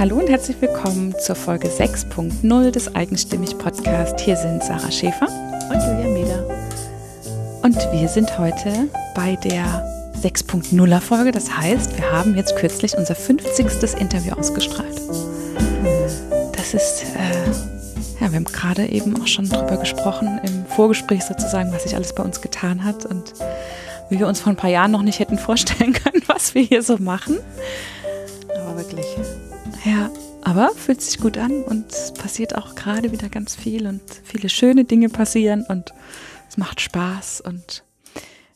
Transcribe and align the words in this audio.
Hallo 0.00 0.16
und 0.16 0.30
herzlich 0.30 0.58
willkommen 0.62 1.14
zur 1.18 1.34
Folge 1.34 1.68
6.0 1.68 2.70
des 2.70 2.94
Eigenstimmig 2.94 3.58
Podcast. 3.58 4.18
Hier 4.18 4.34
sind 4.34 4.64
Sarah 4.64 4.90
Schäfer 4.90 5.28
und 5.68 5.74
Julia 5.74 6.08
Meder. 6.08 6.46
Und 7.62 7.76
wir 7.92 8.08
sind 8.08 8.38
heute 8.38 8.88
bei 9.14 9.36
der 9.44 9.84
6.0er 10.22 11.00
Folge. 11.00 11.32
Das 11.32 11.54
heißt, 11.54 11.98
wir 11.98 12.10
haben 12.10 12.34
jetzt 12.34 12.56
kürzlich 12.56 12.96
unser 12.96 13.14
50. 13.14 14.00
Interview 14.00 14.32
ausgestrahlt. 14.32 15.02
Das 16.56 16.72
ist, 16.72 17.04
äh, 17.14 18.24
ja, 18.24 18.32
wir 18.32 18.36
haben 18.36 18.44
gerade 18.44 18.86
eben 18.86 19.20
auch 19.20 19.26
schon 19.26 19.50
drüber 19.50 19.76
gesprochen, 19.76 20.40
im 20.42 20.64
Vorgespräch 20.64 21.24
sozusagen, 21.24 21.74
was 21.74 21.82
sich 21.82 21.94
alles 21.94 22.14
bei 22.14 22.22
uns 22.22 22.40
getan 22.40 22.84
hat 22.84 23.04
und 23.04 23.34
wie 24.08 24.18
wir 24.18 24.28
uns 24.28 24.40
vor 24.40 24.50
ein 24.50 24.56
paar 24.56 24.70
Jahren 24.70 24.92
noch 24.92 25.02
nicht 25.02 25.18
hätten 25.18 25.36
vorstellen 25.36 25.92
können, 26.04 26.22
was 26.26 26.54
wir 26.54 26.62
hier 26.62 26.82
so 26.82 26.96
machen. 26.96 27.36
Aber 28.64 28.78
wirklich. 28.78 29.04
Ja, 29.84 30.10
aber 30.42 30.70
fühlt 30.74 31.00
sich 31.00 31.18
gut 31.18 31.38
an 31.38 31.62
und 31.62 31.90
es 31.90 32.12
passiert 32.12 32.54
auch 32.54 32.74
gerade 32.74 33.12
wieder 33.12 33.28
ganz 33.28 33.56
viel 33.56 33.86
und 33.86 34.02
viele 34.24 34.48
schöne 34.48 34.84
Dinge 34.84 35.08
passieren 35.08 35.64
und 35.68 35.92
es 36.48 36.58
macht 36.58 36.80
Spaß 36.80 37.40
und 37.40 37.84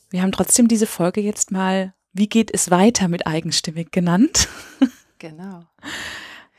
wir 0.09 0.21
haben 0.21 0.31
trotzdem 0.31 0.67
diese 0.67 0.87
Folge 0.87 1.21
jetzt 1.21 1.51
mal, 1.51 1.93
wie 2.13 2.29
geht 2.29 2.53
es 2.53 2.69
weiter 2.71 3.07
mit 3.07 3.27
eigenstimmig 3.27 3.91
genannt? 3.91 4.47
Genau. 5.17 5.63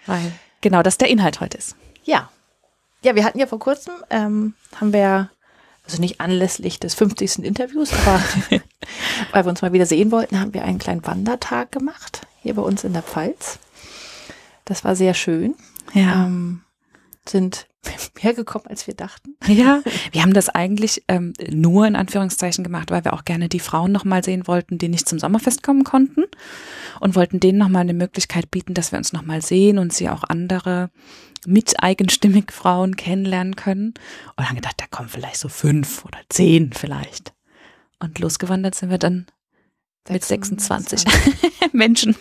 Weil 0.06 0.32
genau 0.62 0.82
das 0.82 0.96
der 0.96 1.08
Inhalt 1.08 1.40
heute 1.40 1.58
ist. 1.58 1.76
Ja. 2.04 2.30
Ja, 3.02 3.14
wir 3.14 3.22
hatten 3.22 3.38
ja 3.38 3.46
vor 3.46 3.58
kurzem, 3.58 3.92
ähm, 4.10 4.54
haben 4.74 4.94
wir, 4.94 5.30
also 5.84 6.00
nicht 6.00 6.20
anlässlich 6.20 6.80
des 6.80 6.94
50. 6.94 7.44
Interviews, 7.44 7.92
aber 7.92 8.20
weil 9.30 9.44
wir 9.44 9.50
uns 9.50 9.62
mal 9.62 9.74
wieder 9.74 9.86
sehen 9.86 10.10
wollten, 10.10 10.40
haben 10.40 10.54
wir 10.54 10.64
einen 10.64 10.78
kleinen 10.78 11.06
Wandertag 11.06 11.70
gemacht, 11.70 12.26
hier 12.42 12.54
bei 12.54 12.62
uns 12.62 12.82
in 12.82 12.94
der 12.94 13.02
Pfalz. 13.02 13.58
Das 14.66 14.84
war 14.84 14.94
sehr 14.94 15.14
schön. 15.14 15.54
Ja. 15.94 16.26
Ähm, 16.26 16.60
sind 17.28 17.68
mehr 18.22 18.34
gekommen, 18.34 18.66
als 18.68 18.86
wir 18.86 18.94
dachten. 18.94 19.36
Ja, 19.46 19.80
wir 20.12 20.22
haben 20.22 20.34
das 20.34 20.48
eigentlich 20.48 21.04
ähm, 21.08 21.32
nur 21.50 21.86
in 21.86 21.96
Anführungszeichen 21.96 22.62
gemacht, 22.62 22.90
weil 22.90 23.04
wir 23.04 23.14
auch 23.14 23.24
gerne 23.24 23.48
die 23.48 23.60
Frauen 23.60 23.92
nochmal 23.92 24.22
sehen 24.22 24.46
wollten, 24.46 24.76
die 24.76 24.88
nicht 24.88 25.08
zum 25.08 25.18
Sommerfest 25.18 25.62
kommen 25.62 25.84
konnten 25.84 26.24
und 27.00 27.14
wollten 27.14 27.40
denen 27.40 27.58
nochmal 27.58 27.82
eine 27.82 27.94
Möglichkeit 27.94 28.50
bieten, 28.50 28.74
dass 28.74 28.92
wir 28.92 28.98
uns 28.98 29.12
nochmal 29.12 29.40
sehen 29.40 29.78
und 29.78 29.92
sie 29.92 30.08
auch 30.08 30.24
andere 30.24 30.90
mit 31.46 31.82
eigenstimmig 31.82 32.52
Frauen 32.52 32.96
kennenlernen 32.96 33.54
können. 33.54 33.94
Und 34.36 34.48
dann 34.48 34.56
gedacht, 34.56 34.76
da 34.78 34.86
kommen 34.90 35.08
vielleicht 35.08 35.38
so 35.38 35.48
fünf 35.48 36.04
oder 36.04 36.18
zehn 36.28 36.72
vielleicht. 36.72 37.32
Und 38.00 38.18
losgewandert 38.18 38.74
sind 38.74 38.90
wir 38.90 38.98
dann 38.98 39.26
mit 40.08 40.24
26, 40.24 41.00
26. 41.00 41.72
Menschen. 41.72 42.16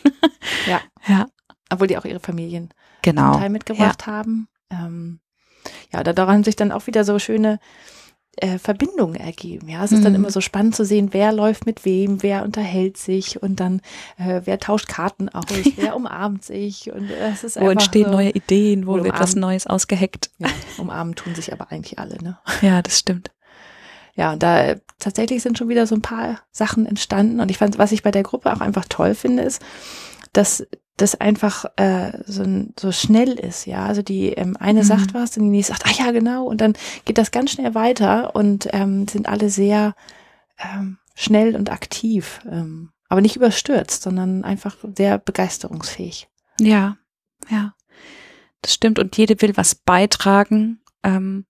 Ja. 0.68 0.82
Ja. 1.08 1.28
Obwohl 1.70 1.88
die 1.88 1.98
auch 1.98 2.06
ihre 2.06 2.20
Familien 2.20 2.70
genau. 3.02 3.38
Teil 3.38 3.50
mitgebracht 3.50 4.04
ja. 4.06 4.14
haben. 4.14 4.48
Ähm, 4.70 5.20
ja, 5.92 6.04
da 6.04 6.14
daran 6.14 6.44
sich 6.44 6.56
dann 6.56 6.72
auch 6.72 6.88
wieder 6.88 7.04
so 7.04 7.18
schöne 7.20 7.60
äh, 8.38 8.58
Verbindungen 8.58 9.16
ergeben. 9.16 9.70
Ja, 9.70 9.84
es 9.84 9.92
ist 9.92 10.00
mhm. 10.00 10.04
dann 10.04 10.16
immer 10.16 10.32
so 10.32 10.42
spannend 10.42 10.76
zu 10.76 10.84
sehen, 10.84 11.10
wer 11.12 11.32
läuft 11.32 11.66
mit 11.66 11.86
wem, 11.86 12.22
wer 12.22 12.44
unterhält 12.44 12.98
sich 12.98 13.42
und 13.42 13.60
dann 13.60 13.82
äh, 14.18 14.42
wer 14.44 14.60
tauscht 14.60 14.88
Karten 14.88 15.30
aus, 15.30 15.46
ja. 15.64 15.72
wer 15.78 15.96
umarmt 15.96 16.44
sich 16.44 16.92
und 16.92 17.10
äh, 17.10 17.32
es 17.32 17.44
ist 17.44 17.60
wo 17.60 17.70
entstehen 17.70 18.06
so, 18.06 18.12
neue 18.12 18.32
Ideen, 18.32 18.88
wo 18.88 19.02
wird 19.04 19.20
was 19.20 19.36
Neues 19.36 19.68
ausgeheckt. 19.68 20.32
Ja, 20.38 20.50
umarmen 20.78 21.16
tun 21.16 21.34
sich 21.36 21.54
aber 21.54 21.72
eigentlich 21.72 21.98
alle, 22.00 22.22
ne? 22.22 22.38
Ja, 22.62 22.82
das 22.82 23.00
stimmt. 23.00 23.32
Ja, 24.16 24.34
und 24.34 24.44
da 24.44 24.64
äh, 24.64 24.80
tatsächlich 25.00 25.42
sind 25.42 25.58
schon 25.58 25.70
wieder 25.70 25.88
so 25.88 25.96
ein 25.96 26.02
paar 26.02 26.40
Sachen 26.52 26.86
entstanden 26.86 27.40
und 27.40 27.50
ich 27.52 27.58
fand, 27.58 27.78
was 27.78 27.92
ich 27.92 28.04
bei 28.04 28.12
der 28.12 28.24
Gruppe 28.24 28.54
auch 28.54 28.62
einfach 28.62 28.86
toll 28.90 29.16
finde, 29.16 29.44
ist, 29.44 29.62
dass 30.34 30.66
das 30.98 31.20
einfach 31.20 31.66
äh, 31.76 32.12
so, 32.26 32.46
so 32.80 32.92
schnell 32.92 33.34
ist, 33.34 33.66
ja. 33.66 33.86
Also 33.86 34.02
die 34.02 34.30
ähm, 34.30 34.56
eine 34.58 34.82
mhm. 34.82 34.86
sagt 34.86 35.14
was 35.14 35.36
und 35.38 35.44
die 35.44 35.50
nächste 35.50 35.74
sagt, 35.74 35.86
ah 35.88 36.04
ja, 36.04 36.12
genau, 36.12 36.46
und 36.46 36.62
dann 36.62 36.74
geht 37.04 37.18
das 37.18 37.32
ganz 37.32 37.52
schnell 37.52 37.76
weiter 37.76 38.36
und 38.36 38.70
ähm, 38.72 39.08
sind 39.08 39.28
alle 39.28 39.50
sehr 39.50 39.96
ähm, 40.58 40.98
schnell 41.16 41.56
und 41.56 41.72
aktiv, 41.72 42.40
ähm, 42.50 42.92
aber 43.10 43.22
nicht 43.22 43.36
überstürzt, 43.36 44.04
sondern 44.04 44.44
einfach 44.44 44.78
sehr 44.96 45.18
begeisterungsfähig. 45.18 46.28
Ja, 46.60 46.98
ja, 47.50 47.74
das 48.62 48.74
stimmt. 48.74 48.98
Und 49.00 49.18
jede 49.18 49.42
will 49.42 49.58
was 49.58 49.76
beitragen. 49.76 50.80
Ähm, 51.04 51.46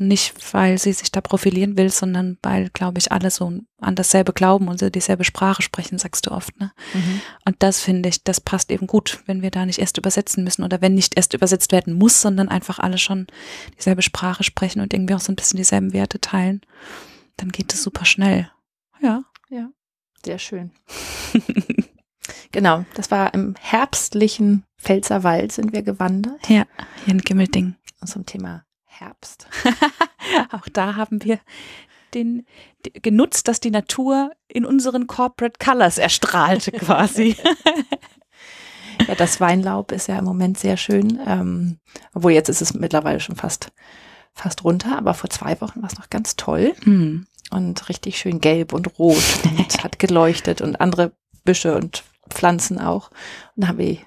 nicht, 0.00 0.34
weil 0.52 0.78
sie 0.78 0.92
sich 0.92 1.10
da 1.10 1.20
profilieren 1.20 1.76
will, 1.76 1.90
sondern 1.90 2.38
weil, 2.42 2.70
glaube 2.70 2.98
ich, 2.98 3.10
alle 3.12 3.30
so 3.30 3.52
an 3.80 3.94
dasselbe 3.94 4.32
glauben 4.32 4.68
und 4.68 4.94
dieselbe 4.94 5.24
Sprache 5.24 5.62
sprechen, 5.62 5.98
sagst 5.98 6.26
du 6.26 6.30
oft. 6.30 6.58
Ne? 6.60 6.72
Mhm. 6.94 7.20
Und 7.44 7.56
das 7.60 7.80
finde 7.80 8.08
ich, 8.08 8.22
das 8.24 8.40
passt 8.40 8.70
eben 8.70 8.86
gut, 8.86 9.22
wenn 9.26 9.42
wir 9.42 9.50
da 9.50 9.66
nicht 9.66 9.78
erst 9.78 9.98
übersetzen 9.98 10.44
müssen 10.44 10.62
oder 10.62 10.80
wenn 10.80 10.94
nicht 10.94 11.16
erst 11.16 11.34
übersetzt 11.34 11.72
werden 11.72 11.94
muss, 11.94 12.20
sondern 12.20 12.48
einfach 12.48 12.78
alle 12.78 12.98
schon 12.98 13.26
dieselbe 13.76 14.02
Sprache 14.02 14.44
sprechen 14.44 14.80
und 14.80 14.92
irgendwie 14.92 15.14
auch 15.14 15.20
so 15.20 15.32
ein 15.32 15.36
bisschen 15.36 15.56
dieselben 15.56 15.92
Werte 15.92 16.20
teilen. 16.20 16.60
Dann 17.36 17.50
geht 17.50 17.72
es 17.72 17.82
super 17.82 18.04
schnell. 18.04 18.50
Ja. 19.00 19.24
Ja. 19.50 19.70
Sehr 20.24 20.38
schön. 20.38 20.72
genau, 22.52 22.84
das 22.94 23.10
war 23.10 23.32
im 23.34 23.54
herbstlichen 23.58 24.64
Pfälzerwald 24.78 25.52
sind 25.52 25.72
wir 25.72 25.82
gewandert. 25.82 26.48
Ja, 26.48 26.66
hier 27.04 27.14
in 27.14 27.20
Gimmelding. 27.20 27.74
Zum 28.04 28.24
Thema 28.26 28.64
Herbst. 29.00 29.46
Auch 30.52 30.68
da 30.72 30.96
haben 30.96 31.22
wir 31.22 31.38
den, 32.14 32.46
genutzt, 32.94 33.48
dass 33.48 33.60
die 33.60 33.70
Natur 33.70 34.32
in 34.48 34.64
unseren 34.64 35.06
Corporate 35.06 35.58
Colors 35.62 35.98
erstrahlte 35.98 36.72
quasi. 36.72 37.36
ja, 39.08 39.14
das 39.14 39.40
Weinlaub 39.40 39.92
ist 39.92 40.08
ja 40.08 40.18
im 40.18 40.24
Moment 40.24 40.58
sehr 40.58 40.76
schön. 40.76 41.20
Ähm, 41.26 41.78
obwohl 42.14 42.32
jetzt 42.32 42.48
ist 42.48 42.62
es 42.62 42.74
mittlerweile 42.74 43.20
schon 43.20 43.36
fast, 43.36 43.72
fast 44.34 44.64
runter, 44.64 44.96
aber 44.96 45.14
vor 45.14 45.30
zwei 45.30 45.60
Wochen 45.60 45.82
war 45.82 45.90
es 45.90 45.98
noch 45.98 46.10
ganz 46.10 46.36
toll. 46.36 46.74
Mhm. 46.84 47.26
Und 47.50 47.88
richtig 47.88 48.18
schön 48.18 48.40
gelb 48.40 48.72
und 48.72 48.98
rot 48.98 49.22
und 49.44 49.58
hat 49.84 49.98
geleuchtet 49.98 50.60
und 50.60 50.80
andere 50.80 51.12
Büsche 51.44 51.74
und 51.74 52.04
Pflanzen 52.28 52.78
auch. 52.78 53.10
Und 53.56 53.62
da 53.62 53.68
haben 53.68 53.78
wir 53.78 53.98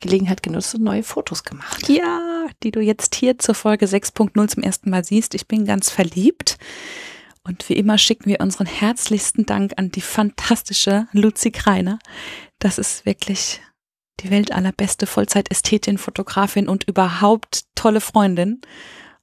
Gelegenheit 0.00 0.42
genutzt 0.42 0.74
und 0.74 0.82
neue 0.82 1.02
Fotos 1.02 1.44
gemacht. 1.44 1.88
Ja, 1.88 2.46
die 2.62 2.70
du 2.70 2.80
jetzt 2.80 3.14
hier 3.14 3.38
zur 3.38 3.54
Folge 3.54 3.86
6.0 3.86 4.48
zum 4.48 4.62
ersten 4.62 4.90
Mal 4.90 5.04
siehst. 5.04 5.34
Ich 5.34 5.46
bin 5.46 5.64
ganz 5.64 5.90
verliebt. 5.90 6.58
Und 7.42 7.68
wie 7.68 7.74
immer 7.74 7.98
schicken 7.98 8.26
wir 8.26 8.40
unseren 8.40 8.66
herzlichsten 8.66 9.46
Dank 9.46 9.72
an 9.76 9.90
die 9.90 10.02
fantastische 10.02 11.06
Luzi 11.12 11.50
Kreiner. 11.50 11.98
Das 12.58 12.78
ist 12.78 13.06
wirklich 13.06 13.60
die 14.20 14.30
Welt 14.30 14.52
allerbeste 14.52 15.06
Vollzeitästhetin, 15.06 15.98
Fotografin 15.98 16.68
und 16.68 16.84
überhaupt 16.84 17.64
tolle 17.74 18.00
Freundin. 18.00 18.60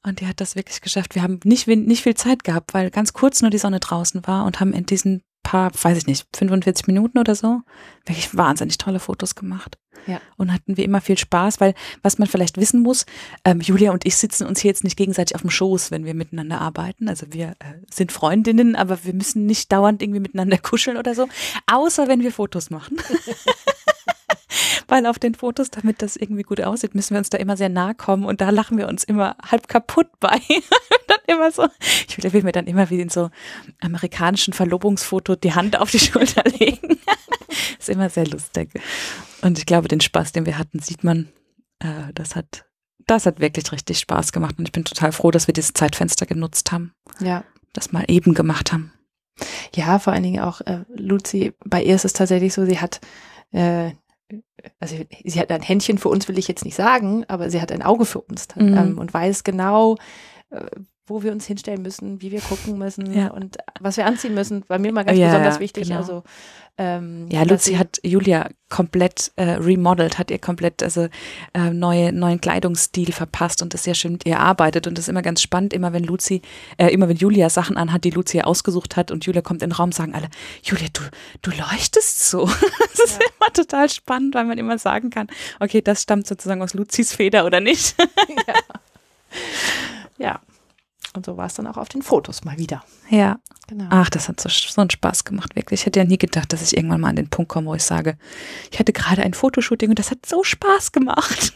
Und 0.03 0.21
die 0.21 0.27
hat 0.27 0.41
das 0.41 0.55
wirklich 0.55 0.81
geschafft. 0.81 1.15
Wir 1.15 1.21
haben 1.21 1.39
nicht, 1.43 1.67
nicht 1.67 2.03
viel 2.03 2.15
Zeit 2.15 2.43
gehabt, 2.43 2.73
weil 2.73 2.89
ganz 2.89 3.13
kurz 3.13 3.41
nur 3.41 3.51
die 3.51 3.57
Sonne 3.57 3.79
draußen 3.79 4.25
war 4.25 4.45
und 4.45 4.59
haben 4.59 4.73
in 4.73 4.85
diesen 4.85 5.21
paar, 5.47 5.71
weiß 5.73 5.97
ich 5.97 6.07
nicht, 6.07 6.27
45 6.35 6.87
Minuten 6.87 7.19
oder 7.19 7.33
so, 7.33 7.61
wirklich 8.05 8.35
wahnsinnig 8.35 8.77
tolle 8.77 8.99
Fotos 8.99 9.33
gemacht. 9.33 9.77
Ja. 10.05 10.19
Und 10.35 10.53
hatten 10.53 10.75
wir 10.75 10.83
immer 10.83 10.99
viel 10.99 11.17
Spaß, 11.17 11.61
weil 11.61 11.73
was 12.01 12.17
man 12.17 12.27
vielleicht 12.27 12.57
wissen 12.57 12.81
muss, 12.81 13.05
ähm, 13.45 13.61
Julia 13.61 13.91
und 13.91 14.05
ich 14.05 14.17
sitzen 14.17 14.45
uns 14.45 14.59
hier 14.59 14.69
jetzt 14.69 14.83
nicht 14.83 14.97
gegenseitig 14.97 15.35
auf 15.35 15.41
dem 15.41 15.49
Schoß, 15.49 15.91
wenn 15.91 16.05
wir 16.05 16.13
miteinander 16.13 16.59
arbeiten. 16.59 17.07
Also 17.07 17.27
wir 17.31 17.51
äh, 17.59 17.79
sind 17.89 18.11
Freundinnen, 18.11 18.75
aber 18.75 19.03
wir 19.05 19.13
müssen 19.13 19.45
nicht 19.45 19.71
dauernd 19.71 20.01
irgendwie 20.01 20.19
miteinander 20.19 20.57
kuscheln 20.61 20.97
oder 20.97 21.15
so, 21.15 21.27
außer 21.65 22.09
wenn 22.09 22.21
wir 22.21 22.31
Fotos 22.33 22.69
machen. 22.69 22.97
weil 24.87 25.05
auf 25.05 25.19
den 25.19 25.35
Fotos, 25.35 25.69
damit 25.69 26.01
das 26.01 26.15
irgendwie 26.15 26.43
gut 26.43 26.61
aussieht, 26.61 26.95
müssen 26.95 27.13
wir 27.13 27.19
uns 27.19 27.29
da 27.29 27.37
immer 27.37 27.57
sehr 27.57 27.69
nahe 27.69 27.95
kommen 27.95 28.25
und 28.25 28.41
da 28.41 28.49
lachen 28.49 28.77
wir 28.77 28.87
uns 28.87 29.03
immer 29.03 29.35
halb 29.43 29.67
kaputt 29.67 30.07
bei. 30.19 30.39
dann 31.07 31.19
immer 31.27 31.51
so, 31.51 31.67
ich 32.07 32.21
will, 32.21 32.33
will 32.33 32.43
mir 32.43 32.51
dann 32.51 32.67
immer 32.67 32.89
wie 32.89 33.01
in 33.01 33.09
so 33.09 33.29
amerikanischen 33.81 34.53
Verlobungsfoto 34.53 35.35
die 35.35 35.53
Hand 35.53 35.79
auf 35.79 35.91
die 35.91 35.99
Schulter 35.99 36.43
legen. 36.43 36.99
ist 37.79 37.89
immer 37.89 38.09
sehr 38.09 38.27
lustig. 38.27 38.69
Und 39.41 39.57
ich 39.57 39.65
glaube, 39.65 39.87
den 39.87 40.01
Spaß, 40.01 40.31
den 40.31 40.45
wir 40.45 40.57
hatten, 40.57 40.79
sieht 40.79 41.03
man. 41.03 41.29
Äh, 41.79 42.13
das 42.13 42.35
hat, 42.35 42.65
das 43.05 43.25
hat 43.25 43.39
wirklich 43.39 43.71
richtig 43.71 43.99
Spaß 43.99 44.31
gemacht 44.31 44.55
und 44.57 44.67
ich 44.67 44.71
bin 44.71 44.85
total 44.85 45.11
froh, 45.11 45.31
dass 45.31 45.47
wir 45.47 45.53
dieses 45.53 45.73
Zeitfenster 45.73 46.25
genutzt 46.25 46.71
haben. 46.71 46.93
Ja. 47.19 47.43
Das 47.73 47.91
mal 47.91 48.05
eben 48.07 48.33
gemacht 48.33 48.73
haben. 48.73 48.91
Ja, 49.75 49.99
vor 49.99 50.13
allen 50.13 50.23
Dingen 50.23 50.41
auch 50.41 50.61
äh, 50.61 50.83
Luzi, 50.95 51.53
bei 51.63 51.83
ihr 51.83 51.95
ist 51.95 52.05
es 52.05 52.13
tatsächlich 52.13 52.53
so, 52.53 52.65
sie 52.65 52.79
hat 52.79 52.99
äh, 53.51 53.91
also 54.79 54.95
sie 55.23 55.39
hat 55.39 55.51
ein 55.51 55.61
Händchen 55.61 55.97
für 55.97 56.09
uns, 56.09 56.27
will 56.27 56.37
ich 56.37 56.47
jetzt 56.47 56.65
nicht 56.65 56.75
sagen, 56.75 57.25
aber 57.27 57.49
sie 57.49 57.61
hat 57.61 57.71
ein 57.71 57.81
Auge 57.81 58.05
für 58.05 58.21
uns 58.21 58.47
mhm. 58.55 58.77
ähm, 58.77 58.97
und 58.97 59.13
weiß 59.13 59.43
genau, 59.43 59.95
äh, 60.49 60.65
wo 61.07 61.23
wir 61.23 61.31
uns 61.31 61.45
hinstellen 61.45 61.81
müssen, 61.81 62.21
wie 62.21 62.31
wir 62.31 62.41
gucken 62.41 62.77
müssen 62.77 63.11
ja. 63.13 63.29
und 63.29 63.57
was 63.79 63.97
wir 63.97 64.05
anziehen 64.05 64.33
müssen. 64.33 64.63
Bei 64.67 64.77
mir 64.77 64.91
mal 64.91 65.05
ganz 65.05 65.17
ja, 65.17 65.27
besonders 65.27 65.59
wichtig. 65.59 65.87
Genau. 65.87 65.97
Also 65.99 66.23
Ähm, 66.77 67.27
Ja, 67.31 67.43
Luzi 67.43 67.73
hat 67.73 67.99
Julia 68.03 68.49
komplett 68.69 69.31
äh, 69.35 69.51
remodelt, 69.51 70.19
hat 70.19 70.29
ihr 70.29 70.37
komplett 70.37 70.83
also 70.83 71.07
äh, 71.53 71.71
neue 71.71 72.13
neuen 72.13 72.39
Kleidungsstil 72.39 73.13
verpasst 73.13 73.63
und 73.63 73.73
ist 73.73 73.83
sehr 73.83 73.95
schön 73.95 74.11
mit 74.11 74.25
ihr 74.27 74.39
arbeitet 74.39 74.85
und 74.85 74.97
das 74.97 75.05
ist 75.05 75.09
immer 75.09 75.23
ganz 75.23 75.41
spannend, 75.41 75.73
immer 75.73 75.91
wenn 75.93 76.03
Luzi, 76.03 76.41
äh, 76.77 76.89
immer 76.89 77.07
wenn 77.09 77.17
Julia 77.17 77.49
Sachen 77.49 77.77
anhat, 77.77 78.03
die 78.03 78.11
Luzi 78.11 78.41
ausgesucht 78.41 78.95
hat 78.95 79.09
und 79.09 79.25
Julia 79.25 79.41
kommt 79.41 79.63
in 79.63 79.69
den 79.69 79.75
Raum, 79.75 79.91
sagen 79.91 80.13
alle, 80.13 80.27
Julia, 80.61 80.87
du 80.93 81.01
du 81.41 81.51
leuchtest 81.51 82.29
so. 82.29 82.45
Das 82.97 83.11
ist 83.11 83.21
immer 83.21 83.53
total 83.53 83.89
spannend, 83.89 84.35
weil 84.35 84.45
man 84.45 84.57
immer 84.57 84.77
sagen 84.77 85.09
kann, 85.09 85.27
okay, 85.59 85.81
das 85.81 86.01
stammt 86.01 86.27
sozusagen 86.27 86.61
aus 86.61 86.73
Luzis 86.73 87.13
Feder 87.13 87.45
oder 87.45 87.59
nicht. 87.59 87.95
Ja. 90.17 90.39
Und 91.17 91.25
so 91.25 91.35
war 91.35 91.47
es 91.47 91.55
dann 91.55 91.67
auch 91.67 91.77
auf 91.77 91.89
den 91.89 92.01
Fotos 92.01 92.43
mal 92.45 92.57
wieder. 92.57 92.83
Ja. 93.09 93.39
Genau. 93.67 93.87
Ach, 93.89 94.09
das 94.09 94.29
hat 94.29 94.39
so, 94.39 94.47
so 94.47 94.79
einen 94.79 94.89
Spaß 94.89 95.25
gemacht, 95.25 95.55
wirklich. 95.55 95.81
Ich 95.81 95.85
hätte 95.85 95.99
ja 95.99 96.05
nie 96.05 96.17
gedacht, 96.17 96.53
dass 96.53 96.61
ich 96.61 96.77
irgendwann 96.77 97.01
mal 97.01 97.09
an 97.09 97.17
den 97.17 97.29
Punkt 97.29 97.49
komme, 97.49 97.67
wo 97.67 97.73
ich 97.75 97.83
sage, 97.83 98.17
ich 98.71 98.79
hatte 98.79 98.93
gerade 98.93 99.23
ein 99.23 99.33
Fotoshooting 99.33 99.89
und 99.89 99.99
das 99.99 100.09
hat 100.11 100.25
so 100.25 100.43
Spaß 100.43 100.93
gemacht. 100.93 101.53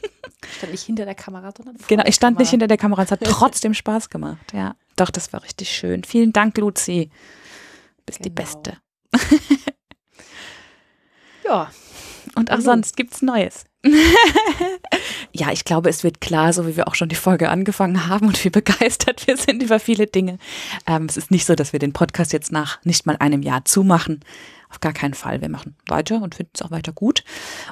stand 0.58 0.72
nicht 0.74 0.84
hinter 0.84 1.06
der 1.06 1.16
Kamera, 1.16 1.52
sondern 1.56 1.78
vor 1.78 1.88
Genau, 1.88 2.04
ich 2.06 2.16
stand 2.16 2.38
nicht 2.38 2.48
Kamera. 2.48 2.52
hinter 2.52 2.68
der 2.68 2.78
Kamera, 2.78 3.04
es 3.04 3.12
hat 3.12 3.22
trotzdem 3.24 3.74
Spaß 3.74 4.10
gemacht. 4.10 4.52
Ja, 4.52 4.76
doch, 4.98 5.10
das 5.10 5.32
war 5.32 5.42
richtig 5.44 5.70
schön. 5.70 6.04
Vielen 6.04 6.34
Dank, 6.34 6.58
Luzi. 6.58 7.10
Bist 8.06 8.20
die 8.26 8.30
Genau. 8.34 8.42
Beste. 8.42 8.78
Ja, 11.46 11.70
Und 12.36 12.52
auch 12.52 12.56
Also. 12.56 12.66
sonst 12.66 12.98
gibt's 12.98 13.22
Neues. 13.22 13.66
ja, 15.34 15.52
ich 15.52 15.66
glaube, 15.66 15.90
es 15.90 16.04
wird 16.04 16.22
klar, 16.22 16.54
so 16.54 16.68
wie 16.68 16.78
wir 16.78 16.88
auch 16.88 16.96
schon 16.96 17.10
die 17.10 17.16
Folge 17.16 17.50
angefangen 17.50 18.08
haben 18.08 18.28
und 18.28 18.44
wie 18.44 18.50
begeistert 18.50 19.26
wir 19.28 19.38
sind 19.38 19.64
über 19.64 19.80
viele 19.80 20.08
Dinge. 20.08 20.38
Ähm, 20.86 21.06
es 21.10 21.18
ist 21.18 21.32
nicht 21.32 21.46
so, 21.46 21.56
dass 21.56 21.74
wir 21.74 21.80
den 21.80 21.94
Podcast 21.94 22.32
jetzt 22.34 22.52
nach 22.52 22.84
nicht 22.84 23.06
mal 23.06 23.18
einem 23.18 23.42
Jahr 23.42 23.66
zumachen. 23.66 24.22
Auf 24.70 24.80
gar 24.80 24.94
keinen 24.94 25.16
Fall. 25.16 25.42
Wir 25.42 25.50
machen 25.50 25.76
weiter 25.88 26.22
und 26.22 26.36
finden 26.36 26.52
es 26.56 26.62
auch 26.62 26.72
weiter 26.72 26.94
gut. 26.94 27.26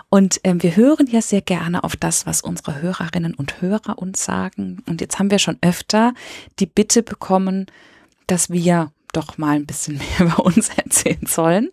Und 0.09 0.41
ähm, 0.43 0.61
wir 0.61 0.75
hören 0.75 1.07
ja 1.07 1.21
sehr 1.21 1.41
gerne 1.41 1.85
auf 1.85 1.95
das, 1.95 2.25
was 2.25 2.41
unsere 2.41 2.81
Hörerinnen 2.81 3.35
und 3.35 3.61
Hörer 3.61 3.99
uns 3.99 4.25
sagen. 4.25 4.83
Und 4.85 4.99
jetzt 4.99 5.17
haben 5.17 5.31
wir 5.31 5.39
schon 5.39 5.57
öfter 5.61 6.13
die 6.59 6.65
Bitte 6.65 7.01
bekommen, 7.01 7.67
dass 8.27 8.49
wir 8.49 8.91
doch 9.13 9.37
mal 9.37 9.55
ein 9.55 9.65
bisschen 9.65 9.97
mehr 10.19 10.27
über 10.27 10.45
uns 10.45 10.69
erzählen 10.69 11.25
sollen. 11.25 11.69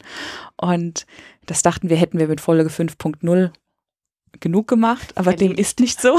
Und 0.56 1.06
das 1.46 1.62
dachten 1.62 1.88
wir, 1.88 1.96
hätten 1.96 2.18
wir 2.18 2.28
mit 2.28 2.40
Folge 2.40 2.68
5.0 2.68 3.50
genug 4.40 4.68
gemacht, 4.68 5.12
aber 5.16 5.32
dem 5.32 5.52
Erledigt. 5.52 5.60
ist 5.60 5.80
nicht 5.80 6.00
so. 6.00 6.18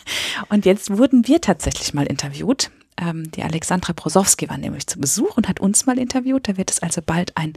Und 0.48 0.64
jetzt 0.64 0.96
wurden 0.96 1.26
wir 1.26 1.40
tatsächlich 1.40 1.94
mal 1.94 2.06
interviewt. 2.06 2.70
Ähm, 2.98 3.30
die 3.32 3.42
Alexandra 3.42 3.92
Brosowski 3.92 4.48
war 4.48 4.56
nämlich 4.56 4.86
zu 4.86 4.98
Besuch 4.98 5.36
und 5.36 5.48
hat 5.48 5.60
uns 5.60 5.84
mal 5.84 5.98
interviewt. 5.98 6.48
Da 6.48 6.56
wird 6.56 6.70
es 6.70 6.78
also 6.80 7.02
bald 7.04 7.36
ein 7.36 7.52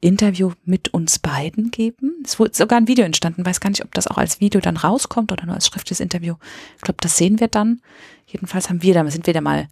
Interview 0.00 0.52
mit 0.64 0.94
uns 0.94 1.18
beiden 1.18 1.70
geben. 1.70 2.22
Es 2.24 2.38
wurde 2.38 2.54
sogar 2.54 2.78
ein 2.78 2.88
Video 2.88 3.04
entstanden. 3.04 3.44
Weiß 3.44 3.60
gar 3.60 3.68
nicht, 3.68 3.84
ob 3.84 3.92
das 3.92 4.06
auch 4.06 4.16
als 4.16 4.40
Video 4.40 4.60
dann 4.60 4.78
rauskommt 4.78 5.30
oder 5.30 5.44
nur 5.44 5.54
als 5.54 5.66
schriftliches 5.66 6.00
Interview. 6.00 6.36
Ich 6.76 6.82
glaube, 6.82 6.98
das 7.00 7.16
sehen 7.16 7.38
wir 7.38 7.48
dann. 7.48 7.82
Jedenfalls 8.26 8.70
haben 8.70 8.82
wir 8.82 8.94
da, 8.94 9.10
sind 9.10 9.26
wir 9.26 9.34
da 9.34 9.42
mal 9.42 9.68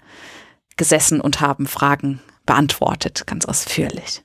gesessen 0.76 1.20
und 1.20 1.40
haben 1.40 1.66
Fragen 1.66 2.20
beantwortet, 2.44 3.26
ganz 3.26 3.46
ausführlich. 3.46 4.22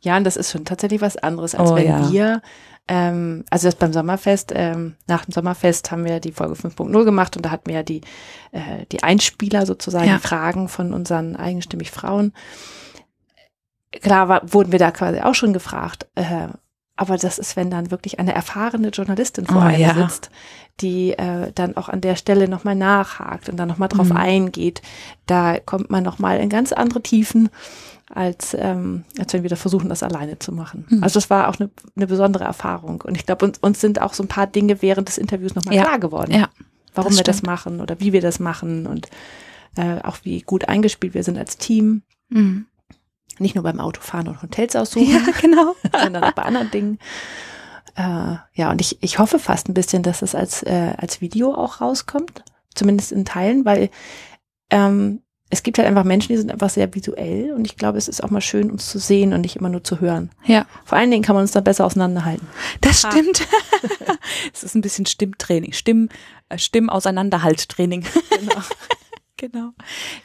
Ja, 0.00 0.16
und 0.16 0.24
das 0.24 0.36
ist 0.36 0.50
schon 0.52 0.64
tatsächlich 0.64 1.00
was 1.00 1.16
anderes, 1.16 1.54
als 1.54 1.70
Oh, 1.70 1.74
wenn 1.76 1.86
ja. 1.86 2.10
wir, 2.10 2.42
ähm, 2.88 3.44
also 3.50 3.68
das 3.68 3.76
beim 3.76 3.92
Sommerfest, 3.92 4.52
ähm, 4.54 4.96
nach 5.06 5.24
dem 5.24 5.32
Sommerfest 5.32 5.90
haben 5.90 6.04
wir 6.04 6.20
die 6.20 6.32
Folge 6.32 6.54
5.0 6.54 7.04
gemacht 7.04 7.36
und 7.36 7.44
da 7.46 7.50
hatten 7.50 7.66
wir 7.68 7.76
ja 7.76 7.82
die, 7.82 8.00
äh, 8.52 8.86
die 8.90 9.02
Einspieler 9.02 9.66
sozusagen, 9.66 10.06
Ja. 10.08 10.18
Fragen 10.18 10.68
von 10.68 10.92
unseren 10.92 11.36
eigenstimmig 11.36 11.90
Frauen. 11.90 12.32
Klar 14.00 14.28
war, 14.28 14.52
wurden 14.52 14.72
wir 14.72 14.78
da 14.78 14.90
quasi 14.90 15.20
auch 15.20 15.34
schon 15.34 15.52
gefragt, 15.52 16.06
äh, 16.14 16.48
aber 16.96 17.16
das 17.16 17.38
ist, 17.38 17.56
wenn 17.56 17.70
dann 17.70 17.90
wirklich 17.90 18.18
eine 18.18 18.34
erfahrene 18.34 18.88
Journalistin 18.88 19.46
vor 19.46 19.58
Oh, 19.58 19.66
einem 19.66 19.80
ja. 19.80 19.94
sitzt, 19.94 20.30
die 20.80 21.12
äh, 21.12 21.52
dann 21.54 21.76
auch 21.76 21.88
an 21.88 22.00
der 22.00 22.16
Stelle 22.16 22.48
nochmal 22.48 22.74
nachhakt 22.74 23.48
und 23.48 23.56
dann 23.58 23.68
nochmal 23.68 23.88
drauf 23.88 24.08
Mhm. 24.08 24.16
eingeht, 24.16 24.80
da 25.26 25.58
kommt 25.58 25.90
man 25.90 26.02
nochmal 26.02 26.38
in 26.40 26.48
ganz 26.48 26.72
andere 26.72 27.02
Tiefen, 27.02 27.50
als, 28.14 28.54
ähm, 28.58 29.04
als 29.18 29.32
wenn 29.32 29.42
wir 29.42 29.50
da 29.50 29.56
versuchen, 29.56 29.88
das 29.88 30.02
alleine 30.02 30.38
zu 30.38 30.52
machen. 30.52 30.86
Mhm. 30.88 31.02
Also 31.02 31.14
das 31.14 31.30
war 31.30 31.48
auch 31.48 31.58
eine, 31.58 31.70
eine 31.96 32.06
besondere 32.06 32.44
Erfahrung. 32.44 33.00
Und 33.00 33.16
ich 33.16 33.26
glaube, 33.26 33.46
uns, 33.46 33.58
uns 33.58 33.80
sind 33.80 34.00
auch 34.00 34.14
so 34.14 34.22
ein 34.22 34.28
paar 34.28 34.46
Dinge 34.46 34.82
während 34.82 35.08
des 35.08 35.18
Interviews 35.18 35.54
nochmal 35.54 35.74
Ja. 35.74 35.84
klar 35.84 35.98
geworden, 35.98 36.32
Ja, 36.32 36.48
warum 36.94 37.10
das 37.12 37.18
wir 37.18 37.24
das 37.24 37.42
machen 37.42 37.80
oder 37.80 37.98
wie 38.00 38.12
wir 38.12 38.20
das 38.20 38.38
machen 38.38 38.86
und 38.86 39.08
äh, 39.76 40.00
auch 40.02 40.18
wie 40.24 40.42
gut 40.42 40.68
eingespielt 40.68 41.14
wir 41.14 41.24
sind 41.24 41.38
als 41.38 41.56
Team. 41.56 42.02
Mhm. 42.28 42.66
Nicht 43.38 43.54
nur 43.54 43.64
beim 43.64 43.80
Autofahren 43.80 44.28
und 44.28 44.42
Hotels 44.42 44.76
aussuchen, 44.76 45.10
ja 45.10 45.20
genau. 45.40 45.74
sondern 46.02 46.24
auch 46.24 46.32
bei 46.32 46.42
anderen 46.42 46.70
Dingen. 46.70 46.98
Äh, 47.96 48.36
ja, 48.54 48.70
und 48.70 48.80
ich, 48.80 49.02
ich 49.02 49.18
hoffe 49.18 49.38
fast 49.38 49.68
ein 49.68 49.74
bisschen, 49.74 50.02
dass 50.02 50.22
es 50.22 50.34
als, 50.34 50.62
äh, 50.62 50.92
als 50.98 51.20
Video 51.22 51.54
auch 51.54 51.80
rauskommt, 51.80 52.44
zumindest 52.74 53.12
in 53.12 53.24
Teilen, 53.24 53.64
weil 53.64 53.90
ähm, 54.70 55.22
es 55.52 55.62
gibt 55.62 55.76
halt 55.76 55.86
einfach 55.86 56.04
Menschen, 56.04 56.28
die 56.28 56.38
sind 56.38 56.50
einfach 56.50 56.70
sehr 56.70 56.94
visuell 56.94 57.52
und 57.52 57.66
ich 57.66 57.76
glaube, 57.76 57.98
es 57.98 58.08
ist 58.08 58.24
auch 58.24 58.30
mal 58.30 58.40
schön, 58.40 58.70
uns 58.70 58.88
zu 58.88 58.98
sehen 58.98 59.34
und 59.34 59.42
nicht 59.42 59.56
immer 59.56 59.68
nur 59.68 59.84
zu 59.84 60.00
hören. 60.00 60.30
Ja. 60.46 60.64
Vor 60.86 60.96
allen 60.96 61.10
Dingen 61.10 61.22
kann 61.22 61.34
man 61.34 61.42
uns 61.42 61.52
dann 61.52 61.62
besser 61.62 61.84
auseinanderhalten. 61.84 62.48
Das 62.80 63.00
stimmt. 63.00 63.46
es 64.54 64.64
ist 64.64 64.74
ein 64.74 64.80
bisschen 64.80 65.04
Stimmtraining, 65.04 65.74
Stimm, 65.74 66.08
äh, 66.48 66.56
Stimmauseinanderhalttraining. 66.56 68.02
Genau. 68.30 68.62
genau. 69.36 69.70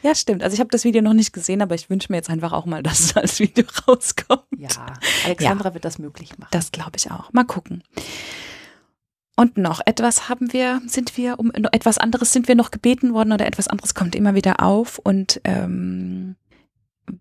Ja, 0.02 0.14
stimmt. 0.14 0.42
Also 0.42 0.54
ich 0.54 0.60
habe 0.60 0.70
das 0.70 0.84
Video 0.84 1.02
noch 1.02 1.12
nicht 1.12 1.34
gesehen, 1.34 1.60
aber 1.60 1.74
ich 1.74 1.90
wünsche 1.90 2.10
mir 2.10 2.16
jetzt 2.16 2.30
einfach 2.30 2.54
auch 2.54 2.64
mal, 2.64 2.82
dass 2.82 3.00
es 3.00 3.16
als 3.16 3.38
Video 3.38 3.66
rauskommt. 3.86 4.46
Ja, 4.56 4.70
Alexandra 5.26 5.74
wird 5.74 5.84
das 5.84 5.98
möglich 5.98 6.38
machen. 6.38 6.48
Das 6.52 6.72
glaube 6.72 6.92
ich 6.96 7.10
auch. 7.10 7.30
Mal 7.34 7.44
gucken. 7.44 7.82
Und 9.38 9.56
noch 9.56 9.80
etwas 9.86 10.28
haben 10.28 10.52
wir, 10.52 10.82
sind 10.88 11.16
wir, 11.16 11.38
um 11.38 11.52
etwas 11.52 11.96
anderes 11.98 12.32
sind 12.32 12.48
wir 12.48 12.56
noch 12.56 12.72
gebeten 12.72 13.14
worden 13.14 13.30
oder 13.30 13.46
etwas 13.46 13.68
anderes 13.68 13.94
kommt 13.94 14.16
immer 14.16 14.34
wieder 14.34 14.64
auf. 14.64 14.98
Und 14.98 15.40
ähm, 15.44 16.34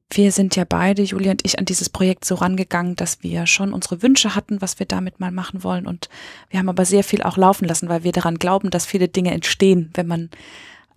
wir 0.10 0.32
sind 0.32 0.56
ja 0.56 0.66
beide, 0.68 1.04
Julia 1.04 1.30
und 1.30 1.46
ich, 1.46 1.60
an 1.60 1.66
dieses 1.66 1.90
Projekt 1.92 2.26
so 2.26 2.34
rangegangen, 2.34 2.96
dass 2.96 3.22
wir 3.22 3.46
schon 3.46 3.72
unsere 3.72 4.02
Wünsche 4.02 4.34
hatten, 4.34 4.64
was 4.64 4.80
wir 4.80 4.88
damit 4.88 5.20
mal 5.20 5.30
machen 5.30 5.64
wollen. 5.64 5.86
Und 5.86 6.10
wir 6.50 6.58
haben 6.58 6.70
aber 6.70 6.86
sehr 6.86 7.04
viel 7.04 7.22
auch 7.22 7.38
laufen 7.38 7.66
lassen, 7.68 7.88
weil 7.88 8.04
wir 8.04 8.14
daran 8.14 8.40
glauben, 8.40 8.72
dass 8.72 8.88
viele 8.88 9.10
Dinge 9.10 9.30
entstehen, 9.30 9.92
wenn 9.94 10.08
man 10.08 10.32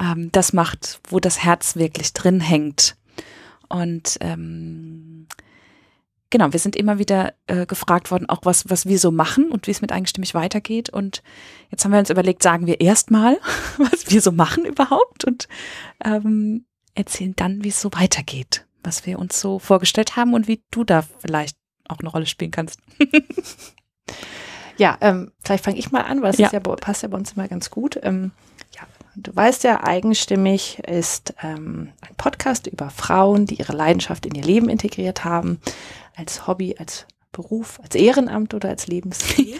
ähm, 0.00 0.30
das 0.32 0.54
macht, 0.54 1.00
wo 1.10 1.20
das 1.20 1.44
Herz 1.44 1.76
wirklich 1.76 2.14
drin 2.14 2.40
hängt. 2.40 2.96
Und 3.68 4.16
ähm, 4.22 5.26
genau, 6.30 6.52
wir 6.52 6.60
sind 6.60 6.76
immer 6.76 6.98
wieder 6.98 7.34
äh, 7.46 7.66
gefragt 7.66 8.10
worden, 8.10 8.28
auch 8.28 8.40
was, 8.44 8.68
was 8.70 8.86
wir 8.86 8.98
so 8.98 9.10
machen 9.10 9.50
und 9.50 9.66
wie 9.66 9.70
es 9.72 9.80
mit 9.82 9.92
eigenstimmig 9.92 10.34
weitergeht. 10.34 10.90
Und 10.90 11.22
jetzt 11.70 11.84
haben 11.84 11.92
wir 11.92 11.98
uns 11.98 12.10
überlegt, 12.10 12.42
sagen 12.42 12.66
wir 12.66 12.80
erstmal, 12.80 13.38
was 13.78 14.10
wir 14.10 14.20
so 14.20 14.32
machen 14.32 14.64
überhaupt 14.64 15.24
und 15.24 15.48
ähm, 16.04 16.64
erzählen 16.94 17.34
dann, 17.36 17.62
wie 17.64 17.68
es 17.68 17.80
so 17.80 17.90
weitergeht, 17.92 18.66
was 18.82 19.06
wir 19.06 19.18
uns 19.18 19.40
so 19.40 19.58
vorgestellt 19.58 20.16
haben 20.16 20.34
und 20.34 20.48
wie 20.48 20.62
du 20.70 20.84
da 20.84 21.02
vielleicht 21.02 21.56
auch 21.88 21.98
eine 21.98 22.08
Rolle 22.08 22.26
spielen 22.26 22.50
kannst. 22.50 22.80
Ja, 24.76 24.96
ähm, 25.02 25.30
vielleicht 25.44 25.62
fange 25.64 25.76
ich 25.78 25.92
mal 25.92 26.00
an, 26.00 26.22
weil 26.22 26.30
das 26.30 26.38
Ja. 26.38 26.46
ist 26.46 26.52
ja, 26.54 26.60
passt 26.60 27.02
ja 27.02 27.08
bei 27.10 27.18
uns 27.18 27.32
immer 27.32 27.46
ganz 27.48 27.70
gut. 27.70 28.00
Ähm, 28.02 28.30
du 29.22 29.34
weißt 29.34 29.64
ja, 29.64 29.84
eigenstimmig 29.84 30.78
ist 30.80 31.34
ähm, 31.42 31.92
ein 32.00 32.14
Podcast 32.16 32.66
über 32.66 32.90
Frauen, 32.90 33.46
die 33.46 33.56
ihre 33.56 33.74
Leidenschaft 33.74 34.26
in 34.26 34.34
ihr 34.34 34.44
Leben 34.44 34.68
integriert 34.68 35.24
haben, 35.24 35.60
als 36.16 36.46
Hobby, 36.46 36.76
als 36.78 37.06
Beruf, 37.32 37.80
als 37.82 37.94
Ehrenamt 37.94 38.54
oder 38.54 38.68
als 38.68 38.86
Lebensstil. 38.86 39.56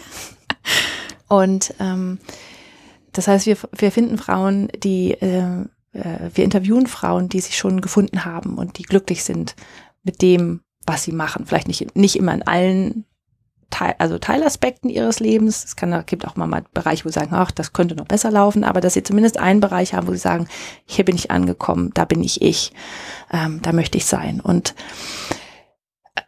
Und 1.27 1.73
ähm, 1.79 2.19
das 3.13 3.27
heißt, 3.27 3.45
wir, 3.45 3.57
wir 3.75 3.91
finden 3.91 4.17
Frauen, 4.17 4.69
die, 4.83 5.11
äh, 5.11 5.61
äh, 5.93 6.29
wir 6.33 6.43
interviewen 6.43 6.87
Frauen, 6.87 7.29
die 7.29 7.39
sich 7.39 7.57
schon 7.57 7.81
gefunden 7.81 8.25
haben 8.25 8.57
und 8.57 8.77
die 8.77 8.83
glücklich 8.83 9.23
sind 9.23 9.55
mit 10.03 10.21
dem, 10.21 10.61
was 10.85 11.03
sie 11.03 11.11
machen. 11.11 11.45
Vielleicht 11.45 11.67
nicht, 11.67 11.95
nicht 11.95 12.15
immer 12.15 12.33
in 12.33 12.43
allen 12.43 13.05
Teil, 13.71 13.95
also 13.97 14.19
Teilaspekten 14.19 14.89
ihres 14.89 15.19
Lebens. 15.19 15.63
Es 15.63 15.75
kann, 15.75 16.05
gibt 16.05 16.27
auch 16.27 16.35
mal, 16.35 16.63
Bereiche, 16.73 17.05
wo 17.05 17.09
sie 17.09 17.13
sagen, 17.13 17.33
ach, 17.33 17.49
das 17.49 17.73
könnte 17.73 17.95
noch 17.95 18.05
besser 18.05 18.29
laufen, 18.29 18.63
aber 18.63 18.81
dass 18.81 18.93
sie 18.93 19.03
zumindest 19.03 19.39
einen 19.39 19.59
Bereich 19.59 19.93
haben, 19.93 20.07
wo 20.07 20.11
sie 20.11 20.19
sagen, 20.19 20.47
hier 20.85 21.05
bin 21.05 21.15
ich 21.15 21.31
angekommen, 21.31 21.91
da 21.93 22.05
bin 22.05 22.23
ich 22.23 22.41
ich, 22.41 22.73
ähm, 23.31 23.61
da 23.63 23.71
möchte 23.71 23.97
ich 23.97 24.05
sein. 24.05 24.39
Und 24.39 24.75
äh, 26.15 26.21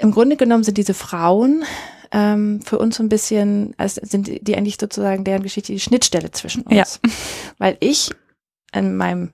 im 0.00 0.10
Grunde 0.10 0.36
genommen 0.36 0.64
sind 0.64 0.76
diese 0.76 0.94
Frauen 0.94 1.64
ähm, 2.12 2.60
für 2.62 2.78
uns 2.78 2.96
so 2.96 3.02
ein 3.02 3.08
bisschen, 3.08 3.74
also 3.78 4.00
sind 4.04 4.26
die 4.26 4.42
die 4.42 4.56
eigentlich 4.56 4.78
sozusagen 4.80 5.24
deren 5.24 5.42
Geschichte 5.42 5.72
die 5.72 5.80
Schnittstelle 5.80 6.30
zwischen 6.32 6.62
uns. 6.62 7.00
Ja. 7.02 7.10
Weil 7.58 7.76
ich 7.80 8.10
in 8.72 8.96
meinem 8.96 9.32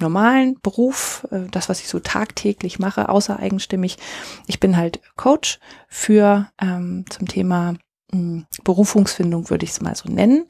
normalen 0.00 0.58
Beruf, 0.62 1.26
äh, 1.30 1.42
das, 1.50 1.68
was 1.68 1.80
ich 1.80 1.88
so 1.88 2.00
tagtäglich 2.00 2.78
mache, 2.78 3.08
außer 3.08 3.38
eigenstimmig, 3.38 3.98
ich 4.46 4.60
bin 4.60 4.76
halt 4.76 5.00
Coach 5.16 5.58
für 5.88 6.48
ähm, 6.60 7.04
zum 7.10 7.28
Thema 7.28 7.74
mh, 8.12 8.44
Berufungsfindung, 8.64 9.50
würde 9.50 9.64
ich 9.64 9.70
es 9.70 9.80
mal 9.80 9.94
so 9.94 10.08
nennen. 10.10 10.44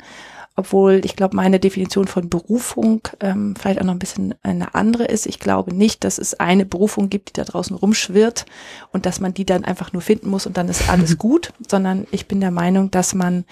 obwohl 0.57 1.00
ich 1.04 1.16
glaube, 1.16 1.37
meine 1.37 1.59
Definition 1.59 2.07
von 2.07 2.28
Berufung 2.28 3.00
ähm, 3.21 3.54
vielleicht 3.59 3.80
auch 3.80 3.85
noch 3.85 3.95
ein 3.95 3.99
bisschen 3.99 4.35
eine 4.42 4.75
andere 4.75 5.04
ist. 5.04 5.26
Ich 5.26 5.38
glaube 5.38 5.75
nicht, 5.75 6.04
dass 6.04 6.19
es 6.19 6.38
eine 6.38 6.66
Berufung 6.66 7.09
gibt, 7.09 7.30
die 7.30 7.33
da 7.35 7.45
draußen 7.45 7.75
rumschwirrt 7.76 8.45
und 8.92 9.07
dass 9.07 9.21
man 9.21 9.33
die 9.33 9.47
dann 9.47 9.64
einfach 9.64 9.92
nur 9.92 10.02
finden 10.02 10.28
muss 10.28 10.47
und 10.47 10.57
dann 10.57 10.69
ist 10.69 10.90
alles 10.90 11.16
gut, 11.26 11.52
sondern 11.66 12.07
ich 12.11 12.26
bin 12.28 12.40
der 12.40 12.50
Meinung, 12.50 12.90
dass 12.90 13.14
man 13.14 13.45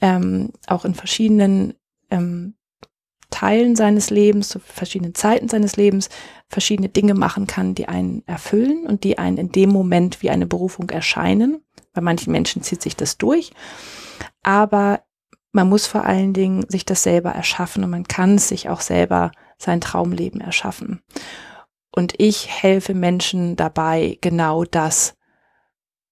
ähm, 0.00 0.50
auch 0.66 0.84
in 0.84 0.94
verschiedenen 0.94 1.74
ähm, 2.10 2.54
Teilen 3.34 3.74
seines 3.74 4.10
Lebens, 4.10 4.48
zu 4.48 4.60
verschiedenen 4.60 5.16
Zeiten 5.16 5.48
seines 5.48 5.74
Lebens, 5.74 6.08
verschiedene 6.48 6.88
Dinge 6.88 7.14
machen 7.14 7.48
kann, 7.48 7.74
die 7.74 7.88
einen 7.88 8.22
erfüllen 8.26 8.86
und 8.86 9.02
die 9.02 9.18
einen 9.18 9.38
in 9.38 9.50
dem 9.50 9.70
Moment 9.70 10.22
wie 10.22 10.30
eine 10.30 10.46
Berufung 10.46 10.88
erscheinen. 10.90 11.60
Bei 11.92 12.00
manchen 12.00 12.30
Menschen 12.30 12.62
zieht 12.62 12.80
sich 12.80 12.94
das 12.94 13.18
durch. 13.18 13.50
Aber 14.44 15.00
man 15.50 15.68
muss 15.68 15.88
vor 15.88 16.04
allen 16.04 16.32
Dingen 16.32 16.64
sich 16.68 16.84
das 16.84 17.02
selber 17.02 17.30
erschaffen 17.32 17.82
und 17.82 17.90
man 17.90 18.06
kann 18.06 18.36
es 18.36 18.46
sich 18.46 18.68
auch 18.68 18.80
selber 18.80 19.32
sein 19.58 19.80
Traumleben 19.80 20.40
erschaffen. 20.40 21.02
Und 21.90 22.14
ich 22.18 22.48
helfe 22.62 22.94
Menschen 22.94 23.56
dabei, 23.56 24.16
genau 24.20 24.62
das 24.62 25.16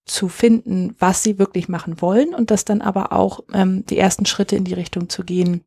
zu 0.07 0.29
finden, 0.29 0.97
was 0.99 1.23
sie 1.23 1.39
wirklich 1.39 1.69
machen 1.69 2.01
wollen 2.01 2.35
und 2.35 2.51
das 2.51 2.65
dann 2.65 2.83
aber 2.83 3.13
auch 3.13 3.45
ähm, 3.53 3.87
die 3.87 3.99
ersten 3.99 4.27
Schritte 4.27 4.57
in 4.57 4.65
die 4.65 4.75
Richtung 4.75 5.09
zu 5.09 5.23
gehen, 5.23 5.65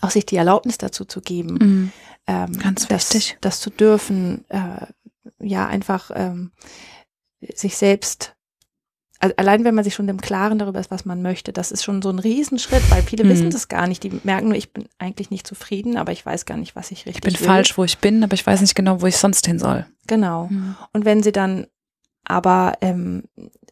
auch 0.00 0.10
sich 0.10 0.26
die 0.26 0.36
Erlaubnis 0.36 0.78
dazu 0.78 1.04
zu 1.04 1.20
geben, 1.20 1.54
Mhm. 1.60 1.92
ähm, 2.26 2.58
Ganz 2.58 2.86
das, 2.88 3.12
wichtig. 3.14 3.38
das 3.40 3.60
zu 3.60 3.70
dürfen, 3.70 4.44
äh, 4.50 4.86
ja 5.40 5.66
einfach 5.66 6.10
ähm, 6.14 6.52
sich 7.54 7.76
selbst 7.76 8.34
al- 9.20 9.34
allein 9.36 9.64
wenn 9.64 9.74
man 9.74 9.84
sich 9.84 9.94
schon 9.94 10.08
im 10.08 10.20
Klaren 10.20 10.58
darüber 10.58 10.80
ist, 10.80 10.90
was 10.90 11.04
man 11.04 11.22
möchte, 11.22 11.52
das 11.52 11.70
ist 11.72 11.82
schon 11.84 12.02
so 12.02 12.10
ein 12.10 12.18
Riesenschritt, 12.18 12.82
weil 12.90 13.02
viele 13.02 13.24
Mhm. 13.24 13.28
wissen 13.30 13.50
das 13.50 13.68
gar 13.68 13.86
nicht. 13.86 14.02
Die 14.02 14.10
merken 14.24 14.48
nur, 14.48 14.56
ich 14.56 14.72
bin 14.72 14.86
eigentlich 14.98 15.30
nicht 15.30 15.46
zufrieden, 15.46 15.96
aber 15.96 16.12
ich 16.12 16.24
weiß 16.24 16.44
gar 16.46 16.56
nicht, 16.56 16.76
was 16.76 16.90
ich 16.90 17.00
Ich 17.00 17.06
richtig 17.06 17.22
bin 17.24 17.40
will. 17.40 17.46
falsch, 17.46 17.78
wo 17.78 17.84
ich 17.84 17.98
bin, 17.98 18.22
aber 18.24 18.34
ich 18.34 18.46
weiß 18.46 18.60
nicht 18.60 18.74
genau, 18.74 19.00
wo 19.00 19.06
ich 19.06 19.16
sonst 19.16 19.46
hin 19.46 19.58
soll. 19.58 19.86
Genau. 20.06 20.50
Und 20.92 21.04
wenn 21.04 21.22
sie 21.22 21.32
dann 21.32 21.66
aber 22.24 22.74
ähm, 22.80 23.24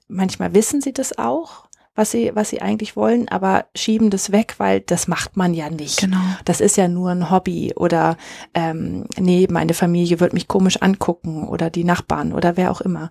manchmal 0.08 0.54
wissen 0.54 0.80
sie 0.80 0.92
das 0.92 1.16
auch, 1.18 1.68
was 1.94 2.10
sie, 2.10 2.30
was 2.34 2.48
sie 2.48 2.62
eigentlich 2.62 2.96
wollen, 2.96 3.28
aber 3.28 3.66
schieben 3.74 4.08
das 4.08 4.32
weg, 4.32 4.54
weil 4.58 4.80
das 4.80 5.08
macht 5.08 5.36
man 5.36 5.52
ja 5.52 5.68
nicht. 5.68 6.00
Genau. 6.00 6.16
Das 6.44 6.60
ist 6.60 6.76
ja 6.76 6.88
nur 6.88 7.10
ein 7.10 7.30
Hobby 7.30 7.74
oder 7.76 8.16
ähm, 8.54 9.04
nee, 9.18 9.46
meine 9.50 9.74
Familie 9.74 10.18
wird 10.18 10.32
mich 10.32 10.48
komisch 10.48 10.80
angucken 10.80 11.46
oder 11.46 11.68
die 11.68 11.84
Nachbarn 11.84 12.32
oder 12.32 12.56
wer 12.56 12.70
auch 12.70 12.80
immer. 12.80 13.10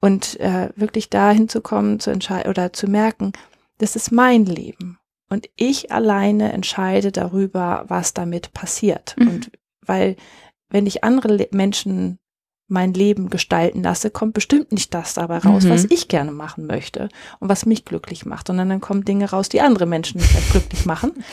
Und 0.00 0.40
äh, 0.40 0.70
wirklich 0.76 1.10
dahin 1.10 1.48
zu 1.48 1.60
kommen, 1.60 2.00
zu 2.00 2.10
entscheiden 2.10 2.48
oder 2.48 2.72
zu 2.72 2.86
merken, 2.86 3.32
das 3.78 3.96
ist 3.96 4.12
mein 4.12 4.46
Leben. 4.46 4.98
Und 5.28 5.48
ich 5.56 5.92
alleine 5.92 6.52
entscheide 6.52 7.12
darüber, 7.12 7.84
was 7.88 8.14
damit 8.14 8.52
passiert. 8.52 9.14
Mhm. 9.18 9.28
Und 9.28 9.50
weil, 9.84 10.16
wenn 10.70 10.86
ich 10.86 11.04
andere 11.04 11.34
Le 11.34 11.48
Menschen 11.52 12.18
mein 12.72 12.92
Leben 12.94 13.30
gestalten 13.30 13.82
lasse, 13.82 14.10
kommt 14.10 14.34
bestimmt 14.34 14.72
nicht 14.72 14.92
das 14.94 15.14
dabei 15.14 15.38
raus, 15.38 15.64
Mhm. 15.64 15.70
was 15.70 15.84
ich 15.84 16.08
gerne 16.08 16.32
machen 16.32 16.66
möchte 16.66 17.08
und 17.38 17.48
was 17.48 17.66
mich 17.66 17.84
glücklich 17.84 18.26
macht, 18.26 18.48
sondern 18.48 18.68
dann 18.68 18.80
kommen 18.80 19.04
Dinge 19.04 19.30
raus, 19.30 19.48
die 19.48 19.60
andere 19.60 19.86
Menschen 19.86 20.18
nicht 20.18 20.30
vielleicht 20.30 20.50
glücklich 20.50 20.86
machen. 20.86 21.12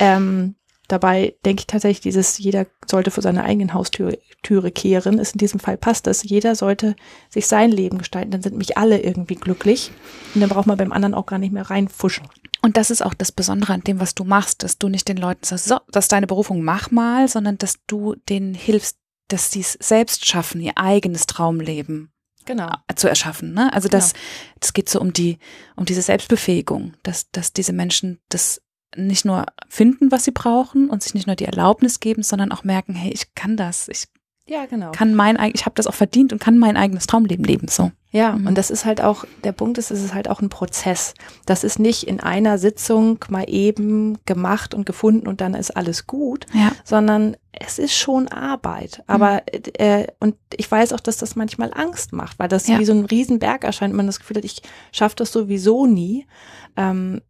Ähm, 0.00 0.54
dabei 0.88 1.34
denke 1.44 1.60
ich 1.60 1.66
tatsächlich, 1.66 2.00
dieses 2.00 2.38
jeder 2.38 2.66
sollte 2.86 3.10
vor 3.10 3.22
seiner 3.22 3.44
eigenen 3.44 3.74
Haustüre 3.74 4.18
Türe 4.42 4.70
kehren, 4.70 5.18
ist 5.18 5.32
in 5.32 5.38
diesem 5.38 5.58
Fall 5.58 5.76
passt 5.76 6.06
das. 6.06 6.22
Jeder 6.22 6.54
sollte 6.54 6.94
sich 7.30 7.46
sein 7.48 7.72
Leben 7.72 7.98
gestalten, 7.98 8.30
dann 8.30 8.42
sind 8.42 8.56
mich 8.56 8.76
alle 8.78 9.00
irgendwie 9.02 9.34
glücklich 9.34 9.90
und 10.34 10.40
dann 10.40 10.50
braucht 10.50 10.66
man 10.66 10.76
beim 10.76 10.92
anderen 10.92 11.14
auch 11.14 11.26
gar 11.26 11.38
nicht 11.38 11.52
mehr 11.52 11.68
reinfuschen. 11.68 12.28
Und 12.62 12.76
das 12.76 12.90
ist 12.90 13.02
auch 13.04 13.14
das 13.14 13.32
Besondere 13.32 13.72
an 13.72 13.82
dem, 13.82 14.00
was 14.00 14.14
du 14.14 14.24
machst, 14.24 14.62
dass 14.62 14.78
du 14.78 14.88
nicht 14.88 15.08
den 15.08 15.16
Leuten 15.16 15.44
sagst, 15.44 15.66
so, 15.66 15.78
das 15.90 16.04
ist 16.06 16.12
deine 16.12 16.26
Berufung, 16.26 16.62
mach 16.62 16.90
mal, 16.90 17.26
sondern 17.28 17.58
dass 17.58 17.74
du 17.86 18.14
denen 18.28 18.54
hilfst, 18.54 18.98
dass 19.28 19.50
sie 19.50 19.60
es 19.60 19.72
selbst 19.80 20.26
schaffen, 20.26 20.60
ihr 20.60 20.72
eigenes 20.76 21.26
Traumleben 21.26 22.10
Genau. 22.44 22.70
zu 22.94 23.08
erschaffen. 23.08 23.54
Ne? 23.54 23.72
Also 23.72 23.88
das, 23.88 24.12
das 24.60 24.72
geht 24.72 24.88
so 24.88 25.00
um 25.00 25.12
die, 25.12 25.38
um 25.74 25.84
diese 25.84 26.02
Selbstbefähigung, 26.02 26.94
dass, 27.02 27.30
dass 27.32 27.52
diese 27.52 27.72
Menschen 27.72 28.20
das 28.28 28.62
nicht 28.94 29.24
nur 29.24 29.46
finden, 29.68 30.12
was 30.12 30.24
sie 30.24 30.30
brauchen 30.30 30.88
und 30.88 31.02
sich 31.02 31.12
nicht 31.14 31.26
nur 31.26 31.36
die 31.36 31.44
Erlaubnis 31.44 31.98
geben, 32.00 32.22
sondern 32.22 32.52
auch 32.52 32.62
merken, 32.64 32.94
hey, 32.94 33.10
ich 33.12 33.34
kann 33.34 33.56
das, 33.56 33.88
ich 33.88 34.06
Ja, 34.46 34.66
genau. 34.66 34.92
kann 34.92 35.14
mein, 35.14 35.36
ich 35.54 35.66
habe 35.66 35.74
das 35.74 35.86
auch 35.88 35.94
verdient 35.94 36.32
und 36.32 36.38
kann 36.38 36.56
mein 36.58 36.76
eigenes 36.76 37.06
Traumleben 37.08 37.44
leben. 37.44 37.66
So. 37.68 37.90
Ja, 38.16 38.32
Mhm. 38.32 38.46
und 38.46 38.54
das 38.58 38.70
ist 38.70 38.84
halt 38.86 39.00
auch, 39.02 39.24
der 39.44 39.52
Punkt 39.52 39.76
ist, 39.78 39.90
es 39.90 40.02
ist 40.02 40.14
halt 40.14 40.30
auch 40.30 40.40
ein 40.40 40.48
Prozess. 40.48 41.12
Das 41.44 41.64
ist 41.64 41.78
nicht 41.78 42.04
in 42.08 42.20
einer 42.20 42.56
Sitzung 42.58 43.18
mal 43.28 43.44
eben 43.46 44.16
gemacht 44.24 44.72
und 44.74 44.86
gefunden 44.86 45.26
und 45.28 45.40
dann 45.42 45.52
ist 45.54 45.76
alles 45.76 46.06
gut, 46.06 46.46
Ja. 46.54 46.72
sondern 46.84 47.36
es 47.52 47.78
ist 47.78 47.94
schon 47.94 48.28
Arbeit. 48.28 49.02
Aber, 49.06 49.42
äh, 49.78 50.06
und 50.20 50.36
ich 50.56 50.70
weiß 50.70 50.92
auch, 50.94 51.00
dass 51.00 51.18
das 51.18 51.36
manchmal 51.36 51.72
Angst 51.74 52.12
macht, 52.12 52.38
weil 52.38 52.48
das 52.48 52.66
Ja. 52.68 52.78
wie 52.78 52.84
so 52.86 52.92
ein 52.92 53.04
Riesenberg 53.04 53.64
erscheint 53.64 53.94
man 53.94 54.06
das 54.06 54.18
Gefühl 54.18 54.38
hat, 54.38 54.44
ich 54.44 54.62
schaffe 54.92 55.16
das 55.16 55.32
sowieso 55.32 55.86
nie. 55.86 56.26
Ähm, 56.76 57.20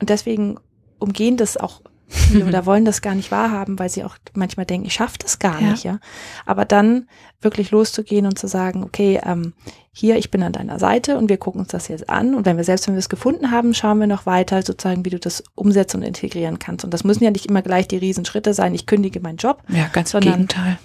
und 0.00 0.08
deswegen 0.10 0.58
umgehen 1.00 1.36
das 1.36 1.56
auch 1.56 1.80
oder 2.46 2.64
wollen 2.66 2.84
das 2.84 3.02
gar 3.02 3.14
nicht 3.14 3.30
wahrhaben, 3.30 3.78
weil 3.78 3.88
sie 3.90 4.04
auch 4.04 4.16
manchmal 4.34 4.66
denken, 4.66 4.86
ich 4.86 4.94
schaffe 4.94 5.18
das 5.18 5.38
gar 5.38 5.60
Ja. 5.60 5.70
nicht, 5.70 5.84
ja. 5.84 5.98
Aber 6.46 6.64
dann 6.64 7.06
wirklich 7.40 7.70
loszugehen 7.70 8.26
und 8.26 8.38
zu 8.38 8.48
sagen, 8.48 8.82
okay, 8.82 9.20
ähm, 9.24 9.52
hier, 9.92 10.16
ich 10.16 10.30
bin 10.30 10.42
an 10.42 10.52
deiner 10.52 10.78
Seite 10.78 11.18
und 11.18 11.28
wir 11.28 11.36
gucken 11.38 11.60
uns 11.60 11.68
das 11.70 11.88
jetzt 11.88 12.08
an. 12.08 12.34
Und 12.34 12.46
wenn 12.46 12.56
wir 12.56 12.64
selbst, 12.64 12.86
wenn 12.86 12.94
wir 12.94 13.00
es 13.00 13.08
gefunden 13.08 13.50
haben, 13.50 13.74
schauen 13.74 13.98
wir 13.98 14.06
noch 14.06 14.26
weiter, 14.26 14.62
sozusagen, 14.62 15.04
wie 15.04 15.10
du 15.10 15.18
das 15.18 15.42
umsetzen 15.54 15.98
und 15.98 16.02
integrieren 16.04 16.58
kannst. 16.58 16.84
Und 16.84 16.94
das 16.94 17.04
müssen 17.04 17.24
ja 17.24 17.30
nicht 17.30 17.46
immer 17.46 17.62
gleich 17.62 17.88
die 17.88 17.96
Riesenschritte 17.98 18.54
sein, 18.54 18.74
ich 18.74 18.86
kündige 18.86 19.20
meinen 19.20 19.38
Job. 19.38 19.62
Ja, 19.68 19.88
ganz 19.92 20.10
im 20.14 20.22
Sondern- 20.22 20.32
Gegenteil. 20.46 20.78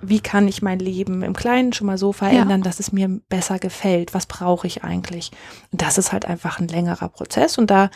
Wie 0.00 0.20
kann 0.20 0.46
ich 0.46 0.62
mein 0.62 0.78
Leben 0.78 1.22
im 1.24 1.34
Kleinen 1.34 1.72
schon 1.72 1.88
mal 1.88 1.98
so 1.98 2.12
verändern, 2.12 2.62
dass 2.62 2.78
es 2.78 2.92
mir 2.92 3.08
besser 3.28 3.58
gefällt? 3.58 4.14
Was 4.14 4.26
brauche 4.26 4.64
ich 4.68 4.84
eigentlich? 4.84 5.32
Und 5.72 5.82
das 5.82 5.98
ist 5.98 6.12
halt 6.12 6.24
einfach 6.24 6.60
ein 6.60 6.68
längerer 6.68 7.08
Prozess. 7.08 7.58
Und 7.58 7.68
da 7.68 7.90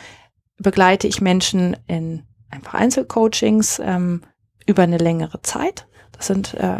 begleite 0.57 1.07
ich 1.07 1.21
Menschen 1.21 1.77
in 1.87 2.23
einfach 2.53 2.75
Einzelcoachings 2.75 3.79
ähm, 3.83 4.21
über 4.65 4.83
eine 4.83 4.97
längere 4.97 5.41
Zeit. 5.41 5.87
Das 6.13 6.27
sind 6.27 6.53
äh, 6.53 6.79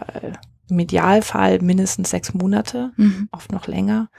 im 0.70 0.80
Idealfall 0.80 1.60
mindestens 1.60 2.10
sechs 2.12 2.34
Monate 2.34 2.92
Mhm. 2.96 3.28
oft 3.32 3.52
noch 3.52 3.68
länger. 3.68 4.10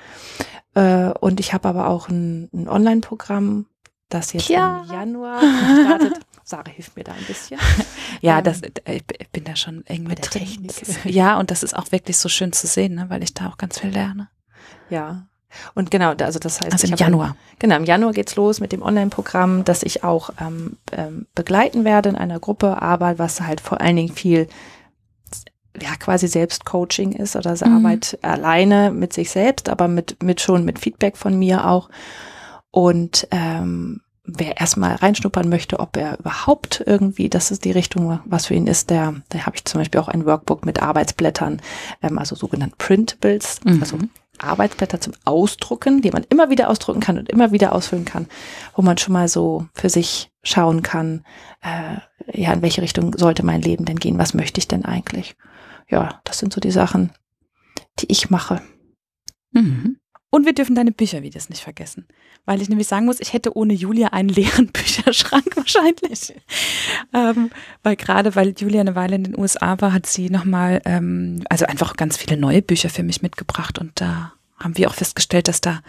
Äh, 0.75 1.11
und 1.20 1.40
ich 1.40 1.54
habe 1.54 1.68
aber 1.68 1.88
auch 1.88 2.08
ein, 2.08 2.50
ein 2.52 2.68
Online-Programm, 2.68 3.66
das 4.08 4.32
jetzt 4.32 4.49
Ja. 4.49 4.82
im 4.82 4.92
Januar 4.92 5.40
startet. 5.40 6.20
Sarah 6.46 6.68
hilft 6.70 6.94
mir 6.96 7.04
da 7.04 7.12
ein 7.12 7.25
bisschen. 7.26 7.58
Ja, 8.20 8.38
Ähm, 8.38 8.44
das, 8.44 8.61
äh, 8.62 9.00
ich 9.18 9.30
bin 9.30 9.44
da 9.44 9.56
schon 9.56 9.87
eng 9.87 10.02
mit 10.04 10.34
drin. 10.34 10.68
Ja, 11.04 11.38
und 11.38 11.50
das 11.50 11.62
ist 11.62 11.75
auch 11.75 11.90
wirklich 11.90 12.18
so 12.18 12.28
schön 12.28 12.52
zu 12.52 12.66
sehen, 12.66 12.96
ne, 12.96 13.06
weil 13.08 13.23
ich 13.23 13.32
da 13.32 13.49
auch 13.49 13.56
ganz 13.56 13.78
viel 13.78 13.90
lerne. 13.90 14.28
Ja. 14.90 15.26
Und 15.75 15.90
genau, 15.90 16.12
also 16.12 16.38
das 16.38 16.61
heißt, 16.61 16.73
Also 16.73 16.87
im 16.87 16.92
habe- 16.92 17.02
Januar. 17.02 17.37
Genau, 17.58 17.76
im 17.76 17.84
Januar 17.84 18.12
geht's 18.12 18.37
los 18.37 18.61
mit 18.61 18.73
dem 18.73 18.82
Online-Programm, 18.82 19.64
das 19.64 19.82
ich 19.82 20.04
auch 20.04 20.30
ähm, 20.40 20.76
ähm, 20.92 21.26
begleiten 21.34 21.84
werde 21.84 22.08
in 22.11 22.16
einer 22.16 22.40
Gruppe, 22.40 22.80
aber 22.82 23.18
was 23.18 23.40
halt 23.40 23.61
vor 23.61 23.80
allen 23.80 23.96
Dingen 23.96 24.12
viel 24.14 24.49
ja 25.80 25.96
quasi 25.96 26.28
Selbstcoaching 26.28 27.12
ist 27.12 27.34
oder 27.34 27.52
Mhm. 27.54 27.76
Arbeit 27.76 28.18
alleine 28.23 28.92
mit 28.92 29.12
sich 29.12 29.30
selbst, 29.30 29.68
aber 29.68 29.88
mit 29.88 30.23
mit 30.23 30.40
schon 30.40 30.64
mit 30.64 30.78
Feedback 30.78 31.16
von 31.16 31.37
mir 31.38 31.66
auch. 31.66 31.88
Und 32.70 33.26
ähm, 33.32 34.00
wer 34.25 34.58
erstmal 34.61 34.94
reinschnuppern 34.94 35.49
möchte, 35.49 35.80
ob 35.80 35.96
er 35.96 36.18
überhaupt 36.18 36.82
irgendwie, 36.87 37.28
das 37.28 37.50
ist 37.50 37.64
die 37.64 37.73
Richtung, 37.73 38.20
was 38.25 38.46
für 38.46 38.54
ihn 38.54 38.66
ist, 38.66 38.88
der, 38.90 39.14
da 39.30 39.40
habe 39.40 39.56
ich 39.56 39.64
zum 39.64 39.80
Beispiel 39.80 40.00
auch 40.00 40.08
ein 40.08 40.25
Workbook 40.26 40.64
mit 40.64 40.80
Arbeitsblättern, 40.82 41.61
ähm, 42.02 42.18
also 42.18 42.34
sogenannten 42.37 42.76
Printables, 42.78 43.61
Mhm. 43.64 43.80
also 43.80 43.99
Arbeitsblätter 44.44 45.00
zum 45.00 45.14
Ausdrucken, 45.24 46.02
die 46.02 46.10
man 46.10 46.24
immer 46.28 46.50
wieder 46.50 46.70
ausdrucken 46.70 47.00
kann 47.00 47.18
und 47.18 47.28
immer 47.28 47.52
wieder 47.52 47.72
ausfüllen 47.72 48.04
kann, 48.04 48.26
wo 48.74 48.82
man 48.82 48.98
schon 48.98 49.12
mal 49.12 49.28
so 49.28 49.66
für 49.74 49.88
sich 49.88 50.30
schauen 50.42 50.82
kann, 50.82 51.24
äh, 51.62 51.96
ja, 52.32 52.52
in 52.52 52.62
welche 52.62 52.82
Richtung 52.82 53.16
sollte 53.16 53.44
mein 53.44 53.62
Leben 53.62 53.84
denn 53.84 53.98
gehen? 53.98 54.18
Was 54.18 54.34
möchte 54.34 54.58
ich 54.58 54.68
denn 54.68 54.84
eigentlich? 54.84 55.36
Ja, 55.88 56.20
das 56.24 56.38
sind 56.38 56.52
so 56.52 56.60
die 56.60 56.70
Sachen, 56.70 57.12
die 57.98 58.10
ich 58.10 58.30
mache. 58.30 58.62
Mhm. 59.52 59.96
Und 60.34 60.46
wir 60.46 60.52
dürfen 60.52 60.74
deine 60.74 60.90
Büchervideos 60.90 61.48
nicht 61.48 61.62
vergessen. 61.62 62.06
Weil 62.44 62.60
ich 62.60 62.68
nämlich 62.68 62.88
sagen 62.88 63.06
muss, 63.06 63.20
ich 63.20 63.34
hätte 63.34 63.56
ohne 63.56 63.72
Julia 63.72 64.08
einen 64.08 64.30
leeren 64.30 64.66
Bücherschrank 64.72 65.46
wahrscheinlich. 65.54 66.34
Ähm, 67.14 67.52
weil 67.84 67.94
gerade, 67.94 68.34
weil 68.34 68.52
Julia 68.58 68.80
eine 68.80 68.96
Weile 68.96 69.14
in 69.14 69.22
den 69.22 69.38
USA 69.38 69.80
war, 69.80 69.92
hat 69.92 70.06
sie 70.06 70.30
nochmal, 70.30 70.82
ähm, 70.86 71.44
also 71.48 71.66
einfach 71.66 71.94
ganz 71.96 72.16
viele 72.16 72.36
neue 72.36 72.62
Bücher 72.62 72.90
für 72.90 73.04
mich 73.04 73.22
mitgebracht. 73.22 73.78
Und 73.78 73.92
da 74.00 74.32
haben 74.58 74.76
wir 74.76 74.88
auch 74.88 74.94
festgestellt, 74.94 75.46
dass 75.46 75.60
da, 75.60 75.82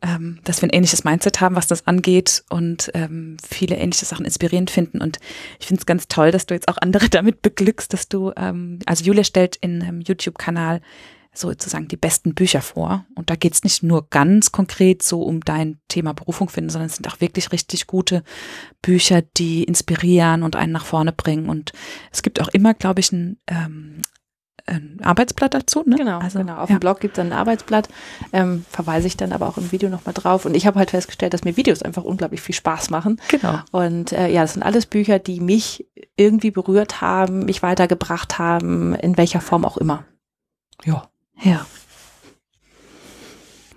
ähm, 0.00 0.38
dass 0.44 0.62
wir 0.62 0.68
ein 0.68 0.72
ähnliches 0.76 1.02
Mindset 1.02 1.40
haben, 1.40 1.56
was 1.56 1.66
das 1.66 1.88
angeht 1.88 2.44
und 2.50 2.88
ähm, 2.94 3.36
viele 3.44 3.74
ähnliche 3.74 4.04
Sachen 4.04 4.24
inspirierend 4.24 4.70
finden. 4.70 5.00
Und 5.00 5.18
ich 5.58 5.66
finde 5.66 5.80
es 5.80 5.86
ganz 5.86 6.06
toll, 6.06 6.30
dass 6.30 6.46
du 6.46 6.54
jetzt 6.54 6.68
auch 6.68 6.78
andere 6.80 7.08
damit 7.10 7.42
beglückst, 7.42 7.92
dass 7.92 8.08
du, 8.08 8.30
ähm, 8.36 8.78
also 8.86 9.02
Julia 9.02 9.24
stellt 9.24 9.56
in 9.56 9.82
einem 9.82 10.02
YouTube-Kanal 10.02 10.82
sozusagen 11.34 11.88
die 11.88 11.96
besten 11.96 12.34
Bücher 12.34 12.60
vor. 12.60 13.06
Und 13.14 13.30
da 13.30 13.36
geht's 13.36 13.64
nicht 13.64 13.82
nur 13.82 14.08
ganz 14.10 14.52
konkret 14.52 15.02
so 15.02 15.22
um 15.22 15.40
dein 15.40 15.80
Thema 15.88 16.12
Berufung 16.12 16.48
finden, 16.48 16.70
sondern 16.70 16.88
es 16.88 16.96
sind 16.96 17.08
auch 17.08 17.20
wirklich 17.20 17.52
richtig 17.52 17.86
gute 17.86 18.22
Bücher, 18.82 19.22
die 19.22 19.64
inspirieren 19.64 20.42
und 20.42 20.56
einen 20.56 20.72
nach 20.72 20.84
vorne 20.84 21.12
bringen. 21.12 21.48
Und 21.48 21.72
es 22.10 22.22
gibt 22.22 22.40
auch 22.40 22.48
immer, 22.48 22.74
glaube 22.74 23.00
ich, 23.00 23.12
ein, 23.12 23.38
ähm, 23.46 24.02
ein 24.66 24.98
Arbeitsblatt 25.02 25.54
dazu. 25.54 25.82
Ne? 25.86 25.96
Genau, 25.96 26.18
also, 26.18 26.38
genau. 26.38 26.56
Auf 26.56 26.68
ja. 26.68 26.76
dem 26.76 26.80
Blog 26.80 27.00
gibt 27.00 27.16
es 27.16 27.24
ein 27.24 27.32
Arbeitsblatt, 27.32 27.88
ähm, 28.34 28.66
verweise 28.68 29.06
ich 29.06 29.16
dann 29.16 29.32
aber 29.32 29.48
auch 29.48 29.56
im 29.56 29.72
Video 29.72 29.88
nochmal 29.88 30.14
drauf. 30.14 30.44
Und 30.44 30.54
ich 30.54 30.66
habe 30.66 30.78
halt 30.78 30.90
festgestellt, 30.90 31.32
dass 31.32 31.44
mir 31.44 31.56
Videos 31.56 31.82
einfach 31.82 32.04
unglaublich 32.04 32.42
viel 32.42 32.54
Spaß 32.54 32.90
machen. 32.90 33.20
Genau. 33.28 33.58
Und 33.70 34.12
äh, 34.12 34.28
ja, 34.28 34.42
das 34.42 34.52
sind 34.52 34.62
alles 34.62 34.84
Bücher, 34.84 35.18
die 35.18 35.40
mich 35.40 35.88
irgendwie 36.16 36.50
berührt 36.50 37.00
haben, 37.00 37.46
mich 37.46 37.62
weitergebracht 37.62 38.38
haben, 38.38 38.94
in 38.96 39.16
welcher 39.16 39.40
Form 39.40 39.64
auch 39.64 39.78
immer. 39.78 40.04
Ja. 40.84 41.08
Ja. 41.40 41.66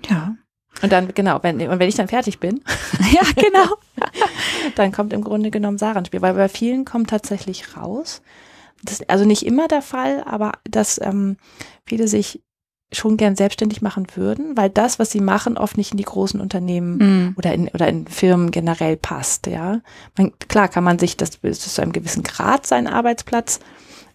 Ja. 0.09 0.35
Und 0.81 0.91
dann, 0.91 1.13
genau, 1.13 1.39
wenn, 1.41 1.61
und 1.67 1.79
wenn 1.79 1.89
ich 1.89 1.95
dann 1.95 2.07
fertig 2.07 2.39
bin, 2.39 2.61
ja, 3.13 3.21
genau, 3.35 3.77
dann 4.75 4.91
kommt 4.91 5.13
im 5.13 5.23
Grunde 5.23 5.51
genommen 5.51 5.77
Sarah 5.77 5.99
ins 5.99 6.07
Spiel, 6.07 6.21
weil 6.21 6.33
bei 6.33 6.49
vielen 6.49 6.85
kommt 6.85 7.09
tatsächlich 7.09 7.77
raus, 7.77 8.21
das, 8.83 9.01
also 9.09 9.25
nicht 9.25 9.45
immer 9.45 9.67
der 9.67 9.81
Fall, 9.81 10.23
aber 10.25 10.53
dass 10.69 10.99
ähm, 11.01 11.37
viele 11.85 12.07
sich 12.07 12.41
schon 12.91 13.17
gern 13.17 13.35
selbstständig 13.35 13.81
machen 13.81 14.07
würden, 14.15 14.55
weil 14.55 14.69
das, 14.69 14.99
was 14.99 15.11
sie 15.11 15.21
machen, 15.21 15.57
oft 15.57 15.77
nicht 15.77 15.91
in 15.91 15.97
die 15.97 16.03
großen 16.03 16.39
Unternehmen 16.39 16.97
mm. 16.97 17.35
oder 17.37 17.53
in 17.53 17.67
oder 17.69 17.87
in 17.87 18.07
Firmen 18.07 18.51
generell 18.51 18.95
passt. 18.95 19.47
Ja, 19.47 19.81
man, 20.17 20.37
klar 20.39 20.67
kann 20.67 20.83
man 20.83 20.99
sich 20.99 21.17
das 21.17 21.37
bis 21.37 21.59
zu 21.59 21.81
einem 21.81 21.93
gewissen 21.93 22.23
Grad 22.23 22.65
seinen 22.67 22.87
Arbeitsplatz 22.87 23.59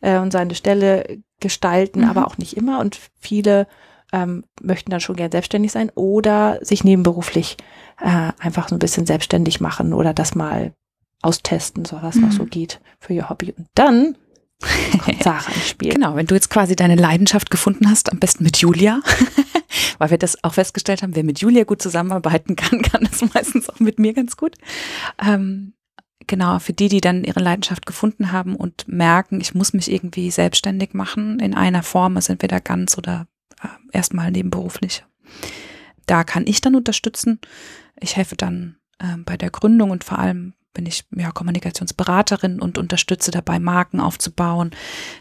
äh, 0.00 0.18
und 0.18 0.32
seine 0.32 0.54
Stelle 0.54 1.18
gestalten, 1.40 2.00
mhm. 2.00 2.08
aber 2.08 2.26
auch 2.26 2.38
nicht 2.38 2.56
immer. 2.56 2.80
Und 2.80 2.98
viele 3.18 3.66
ähm, 4.12 4.44
möchten 4.60 4.90
dann 4.90 5.00
schon 5.00 5.16
gern 5.16 5.30
selbstständig 5.30 5.72
sein 5.72 5.90
oder 5.94 6.58
sich 6.62 6.84
nebenberuflich 6.84 7.56
äh, 8.00 8.32
einfach 8.38 8.68
so 8.68 8.76
ein 8.76 8.80
bisschen 8.80 9.06
selbstständig 9.06 9.60
machen 9.60 9.92
oder 9.92 10.14
das 10.14 10.34
mal 10.34 10.72
austesten, 11.22 11.84
so 11.84 11.98
was 12.02 12.16
mhm. 12.16 12.22
noch 12.22 12.32
so 12.32 12.42
mhm. 12.44 12.50
geht 12.50 12.80
für 12.98 13.12
ihr 13.12 13.28
Hobby. 13.28 13.54
Und 13.56 13.68
dann 13.74 14.16
kommt 15.04 15.22
Sarah 15.22 15.52
ins 15.52 15.68
Spiel. 15.68 15.92
Genau, 15.92 16.16
wenn 16.16 16.26
du 16.26 16.34
jetzt 16.34 16.50
quasi 16.50 16.76
deine 16.76 16.96
Leidenschaft 16.96 17.50
gefunden 17.50 17.88
hast, 17.88 18.12
am 18.12 18.18
besten 18.18 18.44
mit 18.44 18.58
Julia, 18.58 19.00
weil 19.98 20.10
wir 20.10 20.18
das 20.18 20.42
auch 20.44 20.54
festgestellt 20.54 21.02
haben, 21.02 21.14
wer 21.14 21.24
mit 21.24 21.40
Julia 21.40 21.64
gut 21.64 21.80
zusammenarbeiten 21.80 22.56
kann, 22.56 22.82
kann 22.82 23.08
das 23.10 23.22
meistens 23.34 23.68
auch 23.68 23.80
mit 23.80 23.98
mir 23.98 24.12
ganz 24.12 24.36
gut. 24.36 24.56
Ähm, 25.24 25.74
genau, 26.26 26.58
für 26.58 26.72
die, 26.72 26.88
die 26.88 27.00
dann 27.00 27.24
ihre 27.24 27.40
Leidenschaft 27.40 27.86
gefunden 27.86 28.32
haben 28.32 28.56
und 28.56 28.86
merken, 28.88 29.40
ich 29.40 29.54
muss 29.54 29.72
mich 29.72 29.90
irgendwie 29.90 30.30
selbstständig 30.30 30.94
machen 30.94 31.38
in 31.40 31.54
einer 31.54 31.82
Form, 31.82 32.16
also 32.16 32.32
entweder 32.32 32.60
ganz 32.60 32.96
oder 32.98 33.26
äh, 33.62 33.68
erstmal 33.92 34.30
nebenberuflich. 34.30 35.04
Da 36.06 36.24
kann 36.24 36.46
ich 36.46 36.60
dann 36.60 36.74
unterstützen. 36.74 37.40
Ich 37.98 38.16
helfe 38.16 38.36
dann 38.36 38.76
äh, 38.98 39.16
bei 39.24 39.36
der 39.36 39.50
Gründung 39.50 39.90
und 39.90 40.04
vor 40.04 40.18
allem 40.18 40.54
bin 40.72 40.86
ich 40.86 41.04
ja 41.14 41.30
Kommunikationsberaterin 41.30 42.60
und 42.60 42.78
unterstütze 42.78 43.30
dabei, 43.30 43.58
Marken 43.58 44.00
aufzubauen. 44.00 44.70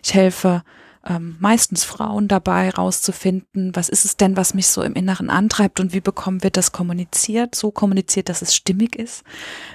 Ich 0.04 0.14
helfe 0.14 0.64
ähm, 1.08 1.38
meistens 1.40 1.86
Frauen 1.86 2.28
dabei, 2.28 2.70
rauszufinden, 2.70 3.76
was 3.76 3.88
ist 3.88 4.04
es 4.04 4.18
denn, 4.18 4.36
was 4.36 4.54
mich 4.54 4.68
so 4.68 4.82
im 4.82 4.94
Inneren 4.94 5.30
antreibt 5.30 5.80
und 5.80 5.94
wie 5.94 6.02
bekommen 6.02 6.44
wir 6.44 6.50
das 6.50 6.72
kommuniziert, 6.72 7.56
so 7.56 7.72
kommuniziert, 7.72 8.28
dass 8.28 8.42
es 8.42 8.54
stimmig 8.54 8.98
ist, 8.98 9.24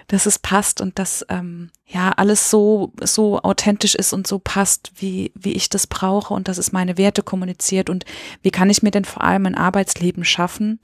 dass 0.09 0.27
es 0.27 0.39
passt 0.39 0.81
und 0.81 0.99
dass 0.99 1.25
ähm, 1.31 1.71
ja 1.87 2.11
alles 2.11 2.51
so 2.51 2.93
so 3.03 3.41
authentisch 3.41 3.95
ist 3.95 4.13
und 4.13 4.27
so 4.27 4.39
passt, 4.39 4.93
wie 4.97 5.33
wie 5.35 5.53
ich 5.53 5.71
das 5.71 5.87
brauche 5.87 6.35
und 6.35 6.49
dass 6.49 6.59
es 6.59 6.73
meine 6.73 6.99
Werte 6.99 7.23
kommuniziert 7.23 7.89
und 7.89 8.05
wie 8.43 8.51
kann 8.51 8.69
ich 8.69 8.83
mir 8.83 8.91
denn 8.91 9.07
vor 9.07 9.25
allem 9.25 9.47
ein 9.47 9.55
Arbeitsleben 9.55 10.25
schaffen, 10.25 10.79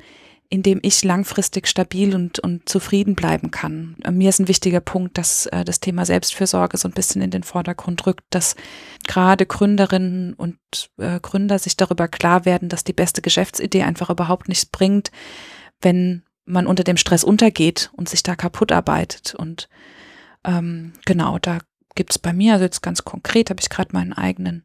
in 0.52 0.64
dem 0.64 0.80
ich 0.82 1.04
langfristig 1.04 1.68
stabil 1.68 2.12
und, 2.14 2.40
und 2.40 2.68
zufrieden 2.68 3.14
bleiben 3.14 3.52
kann. 3.52 3.94
Mir 4.10 4.28
ist 4.28 4.40
ein 4.40 4.48
wichtiger 4.48 4.80
Punkt, 4.80 5.16
dass 5.16 5.46
äh, 5.46 5.64
das 5.64 5.78
Thema 5.78 6.04
Selbstfürsorge 6.04 6.76
so 6.76 6.88
ein 6.88 6.92
bisschen 6.92 7.22
in 7.22 7.30
den 7.30 7.44
Vordergrund 7.44 8.04
rückt, 8.04 8.24
dass 8.30 8.56
gerade 9.06 9.46
Gründerinnen 9.46 10.34
und 10.34 10.58
äh, 10.98 11.20
Gründer 11.20 11.60
sich 11.60 11.76
darüber 11.76 12.08
klar 12.08 12.44
werden, 12.44 12.68
dass 12.68 12.82
die 12.82 12.92
beste 12.92 13.22
Geschäftsidee 13.22 13.84
einfach 13.84 14.10
überhaupt 14.10 14.48
nichts 14.48 14.66
bringt, 14.66 15.12
wenn 15.80 16.24
man 16.44 16.66
unter 16.66 16.82
dem 16.82 16.96
Stress 16.96 17.22
untergeht 17.22 17.90
und 17.92 18.08
sich 18.08 18.24
da 18.24 18.34
kaputt 18.34 18.72
arbeitet. 18.72 19.36
Und 19.36 19.68
ähm, 20.42 20.94
genau, 21.04 21.38
da 21.38 21.58
gibt's 21.94 22.18
bei 22.18 22.32
mir, 22.32 22.54
also 22.54 22.64
jetzt 22.64 22.82
ganz 22.82 23.04
konkret, 23.04 23.50
habe 23.50 23.60
ich 23.60 23.70
gerade 23.70 23.92
meinen 23.92 24.12
eigenen 24.12 24.64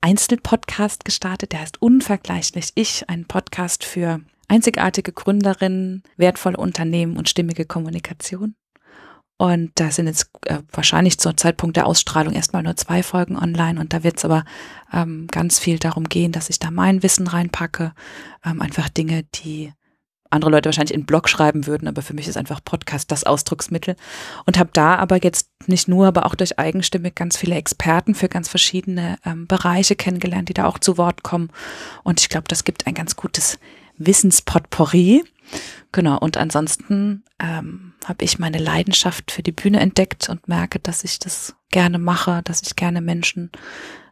Einzelpodcast 0.00 1.04
gestartet, 1.04 1.50
der 1.50 1.62
heißt 1.62 1.82
Unvergleichlich 1.82 2.70
Ich, 2.76 3.08
ein 3.08 3.24
Podcast 3.24 3.84
für 3.84 4.20
einzigartige 4.54 5.12
Gründerin, 5.12 6.02
wertvolle 6.16 6.56
Unternehmen 6.56 7.16
und 7.16 7.28
stimmige 7.28 7.64
Kommunikation. 7.64 8.54
Und 9.36 9.72
da 9.74 9.90
sind 9.90 10.06
jetzt 10.06 10.30
äh, 10.46 10.58
wahrscheinlich 10.70 11.18
zum 11.18 11.36
Zeitpunkt 11.36 11.76
der 11.76 11.86
Ausstrahlung 11.86 12.34
erstmal 12.34 12.62
nur 12.62 12.76
zwei 12.76 13.02
Folgen 13.02 13.36
online 13.36 13.80
und 13.80 13.92
da 13.92 14.04
wird 14.04 14.18
es 14.18 14.24
aber 14.24 14.44
ähm, 14.92 15.26
ganz 15.26 15.58
viel 15.58 15.80
darum 15.80 16.08
gehen, 16.08 16.30
dass 16.30 16.50
ich 16.50 16.60
da 16.60 16.70
mein 16.70 17.02
Wissen 17.02 17.26
reinpacke. 17.26 17.94
Ähm, 18.44 18.62
einfach 18.62 18.88
Dinge, 18.88 19.24
die 19.34 19.72
andere 20.30 20.52
Leute 20.52 20.68
wahrscheinlich 20.68 20.94
in 20.94 21.04
Blog 21.04 21.28
schreiben 21.28 21.66
würden, 21.66 21.88
aber 21.88 22.02
für 22.02 22.14
mich 22.14 22.28
ist 22.28 22.36
einfach 22.36 22.60
Podcast 22.64 23.10
das 23.10 23.24
Ausdrucksmittel. 23.24 23.96
Und 24.46 24.58
habe 24.58 24.70
da 24.72 24.96
aber 24.96 25.22
jetzt 25.22 25.48
nicht 25.66 25.88
nur, 25.88 26.06
aber 26.06 26.26
auch 26.26 26.36
durch 26.36 26.58
Eigenstimme 26.58 27.10
ganz 27.10 27.36
viele 27.36 27.56
Experten 27.56 28.14
für 28.14 28.28
ganz 28.28 28.48
verschiedene 28.48 29.18
ähm, 29.24 29.48
Bereiche 29.48 29.96
kennengelernt, 29.96 30.48
die 30.48 30.54
da 30.54 30.66
auch 30.66 30.78
zu 30.78 30.96
Wort 30.96 31.24
kommen. 31.24 31.50
Und 32.04 32.20
ich 32.20 32.28
glaube, 32.28 32.46
das 32.48 32.62
gibt 32.62 32.86
ein 32.86 32.94
ganz 32.94 33.16
gutes 33.16 33.58
Wissenspotpourri. 33.98 35.24
Genau, 35.92 36.18
und 36.18 36.36
ansonsten 36.36 37.24
ähm, 37.38 37.94
habe 38.04 38.24
ich 38.24 38.38
meine 38.38 38.58
Leidenschaft 38.58 39.30
für 39.30 39.42
die 39.42 39.52
Bühne 39.52 39.80
entdeckt 39.80 40.28
und 40.28 40.48
merke, 40.48 40.80
dass 40.80 41.04
ich 41.04 41.18
das 41.18 41.54
gerne 41.70 41.98
mache, 41.98 42.42
dass 42.44 42.62
ich 42.62 42.76
gerne 42.76 43.00
Menschen 43.00 43.50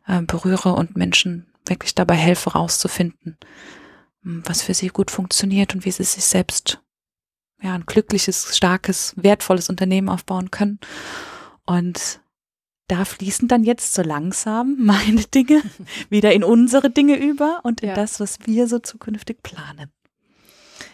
äh, 0.06 0.22
berühre 0.22 0.74
und 0.74 0.96
Menschen 0.96 1.46
wirklich 1.66 1.94
dabei 1.94 2.14
helfe, 2.14 2.52
rauszufinden, 2.52 3.36
hm, 4.22 4.42
was 4.46 4.62
für 4.62 4.74
sie 4.74 4.88
gut 4.88 5.10
funktioniert 5.10 5.74
und 5.74 5.84
wie 5.84 5.90
sie 5.90 6.04
sich 6.04 6.24
selbst 6.24 6.80
ja 7.62 7.74
ein 7.74 7.86
glückliches, 7.86 8.56
starkes, 8.56 9.14
wertvolles 9.16 9.68
Unternehmen 9.68 10.08
aufbauen 10.08 10.50
können. 10.50 10.80
Und 11.64 12.20
da 12.88 13.04
fließen 13.04 13.48
dann 13.48 13.64
jetzt 13.64 13.94
so 13.94 14.02
langsam 14.02 14.76
meine 14.80 15.22
Dinge 15.22 15.62
wieder 16.10 16.32
in 16.32 16.44
unsere 16.44 16.90
Dinge 16.90 17.16
über 17.16 17.60
und 17.62 17.80
in 17.80 17.90
ja. 17.90 17.94
das, 17.94 18.20
was 18.20 18.38
wir 18.46 18.66
so 18.66 18.78
zukünftig 18.78 19.42
planen. 19.42 19.90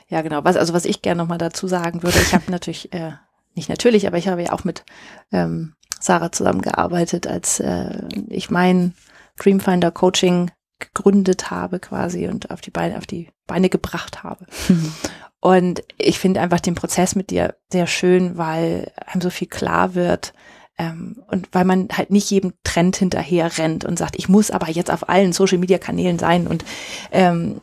Ja, 0.09 0.23
genau. 0.23 0.45
Was, 0.45 0.57
also 0.57 0.73
was 0.73 0.85
ich 0.85 1.03
gerne 1.03 1.21
nochmal 1.21 1.39
dazu 1.39 1.69
sagen 1.69 2.03
würde, 2.03 2.19
ich 2.19 2.35
habe 2.35 2.45
natürlich, 2.51 2.93
äh, 2.93 3.13
nicht 3.55 3.69
natürlich, 3.69 4.07
aber 4.07 4.19
ich 4.19 4.29
habe 4.29 4.43
ja 4.43 4.53
auch 4.53 4.65
mit 4.65 4.85
ähm, 5.33 5.75
Sarah 6.01 6.33
zusammengearbeitet, 6.33 7.27
als 7.27 7.61
äh, 7.61 8.03
ich 8.29 8.51
mein 8.51 8.95
Dreamfinder 9.39 9.91
Coaching 9.91 10.51
gegründet 10.79 11.51
habe 11.51 11.81
quasi 11.81 12.29
und 12.29 12.51
auf 12.51 12.61
die 12.61 12.71
Beine, 12.71 12.99
auf 12.99 13.07
die 13.07 13.29
Beine 13.47 13.69
gebracht 13.69 14.23
habe. 14.23 14.47
Mhm. 14.69 14.93
Und 15.41 15.85
ich 15.99 16.19
finde 16.19 16.41
einfach 16.41 16.59
den 16.59 16.75
Prozess 16.75 17.15
mit 17.15 17.31
dir 17.31 17.55
sehr 17.71 17.87
schön, 17.87 18.37
weil 18.37 18.91
einem 19.07 19.21
so 19.21 19.31
viel 19.31 19.47
klar 19.47 19.95
wird, 19.95 20.33
ähm, 20.79 21.23
und 21.27 21.49
weil 21.53 21.65
man 21.65 21.89
halt 21.93 22.11
nicht 22.11 22.31
jedem 22.31 22.53
Trend 22.63 22.97
hinterher 22.97 23.59
rennt 23.59 23.85
und 23.85 23.99
sagt, 23.99 24.17
ich 24.17 24.29
muss 24.29 24.51
aber 24.51 24.71
jetzt 24.71 24.91
auf 24.91 25.09
allen 25.09 25.33
Social 25.33 25.59
Media 25.59 25.79
Kanälen 25.79 26.19
sein. 26.19 26.47
Und 26.47 26.65
ähm, 27.11 27.61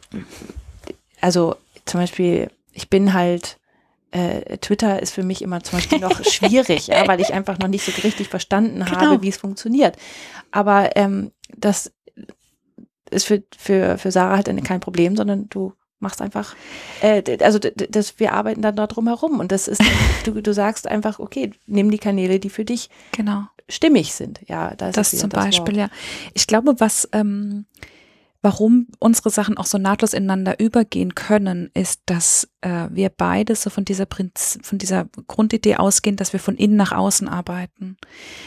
also 1.21 1.55
zum 1.85 2.01
Beispiel, 2.01 2.49
ich 2.73 2.89
bin 2.89 3.13
halt 3.13 3.57
äh, 4.11 4.57
Twitter 4.57 5.01
ist 5.01 5.11
für 5.11 5.23
mich 5.23 5.41
immer 5.41 5.61
zum 5.63 5.79
Beispiel 5.79 5.99
noch 5.99 6.23
schwierig, 6.23 6.87
ja, 6.87 7.07
weil 7.07 7.19
ich 7.19 7.33
einfach 7.33 7.57
noch 7.59 7.67
nicht 7.67 7.85
so 7.85 7.91
richtig 8.01 8.29
verstanden 8.29 8.83
genau. 8.85 8.99
habe, 8.99 9.21
wie 9.21 9.29
es 9.29 9.37
funktioniert. 9.37 9.97
Aber 10.51 10.95
ähm, 10.95 11.31
das 11.55 11.91
ist 13.11 13.25
für, 13.25 13.43
für, 13.57 13.97
für 13.97 14.11
Sarah 14.11 14.37
halt 14.37 14.63
kein 14.65 14.79
Problem, 14.79 15.15
sondern 15.15 15.47
du 15.49 15.73
machst 15.99 16.21
einfach, 16.21 16.55
äh, 17.01 17.23
also 17.41 17.59
das, 17.59 18.19
wir 18.19 18.33
arbeiten 18.33 18.61
dann 18.61 18.75
da 18.75 18.87
drum 18.87 19.07
herum 19.07 19.39
und 19.39 19.51
das 19.51 19.67
ist, 19.67 19.81
du, 20.25 20.41
du 20.41 20.53
sagst 20.53 20.87
einfach, 20.87 21.19
okay, 21.19 21.51
nimm 21.67 21.91
die 21.91 21.97
Kanäle, 21.97 22.39
die 22.39 22.49
für 22.49 22.65
dich 22.65 22.89
genau. 23.11 23.43
stimmig 23.69 24.13
sind. 24.13 24.41
Ja, 24.47 24.75
das, 24.75 24.95
das 24.95 25.11
zum 25.11 25.29
das 25.29 25.45
Beispiel, 25.45 25.75
Wort. 25.75 25.89
ja. 25.91 25.97
Ich 26.33 26.47
glaube, 26.47 26.75
was 26.79 27.09
ähm, 27.11 27.65
warum 28.45 28.85
unsere 28.99 29.31
Sachen 29.31 29.57
auch 29.57 29.65
so 29.65 29.79
nahtlos 29.79 30.13
ineinander 30.13 30.59
übergehen 30.59 31.15
können, 31.15 31.71
ist, 31.73 32.01
dass 32.05 32.47
äh, 32.61 32.87
wir 32.91 33.09
beide 33.09 33.55
so 33.55 33.71
von 33.71 33.85
dieser 33.85 34.05
Prinz 34.05 34.59
von 34.61 34.77
dieser 34.77 35.07
Grundidee 35.27 35.77
ausgehen, 35.77 36.15
dass 36.15 36.31
wir 36.31 36.39
von 36.39 36.55
innen 36.55 36.75
nach 36.75 36.91
außen 36.91 37.27
arbeiten. 37.27 37.97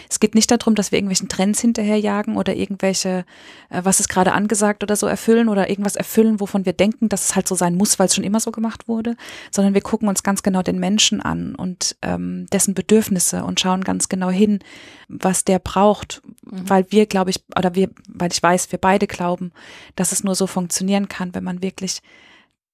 Es 0.09 0.21
geht 0.21 0.37
nicht 0.37 0.53
darum, 0.53 0.77
dass 0.77 0.93
wir 0.93 0.99
irgendwelchen 0.99 1.29
Trends 1.29 1.61
hinterherjagen 1.61 2.37
oder 2.37 2.55
irgendwelche, 2.55 3.25
äh, 3.71 3.81
was 3.83 3.99
ist 3.99 4.09
gerade 4.09 4.35
angesagt 4.35 4.85
oder 4.85 4.95
so 4.95 5.09
erfüllen 5.09 5.49
oder 5.49 5.69
irgendwas 5.69 5.97
erfüllen, 5.97 6.39
wovon 6.39 6.65
wir 6.65 6.75
denken, 6.75 7.09
dass 7.09 7.31
es 7.31 7.35
halt 7.35 7.49
so 7.49 7.57
sein 7.57 7.75
muss, 7.75 7.99
weil 7.99 8.07
es 8.07 8.15
schon 8.15 8.23
immer 8.23 8.39
so 8.39 8.53
gemacht 8.53 8.87
wurde, 8.87 9.17
sondern 9.51 9.75
wir 9.75 9.81
gucken 9.81 10.09
uns 10.09 10.23
ganz 10.23 10.45
genau 10.45 10.63
den 10.63 10.79
Menschen 10.79 11.21
an 11.21 11.57
und 11.57 11.97
ähm, 12.03 12.47
dessen 12.53 12.75
Bedürfnisse 12.75 13.43
und 13.43 13.59
schauen 13.59 13.83
ganz 13.83 14.09
genau 14.09 14.31
hin, 14.31 14.61
was 15.09 15.43
der 15.45 15.59
braucht, 15.59 16.23
mhm. 16.45 16.71
weil 16.71 16.87
wir, 16.91 17.07
glaube 17.07 17.31
ich, 17.31 17.43
oder 17.57 17.75
wir, 17.75 17.91
weil 18.07 18.31
ich 18.31 18.41
weiß, 18.41 18.71
wir 18.71 18.79
beide 18.79 19.09
glauben, 19.09 19.51
dass 19.97 20.13
es 20.13 20.25
nur 20.25 20.35
so 20.35 20.47
funktionieren 20.47 21.09
kann, 21.09 21.35
wenn 21.35 21.45
man 21.45 21.63
wirklich 21.63 22.01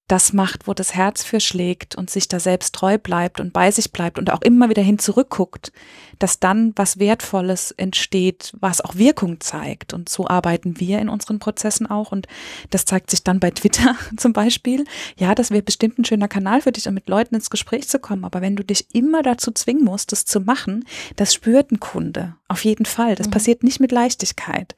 das 0.06 0.34
macht, 0.34 0.66
wo 0.68 0.74
das 0.74 0.94
Herz 0.94 1.24
für 1.24 1.40
schlägt 1.40 1.94
und 1.94 2.10
sich 2.10 2.28
da 2.28 2.38
selbst 2.38 2.74
treu 2.74 2.98
bleibt 2.98 3.40
und 3.40 3.54
bei 3.54 3.70
sich 3.70 3.90
bleibt 3.90 4.18
und 4.18 4.30
auch 4.30 4.42
immer 4.42 4.68
wieder 4.68 4.82
hin 4.82 4.98
zurückguckt, 4.98 5.72
dass 6.18 6.38
dann 6.38 6.74
was 6.76 6.98
Wertvolles 6.98 7.70
entsteht, 7.70 8.52
was 8.60 8.82
auch 8.82 8.96
Wirkung 8.96 9.40
zeigt. 9.40 9.94
Und 9.94 10.10
so 10.10 10.28
arbeiten 10.28 10.78
wir 10.78 10.98
in 10.98 11.08
unseren 11.08 11.38
Prozessen 11.38 11.86
auch. 11.86 12.12
Und 12.12 12.26
das 12.68 12.84
zeigt 12.84 13.10
sich 13.10 13.24
dann 13.24 13.40
bei 13.40 13.50
Twitter 13.50 13.96
zum 14.18 14.34
Beispiel. 14.34 14.84
Ja, 15.16 15.34
das 15.34 15.50
wäre 15.50 15.62
bestimmt 15.62 15.98
ein 15.98 16.04
schöner 16.04 16.28
Kanal 16.28 16.60
für 16.60 16.72
dich, 16.72 16.86
um 16.86 16.92
mit 16.92 17.08
Leuten 17.08 17.36
ins 17.36 17.48
Gespräch 17.48 17.88
zu 17.88 17.98
kommen. 17.98 18.24
Aber 18.26 18.42
wenn 18.42 18.56
du 18.56 18.64
dich 18.64 18.94
immer 18.94 19.22
dazu 19.22 19.52
zwingen 19.52 19.84
musst, 19.84 20.12
das 20.12 20.26
zu 20.26 20.40
machen, 20.40 20.84
das 21.16 21.32
spürt 21.32 21.72
ein 21.72 21.80
Kunde. 21.80 22.34
Auf 22.46 22.62
jeden 22.66 22.84
Fall. 22.84 23.14
Das 23.14 23.28
mhm. 23.28 23.32
passiert 23.32 23.62
nicht 23.62 23.80
mit 23.80 23.90
Leichtigkeit. 23.90 24.76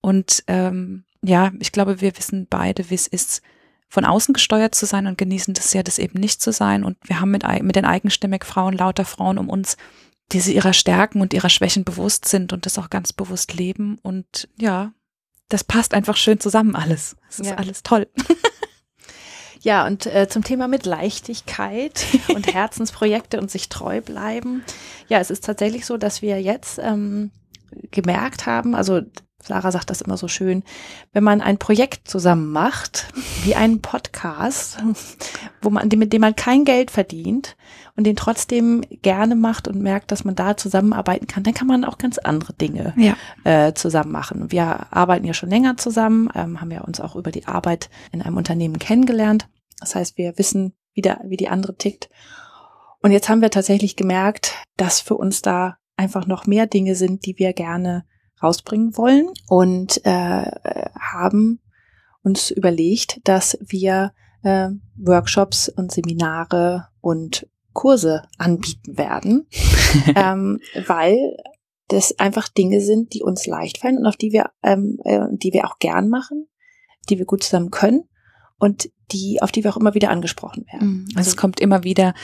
Und 0.00 0.44
ähm, 0.46 1.04
ja, 1.26 1.52
ich 1.58 1.72
glaube, 1.72 2.00
wir 2.00 2.16
wissen 2.16 2.46
beide, 2.48 2.88
wie 2.90 2.94
es 2.94 3.06
ist, 3.06 3.42
von 3.88 4.04
außen 4.04 4.34
gesteuert 4.34 4.74
zu 4.74 4.86
sein 4.86 5.06
und 5.06 5.18
genießen 5.18 5.54
das 5.54 5.72
ja, 5.72 5.82
das 5.82 5.98
eben 5.98 6.18
nicht 6.18 6.42
zu 6.42 6.52
sein. 6.52 6.84
Und 6.84 6.96
wir 7.02 7.20
haben 7.20 7.30
mit, 7.30 7.44
mit 7.62 7.76
den 7.76 7.84
eigenstimmig 7.84 8.44
Frauen 8.44 8.74
lauter 8.74 9.04
Frauen 9.04 9.38
um 9.38 9.48
uns, 9.48 9.76
die 10.32 10.40
sie 10.40 10.54
ihrer 10.54 10.72
Stärken 10.72 11.20
und 11.20 11.32
ihrer 11.32 11.50
Schwächen 11.50 11.84
bewusst 11.84 12.26
sind 12.26 12.52
und 12.52 12.66
das 12.66 12.78
auch 12.78 12.90
ganz 12.90 13.12
bewusst 13.12 13.54
leben. 13.54 13.98
Und 14.02 14.48
ja, 14.58 14.92
das 15.48 15.62
passt 15.62 15.94
einfach 15.94 16.16
schön 16.16 16.40
zusammen 16.40 16.74
alles. 16.74 17.16
Es 17.28 17.40
ist 17.40 17.50
ja. 17.50 17.56
alles 17.56 17.82
toll. 17.82 18.08
Ja, 19.62 19.84
und 19.84 20.06
äh, 20.06 20.28
zum 20.28 20.44
Thema 20.44 20.68
mit 20.68 20.86
Leichtigkeit 20.86 22.06
und 22.28 22.54
Herzensprojekte 22.54 23.40
und 23.40 23.50
sich 23.50 23.68
treu 23.68 24.00
bleiben. 24.00 24.62
Ja, 25.08 25.18
es 25.18 25.28
ist 25.28 25.44
tatsächlich 25.44 25.86
so, 25.86 25.96
dass 25.96 26.22
wir 26.22 26.40
jetzt 26.40 26.78
ähm, 26.78 27.32
gemerkt 27.90 28.46
haben, 28.46 28.76
also 28.76 29.00
Sarah 29.42 29.70
sagt 29.70 29.90
das 29.90 30.00
immer 30.00 30.16
so 30.16 30.28
schön, 30.28 30.64
wenn 31.12 31.22
man 31.22 31.40
ein 31.40 31.58
Projekt 31.58 32.08
zusammen 32.08 32.50
macht, 32.50 33.08
wie 33.44 33.54
einen 33.54 33.80
Podcast, 33.80 34.78
wo 35.62 35.70
man, 35.70 35.88
mit 35.88 36.12
dem 36.12 36.20
man 36.20 36.34
kein 36.34 36.64
Geld 36.64 36.90
verdient 36.90 37.56
und 37.96 38.04
den 38.04 38.16
trotzdem 38.16 38.82
gerne 39.02 39.36
macht 39.36 39.68
und 39.68 39.80
merkt, 39.80 40.10
dass 40.10 40.24
man 40.24 40.34
da 40.34 40.56
zusammenarbeiten 40.56 41.26
kann, 41.26 41.44
dann 41.44 41.54
kann 41.54 41.68
man 41.68 41.84
auch 41.84 41.98
ganz 41.98 42.18
andere 42.18 42.54
Dinge 42.54 42.94
ja. 42.96 43.16
äh, 43.44 43.74
zusammen 43.74 44.10
machen. 44.10 44.50
Wir 44.50 44.92
arbeiten 44.92 45.26
ja 45.26 45.34
schon 45.34 45.50
länger 45.50 45.76
zusammen, 45.76 46.28
ähm, 46.34 46.60
haben 46.60 46.70
ja 46.70 46.80
uns 46.80 47.00
auch 47.00 47.14
über 47.14 47.30
die 47.30 47.46
Arbeit 47.46 47.90
in 48.12 48.22
einem 48.22 48.36
Unternehmen 48.36 48.78
kennengelernt. 48.78 49.48
Das 49.78 49.94
heißt, 49.94 50.16
wir 50.18 50.38
wissen, 50.38 50.72
wie, 50.94 51.02
der, 51.02 51.20
wie 51.24 51.36
die 51.36 51.48
andere 51.48 51.76
tickt. 51.76 52.08
Und 53.00 53.12
jetzt 53.12 53.28
haben 53.28 53.42
wir 53.42 53.50
tatsächlich 53.50 53.96
gemerkt, 53.96 54.54
dass 54.76 55.00
für 55.00 55.14
uns 55.14 55.42
da 55.42 55.76
einfach 55.96 56.26
noch 56.26 56.46
mehr 56.46 56.66
Dinge 56.66 56.94
sind, 56.94 57.26
die 57.26 57.38
wir 57.38 57.52
gerne 57.52 58.04
rausbringen 58.42 58.96
wollen 58.96 59.28
und 59.48 60.04
äh, 60.04 60.50
haben 60.98 61.60
uns 62.22 62.50
überlegt, 62.50 63.20
dass 63.24 63.58
wir 63.60 64.12
äh, 64.42 64.68
Workshops 64.96 65.68
und 65.68 65.92
Seminare 65.92 66.88
und 67.00 67.48
Kurse 67.72 68.22
anbieten 68.38 68.96
werden, 68.96 69.46
ähm, 70.16 70.60
weil 70.86 71.36
das 71.88 72.18
einfach 72.18 72.48
Dinge 72.48 72.80
sind, 72.80 73.14
die 73.14 73.22
uns 73.22 73.46
leicht 73.46 73.78
fallen 73.78 73.98
und 73.98 74.06
auf 74.06 74.16
die 74.16 74.32
wir, 74.32 74.50
ähm, 74.62 74.98
äh, 75.04 75.26
die 75.30 75.52
wir 75.52 75.66
auch 75.66 75.78
gern 75.78 76.08
machen, 76.08 76.48
die 77.08 77.18
wir 77.18 77.26
gut 77.26 77.44
zusammen 77.44 77.70
können 77.70 78.08
und 78.58 78.90
die, 79.12 79.40
auf 79.40 79.52
die 79.52 79.62
wir 79.62 79.72
auch 79.72 79.76
immer 79.76 79.94
wieder 79.94 80.10
angesprochen 80.10 80.66
werden. 80.72 80.88
Mhm. 80.88 81.04
Also, 81.08 81.18
also 81.18 81.30
es 81.30 81.36
kommt 81.36 81.60
immer 81.60 81.84
wieder, 81.84 82.14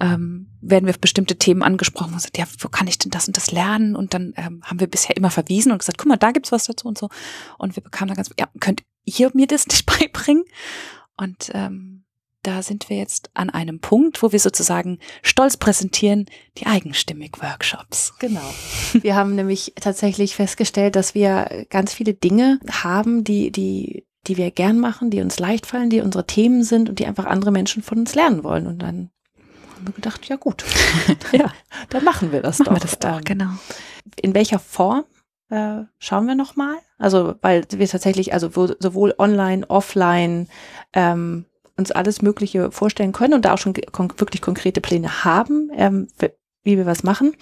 ähm, 0.00 0.48
werden 0.60 0.86
wir 0.86 0.90
auf 0.90 1.00
bestimmte 1.00 1.36
Themen 1.36 1.62
angesprochen 1.62 2.12
und 2.12 2.20
sagt, 2.20 2.38
ja, 2.38 2.44
wo 2.58 2.68
kann 2.68 2.86
ich 2.86 2.98
denn 2.98 3.10
das 3.10 3.26
und 3.26 3.36
das 3.36 3.50
lernen? 3.50 3.96
Und 3.96 4.14
dann 4.14 4.34
ähm, 4.36 4.62
haben 4.64 4.80
wir 4.80 4.86
bisher 4.86 5.16
immer 5.16 5.30
verwiesen 5.30 5.72
und 5.72 5.78
gesagt, 5.78 5.98
guck 5.98 6.08
mal, 6.08 6.16
da 6.16 6.30
gibt's 6.30 6.52
was 6.52 6.64
dazu 6.64 6.86
und 6.86 6.98
so. 6.98 7.08
Und 7.58 7.76
wir 7.76 7.82
bekamen 7.82 8.08
dann 8.08 8.16
ganz, 8.16 8.30
ja, 8.38 8.48
könnt 8.60 8.82
ihr 9.04 9.30
mir 9.34 9.46
das 9.46 9.66
nicht 9.68 9.86
beibringen? 9.86 10.44
Und 11.16 11.50
ähm, 11.54 12.04
da 12.42 12.62
sind 12.62 12.88
wir 12.88 12.96
jetzt 12.96 13.30
an 13.34 13.50
einem 13.50 13.80
Punkt, 13.80 14.22
wo 14.22 14.32
wir 14.32 14.40
sozusagen 14.40 14.98
stolz 15.22 15.58
präsentieren, 15.58 16.26
die 16.56 16.66
Eigenstimmig-Workshops. 16.66 18.14
Genau. 18.18 18.54
Wir 18.94 19.14
haben 19.14 19.34
nämlich 19.34 19.74
tatsächlich 19.76 20.36
festgestellt, 20.36 20.96
dass 20.96 21.14
wir 21.14 21.66
ganz 21.68 21.92
viele 21.92 22.14
Dinge 22.14 22.58
haben, 22.70 23.24
die, 23.24 23.50
die 23.50 24.06
die 24.26 24.36
wir 24.36 24.50
gern 24.50 24.78
machen, 24.78 25.10
die 25.10 25.20
uns 25.20 25.38
leicht 25.38 25.66
fallen, 25.66 25.90
die 25.90 26.00
unsere 26.00 26.26
Themen 26.26 26.62
sind 26.62 26.88
und 26.88 26.98
die 26.98 27.06
einfach 27.06 27.24
andere 27.24 27.52
Menschen 27.52 27.82
von 27.82 27.98
uns 27.98 28.14
lernen 28.14 28.44
wollen. 28.44 28.66
Und 28.66 28.80
dann 28.80 29.10
haben 29.74 29.86
wir 29.86 29.94
gedacht, 29.94 30.28
ja 30.28 30.36
gut, 30.36 30.64
ja, 31.32 31.52
dann 31.88 32.04
machen 32.04 32.32
wir 32.32 32.42
das 32.42 32.58
machen 32.58 32.68
doch. 32.68 32.76
Wir 32.76 32.80
das 32.80 32.98
doch, 32.98 33.18
ähm, 33.18 33.24
genau. 33.24 33.50
In 34.20 34.34
welcher 34.34 34.58
Form 34.58 35.04
äh, 35.48 35.82
schauen 35.98 36.26
wir 36.26 36.34
noch 36.34 36.56
mal? 36.56 36.76
Also 36.98 37.34
weil 37.40 37.64
wir 37.70 37.88
tatsächlich 37.88 38.32
also 38.34 38.50
sowohl 38.78 39.14
online, 39.18 39.68
offline 39.68 40.48
ähm, 40.92 41.46
uns 41.76 41.90
alles 41.90 42.20
Mögliche 42.20 42.70
vorstellen 42.70 43.12
können 43.12 43.34
und 43.34 43.44
da 43.44 43.54
auch 43.54 43.58
schon 43.58 43.72
kon 43.72 44.12
wirklich 44.18 44.42
konkrete 44.42 44.82
Pläne 44.82 45.24
haben, 45.24 45.70
ähm, 45.74 46.08
wie 46.62 46.76
wir 46.76 46.84
was 46.86 47.02
machen. 47.02 47.34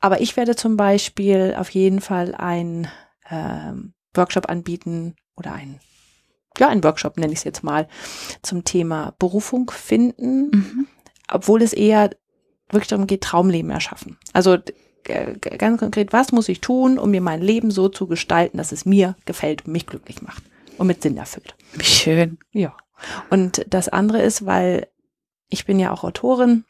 Aber 0.00 0.20
ich 0.20 0.36
werde 0.36 0.56
zum 0.56 0.76
Beispiel 0.76 1.54
auf 1.58 1.70
jeden 1.70 2.00
Fall 2.00 2.34
ein 2.34 2.88
ähm, 3.30 3.92
Workshop 4.14 4.48
anbieten 4.48 5.14
oder 5.38 5.52
ein, 5.52 5.80
ja, 6.58 6.68
ein 6.68 6.82
Workshop 6.84 7.16
nenne 7.16 7.32
ich 7.32 7.40
es 7.40 7.44
jetzt 7.44 7.62
mal, 7.62 7.88
zum 8.42 8.64
Thema 8.64 9.14
Berufung 9.18 9.70
finden, 9.70 10.50
mhm. 10.50 10.86
obwohl 11.30 11.62
es 11.62 11.72
eher 11.72 12.10
wirklich 12.70 12.88
darum 12.88 13.06
geht, 13.06 13.22
Traumleben 13.22 13.70
erschaffen. 13.70 14.18
Also 14.32 14.58
ganz 15.04 15.80
konkret, 15.80 16.12
was 16.12 16.32
muss 16.32 16.48
ich 16.48 16.60
tun, 16.60 16.98
um 16.98 17.10
mir 17.10 17.20
mein 17.20 17.40
Leben 17.40 17.70
so 17.70 17.88
zu 17.88 18.06
gestalten, 18.06 18.58
dass 18.58 18.72
es 18.72 18.84
mir 18.84 19.16
gefällt 19.24 19.64
und 19.64 19.72
mich 19.72 19.86
glücklich 19.86 20.22
macht 20.22 20.42
und 20.76 20.86
mit 20.86 21.02
Sinn 21.02 21.16
erfüllt. 21.16 21.54
Wie 21.72 21.84
schön. 21.84 22.38
Ja. 22.52 22.76
Und 23.30 23.64
das 23.68 23.88
andere 23.88 24.20
ist, 24.22 24.44
weil 24.44 24.88
ich 25.48 25.64
bin 25.64 25.78
ja 25.78 25.92
auch 25.92 26.04
Autorin 26.04 26.64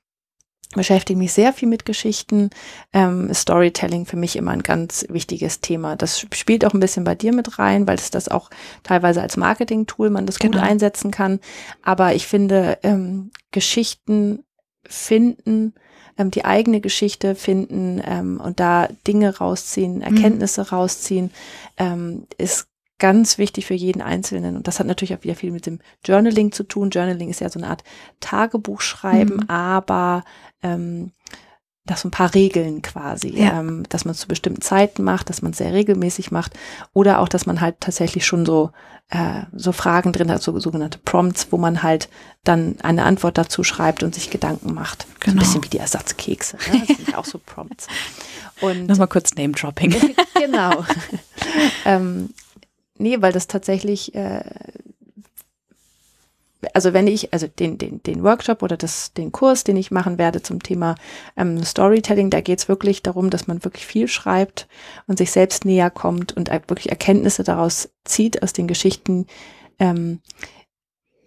beschäftige 0.75 1.19
mich 1.19 1.33
sehr 1.33 1.53
viel 1.53 1.69
mit 1.69 1.85
Geschichten. 1.85 2.51
Ähm, 2.93 3.33
Storytelling 3.33 4.05
für 4.05 4.17
mich 4.17 4.37
immer 4.37 4.51
ein 4.51 4.63
ganz 4.63 5.07
wichtiges 5.09 5.61
Thema. 5.61 5.97
Das 5.97 6.21
spielt 6.21 6.65
auch 6.65 6.75
ein 6.75 6.81
bisschen 6.81 7.05
bei 7.05 7.15
dir 7.15 7.33
mit 7.33 7.59
rein, 7.59 7.87
weil 7.87 7.97
es 7.97 8.11
das 8.11 8.29
auch 8.29 8.51
teilweise 8.83 9.23
als 9.23 9.37
Marketing-Tool 9.37 10.11
man 10.11 10.27
das 10.27 10.39
genau. 10.39 10.59
gut 10.59 10.69
einsetzen 10.69 11.11
kann. 11.11 11.41
Aber 11.83 12.15
ich 12.15 12.27
finde, 12.27 12.79
ähm, 12.83 13.31
Geschichten 13.51 14.45
finden, 14.87 15.75
ähm, 16.19 16.31
die 16.31 16.45
eigene 16.45 16.81
Geschichte 16.81 17.35
finden 17.35 18.03
ähm, 18.05 18.41
und 18.41 18.61
da 18.61 18.89
Dinge 19.07 19.39
rausziehen, 19.39 19.97
mhm. 19.97 20.03
Erkenntnisse 20.03 20.63
mhm. 20.63 20.67
rausziehen, 20.69 21.31
ähm, 21.79 22.27
ist 22.37 22.69
ganz 22.99 23.39
wichtig 23.39 23.67
für 23.67 23.75
jeden 23.75 24.03
Einzelnen. 24.03 24.57
Und 24.57 24.69
das 24.69 24.79
hat 24.81 24.87
natürlich 24.87 25.15
auch 25.15 25.23
wieder 25.25 25.35
viel 25.35 25.53
mit 25.53 25.67
dem 25.67 25.81
Journaling 26.05 26.53
zu 26.53 26.65
tun. 26.65 26.91
Journaling 26.91 27.31
ist 27.31 27.41
ja 27.41 27.49
so 27.49 27.59
eine 27.59 27.69
Art 27.69 27.85
Tagebuch 28.21 28.81
schreiben, 28.81 29.37
mhm. 29.37 29.51
aber 29.51 30.25
ähm, 30.63 31.13
das 31.87 32.03
so 32.03 32.09
ein 32.09 32.13
paar 32.13 32.35
Regeln 32.35 32.83
quasi, 32.83 33.31
ja. 33.31 33.61
ähm, 33.61 33.85
dass 33.89 34.05
man 34.05 34.13
es 34.13 34.21
zu 34.21 34.29
bestimmten 34.29 34.61
Zeiten 34.61 35.03
macht, 35.03 35.31
dass 35.31 35.43
man 35.43 35.53
es 35.53 35.59
sehr 35.59 35.73
regelmäßig 35.73 36.31
macht 36.31 36.53
oder 36.93 37.21
auch, 37.21 37.29
dass 37.29 37.47
man 37.47 37.61
halt 37.61 37.81
tatsächlich 37.81 38.27
schon 38.27 38.45
so 38.45 38.71
äh, 39.11 39.45
so 39.55 39.73
Fragen 39.73 40.13
drin 40.13 40.31
hat, 40.31 40.43
so 40.43 40.59
sogenannte 40.61 40.99
Prompts, 40.99 41.49
wo 41.51 41.57
man 41.57 41.83
halt 41.83 42.11
dann 42.45 42.77
eine 42.83 43.05
Antwort 43.05 43.39
dazu 43.39 43.65
schreibt 43.65 44.03
und 44.03 44.15
sich 44.15 44.31
Gedanken 44.31 44.75
macht. 44.75 45.07
Genau. 45.07 45.15
So 45.15 45.31
ein 45.31 45.33
genau. 45.33 45.41
bisschen 45.41 45.65
wie 45.65 45.69
die 45.69 45.79
Ersatzkekse. 45.79 46.59
Ne? 46.71 46.83
Das 46.87 46.97
sind 46.97 47.17
auch 47.17 47.25
so 47.25 47.39
Prompts. 47.39 47.87
Und 48.61 48.89
nochmal 48.89 49.07
kurz 49.07 49.35
Name 49.37 49.53
Dropping. 49.53 49.95
genau. 50.35 50.85
ähm, 51.85 52.31
nee, 52.99 53.21
weil 53.21 53.33
das 53.33 53.47
tatsächlich, 53.47 54.15
äh, 54.15 54.43
also 56.75 56.93
wenn 56.93 57.07
ich, 57.07 57.33
also 57.33 57.47
den, 57.47 57.79
den, 57.79 58.03
den 58.03 58.23
Workshop 58.23 58.63
oder 58.63 58.77
das, 58.77 59.13
den 59.13 59.33
Kurs, 59.33 59.65
den 59.65 59.77
ich 59.77 59.91
machen 59.91 60.19
werde 60.19 60.43
zum 60.43 60.63
Thema 60.63 60.97
ähm, 61.37 61.63
Storytelling, 61.63 62.31
da 62.31 62.41
geht 62.41 62.59
es 62.59 62.69
wirklich 62.69 63.03
darum, 63.03 63.31
dass 63.31 63.47
man 63.47 63.65
wirklich 63.65 63.87
viel 63.87 64.09
schreibt 64.09 64.67
und 65.07 65.19
sich 65.19 65.31
selbst 65.31 65.65
näher 65.65 65.91
kommt 65.91 66.37
und 66.37 66.51
wirklich 66.51 66.91
Erkenntnisse 66.91 67.45
daraus 67.45 67.91
zieht 68.05 68.43
aus 68.43 68.53
den 68.53 68.67
Geschichten, 68.67 69.27
ähm, 69.79 70.21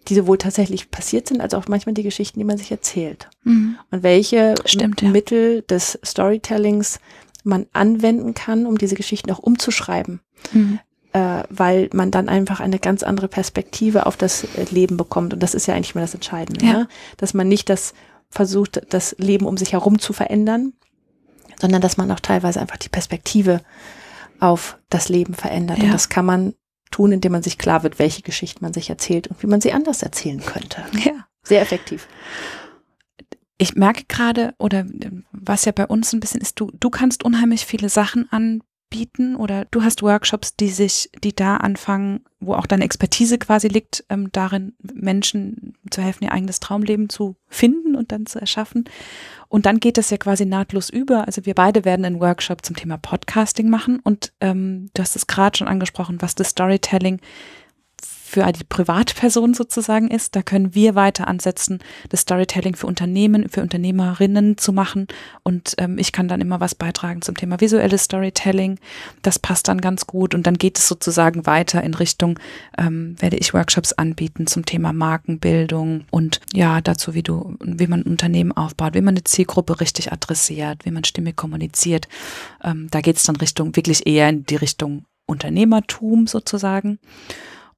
die 0.08 0.14
sowohl 0.14 0.36
tatsächlich 0.36 0.90
passiert 0.90 1.28
sind, 1.28 1.40
als 1.40 1.54
auch 1.54 1.68
manchmal 1.68 1.94
die 1.94 2.02
Geschichten, 2.02 2.38
die 2.38 2.44
man 2.44 2.58
sich 2.58 2.70
erzählt. 2.70 3.30
Mhm. 3.44 3.78
Und 3.90 4.02
welche 4.02 4.54
Stimmt, 4.64 5.00
ja. 5.00 5.08
Mittel 5.08 5.62
des 5.62 5.98
Storytellings 6.04 6.98
man 7.44 7.66
anwenden 7.72 8.34
kann, 8.34 8.66
um 8.66 8.78
diese 8.78 8.96
Geschichten 8.96 9.30
auch 9.30 9.38
umzuschreiben. 9.38 10.20
Mhm 10.52 10.80
äh, 11.12 11.42
weil 11.50 11.90
man 11.92 12.10
dann 12.10 12.28
einfach 12.28 12.60
eine 12.60 12.78
ganz 12.78 13.02
andere 13.02 13.28
Perspektive 13.28 14.06
auf 14.06 14.16
das 14.16 14.46
Leben 14.70 14.96
bekommt. 14.96 15.34
Und 15.34 15.42
das 15.42 15.54
ist 15.54 15.66
ja 15.66 15.74
eigentlich 15.74 15.94
mal 15.94 16.00
das 16.00 16.14
Entscheidende, 16.14 16.64
ja. 16.64 16.72
ne? 16.72 16.88
dass 17.16 17.34
man 17.34 17.48
nicht 17.48 17.68
das 17.68 17.94
versucht, 18.30 18.82
das 18.88 19.14
Leben 19.18 19.46
um 19.46 19.56
sich 19.56 19.72
herum 19.72 19.98
zu 19.98 20.12
verändern, 20.12 20.72
sondern 21.60 21.82
dass 21.82 21.96
man 21.96 22.10
auch 22.10 22.20
teilweise 22.20 22.60
einfach 22.60 22.78
die 22.78 22.88
Perspektive 22.88 23.60
auf 24.40 24.78
das 24.90 25.08
Leben 25.08 25.34
verändert. 25.34 25.78
Ja. 25.78 25.84
Und 25.84 25.92
das 25.92 26.08
kann 26.08 26.24
man 26.24 26.54
tun, 26.90 27.12
indem 27.12 27.32
man 27.32 27.42
sich 27.42 27.58
klar 27.58 27.82
wird, 27.82 27.98
welche 27.98 28.22
Geschichten 28.22 28.64
man 28.64 28.72
sich 28.72 28.90
erzählt 28.90 29.26
und 29.28 29.42
wie 29.42 29.46
man 29.46 29.60
sie 29.60 29.72
anders 29.72 30.02
erzählen 30.02 30.40
könnte. 30.44 30.82
Ja. 31.04 31.26
Sehr 31.44 31.60
effektiv. 31.60 32.06
Ich 33.58 33.74
merke 33.74 34.04
gerade, 34.06 34.54
oder 34.58 34.86
was 35.32 35.64
ja 35.64 35.72
bei 35.72 35.86
uns 35.86 36.12
ein 36.12 36.20
bisschen 36.20 36.40
ist, 36.40 36.60
du, 36.60 36.70
du 36.78 36.88
kannst 36.88 37.24
unheimlich 37.24 37.66
viele 37.66 37.88
Sachen 37.88 38.30
an 38.30 38.62
bieten 38.92 39.36
oder 39.36 39.64
du 39.70 39.82
hast 39.82 40.02
Workshops, 40.02 40.54
die 40.54 40.68
sich, 40.68 41.10
die 41.24 41.34
da 41.34 41.56
anfangen, 41.56 42.20
wo 42.40 42.54
auch 42.54 42.66
deine 42.66 42.84
Expertise 42.84 43.38
quasi 43.38 43.66
liegt, 43.68 44.04
ähm, 44.10 44.30
darin 44.32 44.74
Menschen 44.82 45.74
zu 45.90 46.02
helfen, 46.02 46.24
ihr 46.24 46.32
eigenes 46.32 46.60
Traumleben 46.60 47.08
zu 47.08 47.36
finden 47.48 47.96
und 47.96 48.12
dann 48.12 48.26
zu 48.26 48.38
erschaffen. 48.38 48.84
Und 49.48 49.64
dann 49.64 49.80
geht 49.80 49.96
das 49.96 50.10
ja 50.10 50.18
quasi 50.18 50.44
nahtlos 50.44 50.90
über. 50.90 51.26
Also 51.26 51.46
wir 51.46 51.54
beide 51.54 51.86
werden 51.86 52.04
einen 52.04 52.20
Workshop 52.20 52.64
zum 52.66 52.76
Thema 52.76 52.98
Podcasting 52.98 53.70
machen 53.70 53.98
und 53.98 54.34
ähm, 54.42 54.90
du 54.92 55.02
hast 55.02 55.16
es 55.16 55.26
gerade 55.26 55.56
schon 55.56 55.68
angesprochen, 55.68 56.20
was 56.20 56.34
das 56.34 56.50
Storytelling 56.50 57.18
für 58.32 58.50
die 58.50 58.64
Privatperson 58.64 59.52
sozusagen 59.52 60.08
ist. 60.08 60.34
Da 60.34 60.42
können 60.42 60.74
wir 60.74 60.94
weiter 60.94 61.28
ansetzen, 61.28 61.80
das 62.08 62.20
Storytelling 62.20 62.74
für 62.74 62.86
Unternehmen, 62.86 63.50
für 63.50 63.60
Unternehmerinnen 63.60 64.56
zu 64.56 64.72
machen. 64.72 65.06
Und 65.42 65.74
ähm, 65.76 65.98
ich 65.98 66.12
kann 66.12 66.28
dann 66.28 66.40
immer 66.40 66.58
was 66.58 66.74
beitragen 66.74 67.20
zum 67.20 67.36
Thema 67.36 67.60
visuelles 67.60 68.04
Storytelling. 68.04 68.78
Das 69.20 69.38
passt 69.38 69.68
dann 69.68 69.82
ganz 69.82 70.06
gut. 70.06 70.34
Und 70.34 70.46
dann 70.46 70.56
geht 70.56 70.78
es 70.78 70.88
sozusagen 70.88 71.44
weiter 71.44 71.82
in 71.82 71.92
Richtung, 71.92 72.38
ähm, 72.78 73.16
werde 73.18 73.36
ich 73.36 73.52
Workshops 73.52 73.92
anbieten 73.92 74.46
zum 74.46 74.64
Thema 74.64 74.94
Markenbildung 74.94 76.04
und 76.10 76.40
ja, 76.54 76.80
dazu, 76.80 77.12
wie 77.12 77.22
du, 77.22 77.56
wie 77.62 77.86
man 77.86 78.00
ein 78.00 78.10
Unternehmen 78.12 78.52
aufbaut, 78.52 78.94
wie 78.94 79.02
man 79.02 79.12
eine 79.14 79.24
Zielgruppe 79.24 79.78
richtig 79.80 80.10
adressiert, 80.10 80.86
wie 80.86 80.90
man 80.90 81.04
stimmig 81.04 81.36
kommuniziert. 81.36 82.08
Ähm, 82.64 82.88
da 82.90 83.02
geht 83.02 83.18
es 83.18 83.24
dann 83.24 83.36
Richtung, 83.36 83.76
wirklich 83.76 84.06
eher 84.06 84.30
in 84.30 84.46
die 84.46 84.56
Richtung 84.56 85.04
Unternehmertum 85.26 86.26
sozusagen. 86.26 86.98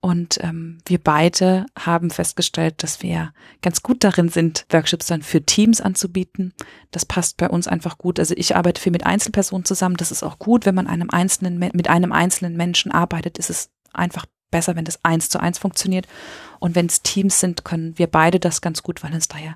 Und 0.04 0.36
ähm, 0.42 0.76
wir 0.84 0.98
beide 0.98 1.64
haben 1.78 2.10
festgestellt, 2.10 2.82
dass 2.82 3.02
wir 3.02 3.32
ganz 3.62 3.82
gut 3.82 4.04
darin 4.04 4.28
sind, 4.28 4.66
Workshops 4.68 5.06
dann 5.06 5.22
für 5.22 5.40
Teams 5.40 5.80
anzubieten. 5.80 6.52
Das 6.90 7.06
passt 7.06 7.38
bei 7.38 7.48
uns 7.48 7.68
einfach 7.68 7.96
gut. 7.96 8.18
Also 8.18 8.34
ich 8.36 8.54
arbeite 8.54 8.82
viel 8.82 8.92
mit 8.92 9.06
Einzelpersonen 9.06 9.64
zusammen. 9.64 9.96
Das 9.96 10.12
ist 10.12 10.22
auch 10.22 10.38
gut, 10.38 10.66
wenn 10.66 10.74
man 10.74 10.88
einem 10.88 11.08
einzelnen, 11.08 11.58
mit 11.58 11.88
einem 11.88 12.12
einzelnen 12.12 12.54
Menschen 12.54 12.92
arbeitet, 12.92 13.38
ist 13.38 13.48
es 13.48 13.70
einfach 13.94 14.26
besser, 14.50 14.76
wenn 14.76 14.84
das 14.84 15.02
eins 15.06 15.30
zu 15.30 15.40
eins 15.40 15.58
funktioniert. 15.58 16.06
Und 16.60 16.74
wenn 16.74 16.84
es 16.84 17.00
Teams 17.00 17.40
sind, 17.40 17.64
können 17.64 17.96
wir 17.96 18.06
beide 18.06 18.38
das 18.38 18.60
ganz 18.60 18.82
gut, 18.82 19.02
weil 19.02 19.14
uns 19.14 19.28
da 19.28 19.38
ja 19.38 19.54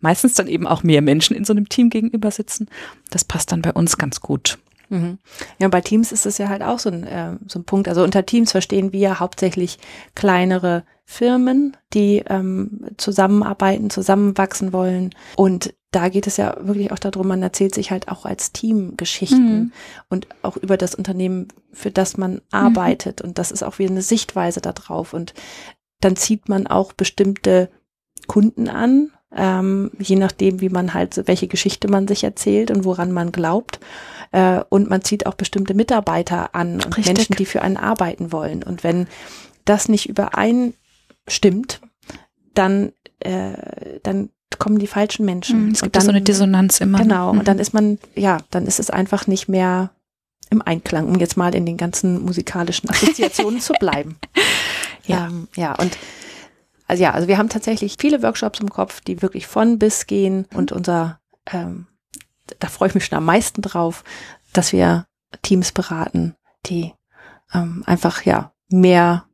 meistens 0.00 0.32
dann 0.32 0.48
eben 0.48 0.66
auch 0.66 0.82
mehr 0.82 1.02
Menschen 1.02 1.36
in 1.36 1.44
so 1.44 1.52
einem 1.52 1.68
Team 1.68 1.90
gegenüber 1.90 2.30
sitzen. 2.30 2.70
Das 3.10 3.24
passt 3.24 3.52
dann 3.52 3.60
bei 3.60 3.74
uns 3.74 3.98
ganz 3.98 4.22
gut. 4.22 4.58
Mhm. 4.92 5.18
Ja, 5.58 5.68
bei 5.68 5.80
Teams 5.80 6.12
ist 6.12 6.26
es 6.26 6.36
ja 6.36 6.48
halt 6.48 6.62
auch 6.62 6.78
so 6.78 6.90
ein, 6.90 7.04
äh, 7.04 7.36
so 7.48 7.58
ein 7.58 7.64
Punkt. 7.64 7.88
Also 7.88 8.04
unter 8.04 8.26
Teams 8.26 8.52
verstehen 8.52 8.92
wir 8.92 9.20
hauptsächlich 9.20 9.78
kleinere 10.14 10.84
Firmen, 11.06 11.76
die 11.94 12.22
ähm, 12.28 12.86
zusammenarbeiten, 12.98 13.88
zusammenwachsen 13.88 14.72
wollen. 14.72 15.14
Und 15.36 15.74
da 15.92 16.10
geht 16.10 16.26
es 16.26 16.36
ja 16.36 16.56
wirklich 16.60 16.92
auch 16.92 16.98
darum, 16.98 17.26
man 17.26 17.42
erzählt 17.42 17.74
sich 17.74 17.90
halt 17.90 18.08
auch 18.08 18.26
als 18.26 18.52
Team 18.52 18.96
Geschichten 18.98 19.54
mhm. 19.54 19.72
und 20.10 20.26
auch 20.42 20.58
über 20.58 20.76
das 20.76 20.94
Unternehmen, 20.94 21.48
für 21.72 21.90
das 21.90 22.18
man 22.18 22.42
arbeitet. 22.50 23.22
Mhm. 23.22 23.30
Und 23.30 23.38
das 23.38 23.50
ist 23.50 23.62
auch 23.62 23.78
wieder 23.78 23.90
eine 23.90 24.02
Sichtweise 24.02 24.60
darauf. 24.60 25.14
Und 25.14 25.32
dann 26.00 26.16
zieht 26.16 26.50
man 26.50 26.66
auch 26.66 26.92
bestimmte 26.92 27.70
Kunden 28.26 28.68
an, 28.68 29.10
ähm, 29.36 29.90
je 29.98 30.16
nachdem, 30.16 30.60
wie 30.60 30.68
man 30.68 30.94
halt, 30.94 31.22
welche 31.26 31.48
Geschichte 31.48 31.88
man 31.88 32.06
sich 32.08 32.24
erzählt 32.24 32.70
und 32.70 32.84
woran 32.84 33.12
man 33.12 33.32
glaubt. 33.32 33.80
Äh, 34.30 34.62
und 34.68 34.90
man 34.90 35.02
zieht 35.02 35.26
auch 35.26 35.34
bestimmte 35.34 35.74
Mitarbeiter 35.74 36.54
an 36.54 36.74
und 36.74 36.96
Richtig. 36.96 37.06
Menschen, 37.06 37.36
die 37.36 37.46
für 37.46 37.62
einen 37.62 37.76
arbeiten 37.76 38.32
wollen. 38.32 38.62
Und 38.62 38.84
wenn 38.84 39.06
das 39.64 39.88
nicht 39.88 40.08
übereinstimmt, 40.08 41.80
dann, 42.54 42.92
äh, 43.20 43.52
dann 44.02 44.30
kommen 44.58 44.78
die 44.78 44.86
falschen 44.86 45.24
Menschen. 45.24 45.66
Mhm, 45.66 45.72
es 45.72 45.82
gibt 45.82 45.96
dann, 45.96 46.02
so 46.02 46.10
eine 46.10 46.22
Dissonanz 46.22 46.80
immer. 46.80 46.98
Genau. 46.98 47.32
Mhm. 47.32 47.40
Und 47.40 47.48
dann 47.48 47.58
ist 47.58 47.74
man, 47.74 47.98
ja, 48.14 48.38
dann 48.50 48.66
ist 48.66 48.80
es 48.80 48.90
einfach 48.90 49.26
nicht 49.26 49.48
mehr 49.48 49.90
im 50.50 50.62
Einklang, 50.62 51.08
um 51.08 51.18
jetzt 51.18 51.36
mal 51.36 51.54
in 51.54 51.64
den 51.64 51.78
ganzen 51.78 52.22
musikalischen 52.22 52.88
Assoziationen 52.90 53.60
zu 53.60 53.72
bleiben. 53.74 54.16
Ja. 55.04 55.26
Ähm, 55.26 55.48
ja, 55.56 55.74
und 55.80 55.98
also 56.92 57.04
ja, 57.04 57.12
also 57.12 57.26
wir 57.26 57.38
haben 57.38 57.48
tatsächlich 57.48 57.96
viele 57.98 58.22
Workshops 58.22 58.60
im 58.60 58.68
Kopf, 58.68 59.00
die 59.00 59.22
wirklich 59.22 59.46
von 59.46 59.78
bis 59.78 60.06
gehen 60.06 60.46
und 60.52 60.72
unser 60.72 61.20
ähm, 61.50 61.86
da 62.58 62.68
freue 62.68 62.90
ich 62.90 62.94
mich 62.94 63.06
schon 63.06 63.16
am 63.16 63.24
meisten 63.24 63.62
drauf, 63.62 64.04
dass 64.52 64.74
wir 64.74 65.06
Teams 65.40 65.72
beraten, 65.72 66.36
die 66.66 66.92
ähm, 67.54 67.82
einfach 67.86 68.26
ja 68.26 68.52
mehr 68.68 69.24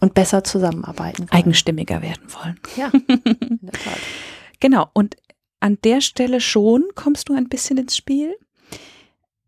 und 0.00 0.14
besser 0.14 0.44
zusammenarbeiten. 0.44 1.24
Wollen. 1.24 1.32
Eigenstimmiger 1.32 2.00
werden 2.00 2.24
wollen. 2.32 2.58
Ja, 2.74 2.88
in 3.06 3.58
der 3.60 3.72
Tat. 3.72 3.98
genau. 4.60 4.88
Und 4.94 5.16
an 5.60 5.76
der 5.84 6.00
Stelle 6.00 6.40
schon 6.40 6.86
kommst 6.94 7.28
du 7.28 7.34
ein 7.34 7.50
bisschen 7.50 7.76
ins 7.76 7.98
Spiel. 7.98 8.34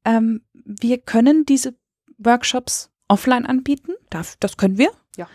Ähm, 0.04 0.42
wir 0.52 0.98
können 0.98 1.46
diese 1.46 1.74
Workshops 2.18 2.90
offline 3.08 3.46
anbieten. 3.46 3.92
Das, 4.10 4.38
das 4.40 4.58
können 4.58 4.76
wir. 4.76 4.90
Ja. 5.16 5.26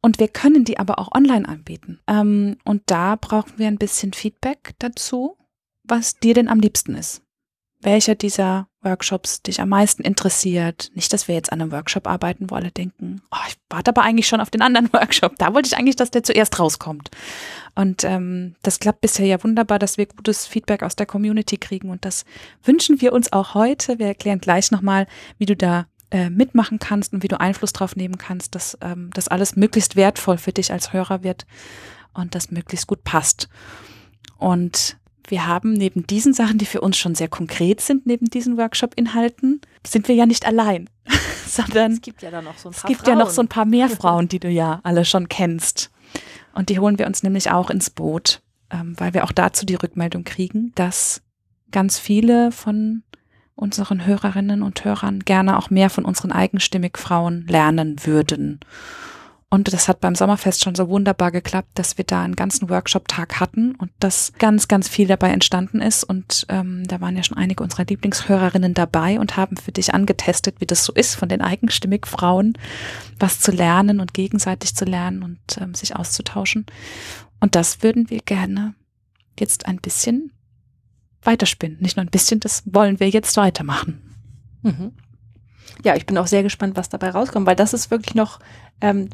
Und 0.00 0.18
wir 0.18 0.28
können 0.28 0.64
die 0.64 0.78
aber 0.78 0.98
auch 0.98 1.14
online 1.14 1.48
anbieten. 1.48 2.00
Ähm, 2.06 2.56
und 2.64 2.82
da 2.86 3.16
brauchen 3.16 3.54
wir 3.56 3.66
ein 3.66 3.78
bisschen 3.78 4.12
Feedback 4.12 4.74
dazu, 4.78 5.36
was 5.82 6.18
dir 6.18 6.34
denn 6.34 6.48
am 6.48 6.60
liebsten 6.60 6.94
ist 6.94 7.22
welcher 7.80 8.14
dieser 8.14 8.68
Workshops 8.82 9.42
dich 9.42 9.60
am 9.60 9.68
meisten 9.68 10.02
interessiert. 10.02 10.90
Nicht, 10.94 11.12
dass 11.12 11.28
wir 11.28 11.34
jetzt 11.34 11.52
an 11.52 11.60
einem 11.60 11.72
Workshop 11.72 12.06
arbeiten, 12.06 12.50
wo 12.50 12.54
alle 12.54 12.70
denken, 12.70 13.22
oh, 13.30 13.44
ich 13.48 13.56
warte 13.68 13.90
aber 13.90 14.02
eigentlich 14.02 14.26
schon 14.26 14.40
auf 14.40 14.50
den 14.50 14.62
anderen 14.62 14.88
Workshop. 14.92 15.36
Da 15.38 15.54
wollte 15.54 15.68
ich 15.68 15.76
eigentlich, 15.76 15.96
dass 15.96 16.10
der 16.10 16.22
zuerst 16.22 16.58
rauskommt. 16.58 17.10
Und 17.74 18.04
ähm, 18.04 18.56
das 18.62 18.80
klappt 18.80 19.00
bisher 19.00 19.26
ja 19.26 19.42
wunderbar, 19.42 19.78
dass 19.78 19.98
wir 19.98 20.06
gutes 20.06 20.46
Feedback 20.46 20.82
aus 20.82 20.96
der 20.96 21.06
Community 21.06 21.56
kriegen. 21.56 21.90
Und 21.90 22.04
das 22.04 22.24
wünschen 22.64 23.00
wir 23.00 23.12
uns 23.12 23.32
auch 23.32 23.54
heute. 23.54 23.98
Wir 23.98 24.06
erklären 24.06 24.40
gleich 24.40 24.70
nochmal, 24.70 25.06
wie 25.38 25.46
du 25.46 25.56
da 25.56 25.86
äh, 26.10 26.30
mitmachen 26.30 26.78
kannst 26.78 27.12
und 27.12 27.22
wie 27.22 27.28
du 27.28 27.40
Einfluss 27.40 27.72
drauf 27.72 27.96
nehmen 27.96 28.18
kannst, 28.18 28.54
dass 28.54 28.78
ähm, 28.80 29.10
das 29.12 29.28
alles 29.28 29.56
möglichst 29.56 29.96
wertvoll 29.96 30.38
für 30.38 30.52
dich 30.52 30.72
als 30.72 30.92
Hörer 30.92 31.22
wird 31.22 31.46
und 32.14 32.34
das 32.34 32.50
möglichst 32.50 32.86
gut 32.86 33.04
passt. 33.04 33.48
Und 34.38 34.96
wir 35.26 35.46
haben 35.46 35.72
neben 35.74 36.06
diesen 36.06 36.32
Sachen, 36.32 36.58
die 36.58 36.66
für 36.66 36.80
uns 36.80 36.96
schon 36.96 37.14
sehr 37.14 37.28
konkret 37.28 37.80
sind, 37.80 38.06
neben 38.06 38.26
diesen 38.26 38.56
Workshop-Inhalten, 38.56 39.60
sind 39.86 40.08
wir 40.08 40.14
ja 40.14 40.26
nicht 40.26 40.46
allein, 40.46 40.88
sondern 41.46 41.92
es 41.92 42.00
gibt 42.00 42.22
ja 42.22 42.30
dann 42.30 42.44
noch 42.44 42.56
so 42.58 42.70
ein 42.70 42.72
paar 42.72 42.84
Es 42.84 42.88
gibt 42.88 43.00
Frauen. 43.02 43.18
ja 43.18 43.24
noch 43.24 43.30
so 43.30 43.42
ein 43.42 43.48
paar 43.48 43.64
mehr 43.64 43.88
Frauen, 43.88 44.28
die 44.28 44.40
du 44.40 44.48
ja 44.48 44.80
alle 44.84 45.04
schon 45.04 45.28
kennst. 45.28 45.90
Und 46.54 46.70
die 46.70 46.78
holen 46.78 46.98
wir 46.98 47.06
uns 47.06 47.22
nämlich 47.22 47.50
auch 47.50 47.70
ins 47.70 47.90
Boot, 47.90 48.40
ähm, 48.70 48.94
weil 48.98 49.14
wir 49.14 49.24
auch 49.24 49.32
dazu 49.32 49.66
die 49.66 49.74
Rückmeldung 49.74 50.24
kriegen, 50.24 50.72
dass 50.74 51.22
ganz 51.70 51.98
viele 51.98 52.50
von 52.50 53.02
unseren 53.58 54.06
Hörerinnen 54.06 54.62
und 54.62 54.84
Hörern 54.84 55.20
gerne 55.20 55.58
auch 55.58 55.70
mehr 55.70 55.90
von 55.90 56.04
unseren 56.04 56.32
eigenstimmig 56.32 56.96
Frauen 56.96 57.46
lernen 57.46 57.96
würden. 58.04 58.60
Und 59.50 59.72
das 59.72 59.88
hat 59.88 60.00
beim 60.00 60.14
Sommerfest 60.14 60.62
schon 60.62 60.74
so 60.74 60.90
wunderbar 60.90 61.32
geklappt, 61.32 61.70
dass 61.74 61.96
wir 61.96 62.04
da 62.04 62.22
einen 62.22 62.36
ganzen 62.36 62.68
Workshop-Tag 62.68 63.40
hatten 63.40 63.74
und 63.76 63.90
dass 63.98 64.34
ganz, 64.38 64.68
ganz 64.68 64.88
viel 64.88 65.08
dabei 65.08 65.30
entstanden 65.30 65.80
ist. 65.80 66.04
Und 66.04 66.44
ähm, 66.50 66.86
da 66.86 67.00
waren 67.00 67.16
ja 67.16 67.22
schon 67.22 67.38
einige 67.38 67.62
unserer 67.64 67.86
Lieblingshörerinnen 67.86 68.74
dabei 68.74 69.18
und 69.18 69.38
haben 69.38 69.56
für 69.56 69.72
dich 69.72 69.94
angetestet, 69.94 70.60
wie 70.60 70.66
das 70.66 70.84
so 70.84 70.92
ist, 70.92 71.14
von 71.14 71.30
den 71.30 71.40
eigenstimmigen 71.40 72.08
Frauen 72.08 72.58
was 73.18 73.40
zu 73.40 73.50
lernen 73.50 74.00
und 74.00 74.12
gegenseitig 74.12 74.76
zu 74.76 74.84
lernen 74.84 75.22
und 75.22 75.38
ähm, 75.58 75.74
sich 75.74 75.96
auszutauschen. 75.96 76.66
Und 77.40 77.54
das 77.54 77.82
würden 77.82 78.10
wir 78.10 78.20
gerne 78.20 78.74
jetzt 79.38 79.66
ein 79.66 79.78
bisschen 79.78 80.30
weiterspinnen. 81.22 81.78
Nicht 81.80 81.96
nur 81.96 82.04
ein 82.04 82.10
bisschen, 82.10 82.40
das 82.40 82.62
wollen 82.66 83.00
wir 83.00 83.08
jetzt 83.08 83.36
weitermachen. 83.36 84.16
Mhm. 84.62 84.92
Ja, 85.84 85.94
ich 85.94 86.06
bin 86.06 86.18
auch 86.18 86.26
sehr 86.26 86.42
gespannt, 86.42 86.76
was 86.76 86.88
dabei 86.88 87.10
rauskommt, 87.10 87.46
weil 87.46 87.56
das 87.56 87.72
ist 87.72 87.90
wirklich 87.90 88.14
noch 88.14 88.40
ähm, 88.80 89.10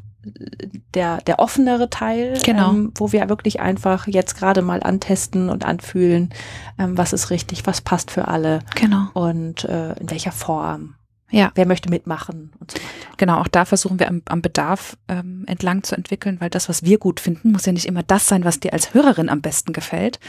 der, 0.94 1.18
der 1.18 1.38
offenere 1.38 1.90
Teil, 1.90 2.38
genau. 2.42 2.70
ähm, 2.70 2.92
wo 2.94 3.12
wir 3.12 3.28
wirklich 3.28 3.60
einfach 3.60 4.06
jetzt 4.06 4.36
gerade 4.36 4.62
mal 4.62 4.82
antesten 4.82 5.50
und 5.50 5.64
anfühlen, 5.64 6.30
ähm, 6.78 6.96
was 6.96 7.12
ist 7.12 7.30
richtig, 7.30 7.66
was 7.66 7.80
passt 7.80 8.10
für 8.10 8.28
alle 8.28 8.60
genau. 8.74 9.08
und 9.12 9.64
äh, 9.64 9.92
in 9.94 10.10
welcher 10.10 10.32
Form. 10.32 10.94
Ja. 11.30 11.50
Wer 11.54 11.66
möchte 11.66 11.90
mitmachen 11.90 12.52
und 12.60 12.70
so 12.70 12.76
weiter. 12.76 13.16
Genau, 13.16 13.40
auch 13.40 13.48
da 13.48 13.64
versuchen 13.64 13.98
wir 13.98 14.08
am, 14.08 14.22
am 14.26 14.40
Bedarf 14.40 14.96
ähm, 15.08 15.44
entlang 15.46 15.82
zu 15.82 15.96
entwickeln, 15.96 16.40
weil 16.40 16.50
das, 16.50 16.68
was 16.68 16.84
wir 16.84 16.98
gut 16.98 17.18
finden, 17.18 17.52
muss 17.52 17.66
ja 17.66 17.72
nicht 17.72 17.86
immer 17.86 18.02
das 18.02 18.28
sein, 18.28 18.44
was 18.44 18.60
dir 18.60 18.72
als 18.72 18.94
Hörerin 18.94 19.28
am 19.28 19.40
besten 19.40 19.72
gefällt. 19.72 20.20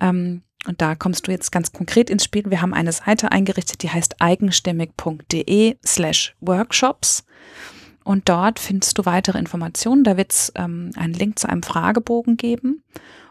Ähm, 0.00 0.42
und 0.66 0.80
da 0.80 0.94
kommst 0.94 1.26
du 1.26 1.30
jetzt 1.30 1.52
ganz 1.52 1.72
konkret 1.72 2.10
ins 2.10 2.24
Spiel. 2.24 2.50
Wir 2.50 2.60
haben 2.60 2.74
eine 2.74 2.92
Seite 2.92 3.30
eingerichtet, 3.30 3.82
die 3.82 3.90
heißt 3.90 4.20
eigenstimmig.de 4.20 5.76
slash 5.84 6.34
workshops. 6.40 7.24
Und 8.04 8.28
dort 8.28 8.58
findest 8.58 8.98
du 8.98 9.04
weitere 9.04 9.38
Informationen. 9.38 10.02
Da 10.02 10.16
wird 10.16 10.32
es 10.32 10.52
ähm, 10.56 10.90
einen 10.96 11.12
Link 11.12 11.38
zu 11.38 11.48
einem 11.48 11.62
Fragebogen 11.62 12.36
geben. 12.36 12.82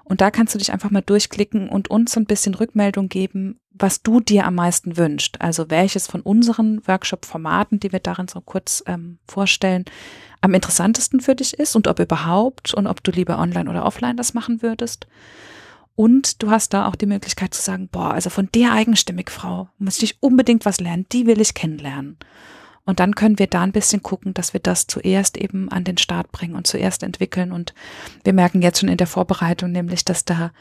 Und 0.03 0.21
da 0.21 0.31
kannst 0.31 0.55
du 0.55 0.59
dich 0.59 0.71
einfach 0.71 0.89
mal 0.89 1.01
durchklicken 1.01 1.67
und 1.67 1.89
uns 1.89 2.15
ein 2.15 2.25
bisschen 2.25 2.53
Rückmeldung 2.53 3.09
geben, 3.09 3.59
was 3.73 4.03
du 4.03 4.21
dir 4.21 4.45
am 4.45 4.55
meisten 4.55 4.95
wünscht. 4.95 5.37
Also 5.39 5.69
welches 5.69 6.07
von 6.07 6.21
unseren 6.21 6.85
Workshop-Formaten, 6.87 7.81
die 7.81 7.91
wir 7.91 7.99
darin 7.99 8.29
so 8.29 8.39
kurz 8.39 8.83
ähm, 8.87 9.17
vorstellen, 9.27 9.83
am 10.39 10.53
interessantesten 10.53 11.19
für 11.19 11.35
dich 11.35 11.55
ist 11.55 11.75
und 11.75 11.87
ob 11.87 11.99
überhaupt 11.99 12.73
und 12.73 12.87
ob 12.87 13.03
du 13.03 13.11
lieber 13.11 13.37
online 13.37 13.69
oder 13.69 13.85
offline 13.85 14.15
das 14.15 14.33
machen 14.33 14.61
würdest. 14.61 15.07
Und 15.97 16.43
du 16.43 16.51
hast 16.51 16.75
da 16.75 16.87
auch 16.87 16.93
die 16.93 17.07
Möglichkeit 17.07 17.55
zu 17.55 17.61
sagen, 17.63 17.89
boah, 17.91 18.13
also 18.13 18.29
von 18.29 18.49
der 18.53 18.71
eigenstimmig 18.71 19.31
Frau 19.31 19.67
muss 19.79 20.03
ich 20.03 20.21
unbedingt 20.21 20.63
was 20.63 20.79
lernen, 20.79 21.07
die 21.11 21.25
will 21.25 21.41
ich 21.41 21.55
kennenlernen. 21.55 22.17
Und 22.85 22.99
dann 22.99 23.15
können 23.15 23.39
wir 23.39 23.47
da 23.47 23.63
ein 23.63 23.71
bisschen 23.71 24.03
gucken, 24.03 24.35
dass 24.35 24.53
wir 24.53 24.59
das 24.59 24.85
zuerst 24.85 25.37
eben 25.37 25.69
an 25.69 25.85
den 25.85 25.97
Start 25.97 26.31
bringen 26.31 26.53
und 26.53 26.67
zuerst 26.67 27.01
entwickeln. 27.01 27.51
Und 27.51 27.73
wir 28.23 28.33
merken 28.33 28.61
jetzt 28.61 28.79
schon 28.79 28.89
in 28.89 28.97
der 28.97 29.07
Vorbereitung 29.07 29.71
nämlich, 29.71 30.05
dass 30.05 30.23
da 30.23 30.51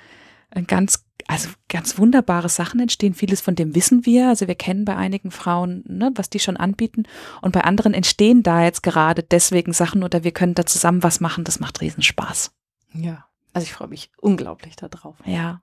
ganz, 0.66 1.04
also 1.28 1.50
ganz 1.68 1.98
wunderbare 1.98 2.48
Sachen 2.48 2.80
entstehen. 2.80 3.12
Vieles 3.12 3.42
von 3.42 3.56
dem 3.56 3.74
wissen 3.74 4.06
wir. 4.06 4.30
Also 4.30 4.48
wir 4.48 4.54
kennen 4.54 4.86
bei 4.86 4.96
einigen 4.96 5.30
Frauen, 5.30 5.84
ne, 5.86 6.12
was 6.14 6.30
die 6.30 6.40
schon 6.40 6.56
anbieten. 6.56 7.02
Und 7.42 7.52
bei 7.52 7.60
anderen 7.60 7.92
entstehen 7.92 8.42
da 8.42 8.64
jetzt 8.64 8.82
gerade 8.82 9.22
deswegen 9.22 9.74
Sachen 9.74 10.02
oder 10.02 10.24
wir 10.24 10.32
können 10.32 10.54
da 10.54 10.64
zusammen 10.64 11.02
was 11.02 11.20
machen. 11.20 11.44
Das 11.44 11.60
macht 11.60 11.82
Riesenspaß. 11.82 12.52
Ja. 12.94 13.25
Also 13.56 13.64
ich 13.64 13.72
freue 13.72 13.88
mich 13.88 14.10
unglaublich 14.18 14.76
darauf. 14.76 15.16
Ja. 15.24 15.62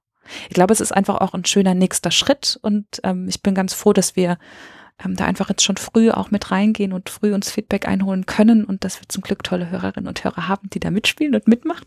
Ich 0.49 0.55
glaube, 0.55 0.73
es 0.73 0.81
ist 0.81 0.91
einfach 0.91 1.21
auch 1.21 1.35
ein 1.35 1.45
schöner 1.45 1.75
nächster 1.75 2.09
Schritt 2.09 2.57
und 2.63 2.87
ähm, 3.03 3.27
ich 3.27 3.43
bin 3.43 3.53
ganz 3.53 3.75
froh, 3.75 3.93
dass 3.93 4.15
wir 4.15 4.39
ähm, 5.05 5.15
da 5.15 5.25
einfach 5.25 5.47
jetzt 5.49 5.63
schon 5.63 5.77
früh 5.77 6.09
auch 6.09 6.31
mit 6.31 6.49
reingehen 6.49 6.91
und 6.91 7.11
früh 7.11 7.35
uns 7.35 7.51
Feedback 7.51 7.87
einholen 7.87 8.25
können 8.25 8.65
und 8.65 8.83
dass 8.83 8.99
wir 8.99 9.07
zum 9.09 9.21
Glück 9.21 9.43
tolle 9.43 9.69
Hörerinnen 9.69 10.07
und 10.07 10.23
Hörer 10.23 10.47
haben, 10.47 10.71
die 10.71 10.79
da 10.79 10.89
mitspielen 10.89 11.35
und 11.35 11.47
mitmachen. 11.47 11.85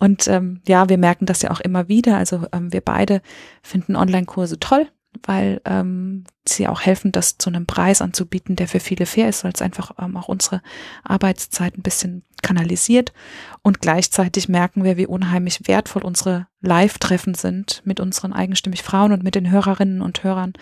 Und 0.00 0.26
ähm, 0.26 0.60
ja, 0.66 0.88
wir 0.88 0.98
merken 0.98 1.26
das 1.26 1.40
ja 1.42 1.52
auch 1.52 1.60
immer 1.60 1.86
wieder. 1.86 2.16
Also 2.16 2.48
ähm, 2.50 2.72
wir 2.72 2.80
beide 2.80 3.22
finden 3.62 3.94
Online-Kurse 3.94 4.58
toll 4.58 4.88
weil 5.24 5.60
ähm, 5.64 6.24
sie 6.46 6.68
auch 6.68 6.80
helfen, 6.80 7.12
das 7.12 7.38
zu 7.38 7.50
einem 7.50 7.66
Preis 7.66 8.02
anzubieten, 8.02 8.56
der 8.56 8.68
für 8.68 8.80
viele 8.80 9.06
fair 9.06 9.28
ist, 9.28 9.44
weil 9.44 9.52
es 9.52 9.62
einfach 9.62 9.92
ähm, 9.98 10.16
auch 10.16 10.28
unsere 10.28 10.62
Arbeitszeit 11.04 11.76
ein 11.76 11.82
bisschen 11.82 12.24
kanalisiert. 12.42 13.12
Und 13.62 13.80
gleichzeitig 13.80 14.48
merken 14.48 14.84
wir, 14.84 14.96
wie 14.96 15.06
unheimlich 15.06 15.66
wertvoll 15.66 16.02
unsere 16.02 16.46
Live-Treffen 16.60 17.34
sind 17.34 17.82
mit 17.84 18.00
unseren 18.00 18.32
eigenstimmig 18.32 18.82
Frauen 18.82 19.12
und 19.12 19.22
mit 19.22 19.34
den 19.34 19.50
Hörerinnen 19.50 20.02
und 20.02 20.22
Hörern. 20.24 20.52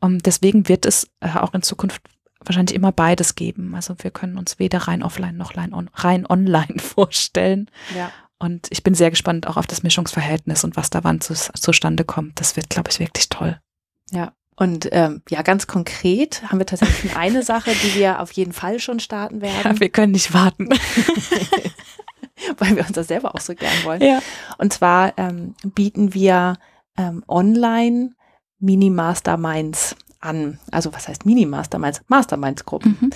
Um, 0.00 0.14
ähm, 0.14 0.18
deswegen 0.20 0.68
wird 0.68 0.86
es 0.86 1.10
äh, 1.20 1.30
auch 1.30 1.54
in 1.54 1.62
Zukunft 1.62 2.02
wahrscheinlich 2.44 2.74
immer 2.74 2.92
beides 2.92 3.34
geben. 3.34 3.74
Also 3.74 3.94
wir 3.98 4.10
können 4.10 4.38
uns 4.38 4.58
weder 4.58 4.78
rein 4.78 5.02
offline 5.02 5.36
noch 5.36 5.56
rein, 5.56 5.74
on, 5.74 5.90
rein 5.94 6.26
online 6.26 6.78
vorstellen. 6.78 7.70
Ja. 7.96 8.10
Und 8.38 8.68
ich 8.70 8.84
bin 8.84 8.94
sehr 8.94 9.10
gespannt 9.10 9.48
auch 9.48 9.56
auf 9.56 9.66
das 9.66 9.82
Mischungsverhältnis 9.82 10.62
und 10.62 10.76
was 10.76 10.90
da 10.90 11.02
wann 11.02 11.20
zu, 11.20 11.34
zustande 11.34 12.04
kommt. 12.04 12.40
Das 12.40 12.54
wird, 12.54 12.70
glaube 12.70 12.90
ich, 12.90 13.00
wirklich 13.00 13.28
toll. 13.28 13.60
Ja. 14.10 14.32
Und 14.56 14.88
ähm, 14.90 15.22
ja, 15.28 15.42
ganz 15.42 15.68
konkret 15.68 16.42
haben 16.50 16.58
wir 16.58 16.66
tatsächlich 16.66 17.16
eine 17.16 17.44
Sache, 17.44 17.70
die 17.70 17.94
wir 17.94 18.20
auf 18.20 18.32
jeden 18.32 18.52
Fall 18.52 18.80
schon 18.80 18.98
starten 18.98 19.40
werden. 19.40 19.74
Ja, 19.74 19.80
wir 19.80 19.88
können 19.88 20.12
nicht 20.12 20.34
warten. 20.34 20.68
Weil 22.58 22.74
wir 22.74 22.82
uns 22.82 22.92
das 22.92 23.06
selber 23.06 23.34
auch 23.34 23.40
so 23.40 23.54
gern 23.54 23.84
wollen. 23.84 24.02
Ja. 24.02 24.20
Und 24.58 24.72
zwar 24.72 25.16
ähm, 25.16 25.54
bieten 25.62 26.12
wir 26.12 26.56
ähm, 26.96 27.22
online 27.28 28.14
Mini-Masterminds 28.58 29.94
an. 30.20 30.58
Also 30.72 30.92
was 30.92 31.06
heißt 31.06 31.24
Mini-Masterminds? 31.24 32.02
Masterminds-Gruppen. 32.08 32.98
Mhm. 33.00 33.10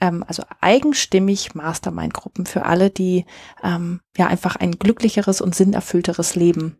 Ähm, 0.00 0.24
also 0.26 0.42
eigenstimmig 0.60 1.54
Mastermind-Gruppen 1.54 2.46
für 2.46 2.64
alle, 2.64 2.90
die 2.90 3.26
ähm, 3.62 4.00
ja 4.16 4.26
einfach 4.26 4.56
ein 4.56 4.72
glücklicheres 4.72 5.40
und 5.40 5.54
sinnerfüllteres 5.54 6.34
Leben 6.34 6.78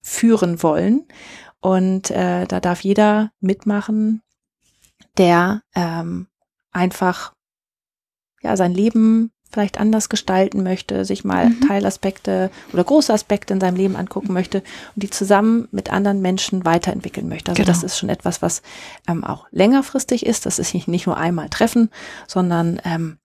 führen 0.00 0.62
wollen 0.62 1.04
und 1.62 2.10
äh, 2.10 2.44
da 2.46 2.60
darf 2.60 2.80
jeder 2.80 3.30
mitmachen, 3.40 4.20
der 5.16 5.62
ähm, 5.74 6.26
einfach 6.72 7.32
ja 8.42 8.56
sein 8.56 8.74
Leben 8.74 9.30
vielleicht 9.48 9.78
anders 9.78 10.08
gestalten 10.08 10.64
möchte, 10.64 11.04
sich 11.04 11.24
mal 11.24 11.50
mhm. 11.50 11.60
Teilaspekte 11.68 12.50
oder 12.72 12.82
große 12.82 13.12
Aspekte 13.12 13.54
in 13.54 13.60
seinem 13.60 13.76
Leben 13.76 13.94
angucken 13.94 14.32
möchte 14.32 14.58
und 14.58 15.02
die 15.02 15.10
zusammen 15.10 15.68
mit 15.70 15.92
anderen 15.92 16.20
Menschen 16.20 16.64
weiterentwickeln 16.64 17.28
möchte. 17.28 17.52
Also 17.52 17.62
genau. 17.62 17.72
das 17.72 17.84
ist 17.84 17.96
schon 17.96 18.08
etwas, 18.08 18.42
was 18.42 18.62
ähm, 19.06 19.22
auch 19.22 19.46
längerfristig 19.52 20.26
ist. 20.26 20.46
Das 20.46 20.58
ist 20.58 20.74
nicht 20.88 21.06
nur 21.06 21.16
einmal 21.16 21.48
treffen, 21.48 21.90
sondern 22.26 22.80
ähm, 22.84 23.18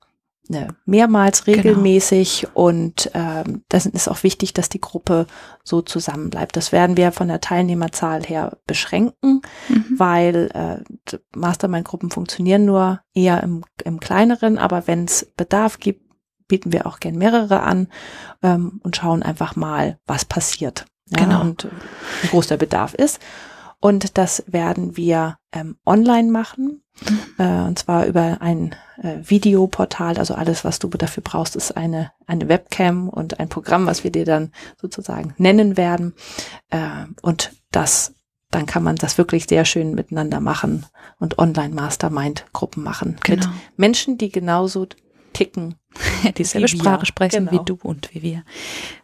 ne, 0.49 0.69
mehrmals 0.85 1.43
genau. 1.43 1.57
regelmäßig 1.57 2.41
genau. 2.41 2.53
und 2.53 3.11
ähm, 3.13 3.63
das 3.69 3.85
ist 3.85 4.07
auch 4.07 4.23
wichtig, 4.23 4.53
dass 4.53 4.69
die 4.69 4.81
Gruppe 4.81 5.27
so 5.63 5.81
zusammenbleibt. 5.81 6.55
Das 6.55 6.71
werden 6.71 6.97
wir 6.97 7.11
von 7.11 7.27
der 7.27 7.41
Teilnehmerzahl 7.41 8.23
her 8.23 8.57
beschränken, 8.65 9.41
mhm. 9.69 9.85
weil 9.97 10.49
äh, 10.53 11.17
Mastermind-Gruppen 11.35 12.11
funktionieren 12.11 12.65
nur 12.65 13.01
eher 13.13 13.43
im, 13.43 13.63
im 13.83 13.99
kleineren, 13.99 14.57
aber 14.57 14.87
wenn 14.87 15.05
es 15.05 15.31
Bedarf 15.37 15.79
gibt, 15.79 16.07
bieten 16.47 16.71
wir 16.71 16.87
auch 16.87 16.99
gern 16.99 17.15
mehrere 17.15 17.61
an 17.61 17.87
ähm, 18.41 18.79
und 18.83 18.95
schauen 18.95 19.23
einfach 19.23 19.55
mal, 19.55 19.99
was 20.07 20.25
passiert. 20.25 20.85
Ja, 21.09 21.23
genau. 21.23 21.41
Und 21.41 21.67
wie 22.21 22.27
groß 22.27 22.47
der 22.47 22.57
Bedarf 22.57 22.93
ist. 22.93 23.19
Und 23.79 24.17
das 24.17 24.43
werden 24.47 24.97
wir 24.97 25.37
ähm, 25.51 25.77
online 25.85 26.31
machen. 26.31 26.83
Mhm. 27.07 27.19
Äh, 27.37 27.61
und 27.67 27.79
zwar 27.79 28.05
über 28.05 28.41
ein 28.41 28.75
äh, 29.01 29.17
Videoportal. 29.23 30.17
Also 30.17 30.33
alles, 30.33 30.65
was 30.65 30.79
du 30.79 30.87
dafür 30.89 31.23
brauchst, 31.23 31.55
ist 31.55 31.77
eine, 31.77 32.11
eine 32.25 32.49
Webcam 32.49 33.09
und 33.09 33.39
ein 33.39 33.49
Programm, 33.49 33.85
was 33.85 34.03
wir 34.03 34.11
dir 34.11 34.25
dann 34.25 34.51
sozusagen 34.81 35.33
nennen 35.37 35.77
werden. 35.77 36.15
Äh, 36.69 37.05
und 37.21 37.51
das, 37.71 38.15
dann 38.49 38.65
kann 38.65 38.83
man 38.83 38.95
das 38.95 39.17
wirklich 39.17 39.45
sehr 39.47 39.65
schön 39.65 39.93
miteinander 39.93 40.39
machen 40.39 40.85
und 41.19 41.37
Online-Mastermind-Gruppen 41.37 42.83
machen. 42.83 43.17
Genau. 43.23 43.45
Mit 43.45 43.55
Menschen, 43.77 44.17
die 44.17 44.31
genauso 44.31 44.87
ticken. 45.37 45.75
Dieselbe 46.37 46.67
Sprache 46.67 47.05
sprechen 47.05 47.45
genau. 47.45 47.51
wie 47.51 47.65
du 47.65 47.77
und 47.83 48.13
wie 48.13 48.21
wir. 48.23 48.43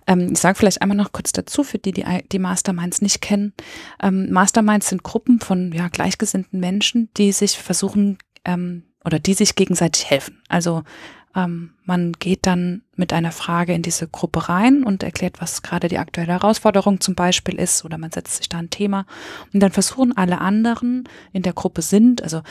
Ähm, 0.08 0.32
ich 0.34 0.40
sage 0.40 0.58
vielleicht 0.58 0.82
einmal 0.82 0.98
noch 0.98 1.12
kurz 1.12 1.32
dazu, 1.32 1.64
für 1.64 1.78
die, 1.78 1.92
die 1.92 2.06
die 2.32 2.40
Masterminds 2.40 3.02
nicht 3.02 3.22
kennen. 3.22 3.54
Ähm, 4.02 4.32
Masterminds 4.32 4.90
sind 4.90 5.04
Gruppen 5.04 5.40
von 5.40 5.72
ja, 5.72 5.90
gleichgesinnten 5.90 6.60
Menschen, 6.60 7.10
die 7.18 7.32
sich 7.32 7.58
versuchen 7.58 8.18
ähm, 8.46 8.84
oder 9.06 9.20
die 9.20 9.36
sich 9.36 9.56
gegenseitig 9.56 10.10
helfen. 10.10 10.42
Also 10.50 10.84
ähm, 11.36 11.72
man 11.86 12.14
geht 12.14 12.46
dann 12.46 12.84
mit 12.96 13.12
einer 13.12 13.32
Frage 13.32 13.74
in 13.74 13.82
diese 13.82 14.08
Gruppe 14.08 14.50
rein 14.50 14.84
und 14.84 15.02
erklärt, 15.02 15.42
was 15.42 15.64
gerade 15.64 15.88
die 15.88 15.98
aktuelle 15.98 16.34
Herausforderung 16.34 17.02
zum 17.02 17.16
Beispiel 17.16 17.56
ist 17.56 17.84
oder 17.84 17.98
man 17.98 18.12
setzt 18.12 18.38
sich 18.38 18.50
da 18.50 18.60
ein 18.60 18.70
Thema 18.70 19.06
und 19.52 19.60
dann 19.62 19.72
versuchen 19.72 20.16
alle 20.16 20.40
anderen 20.42 21.10
in 21.32 21.42
der 21.42 21.54
Gruppe 21.54 21.82
sind, 21.82 22.22
also 22.22 22.42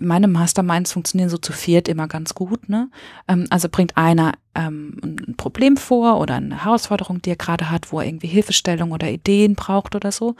meine 0.00 0.26
Masterminds 0.26 0.92
funktionieren 0.92 1.30
so 1.30 1.38
zu 1.38 1.52
viert 1.52 1.88
immer 1.88 2.08
ganz 2.08 2.34
gut, 2.34 2.68
ne? 2.68 2.90
Ähm, 3.28 3.46
also 3.50 3.68
bringt 3.68 3.96
einer 3.96 4.32
ähm, 4.54 4.98
ein 5.02 5.34
Problem 5.36 5.76
vor 5.76 6.18
oder 6.18 6.34
eine 6.34 6.64
Herausforderung, 6.64 7.22
die 7.22 7.30
er 7.30 7.36
gerade 7.36 7.70
hat, 7.70 7.92
wo 7.92 8.00
er 8.00 8.06
irgendwie 8.06 8.26
Hilfestellung 8.26 8.90
oder 8.92 9.08
Ideen 9.10 9.54
braucht 9.54 9.94
oder 9.94 10.10
so 10.10 10.34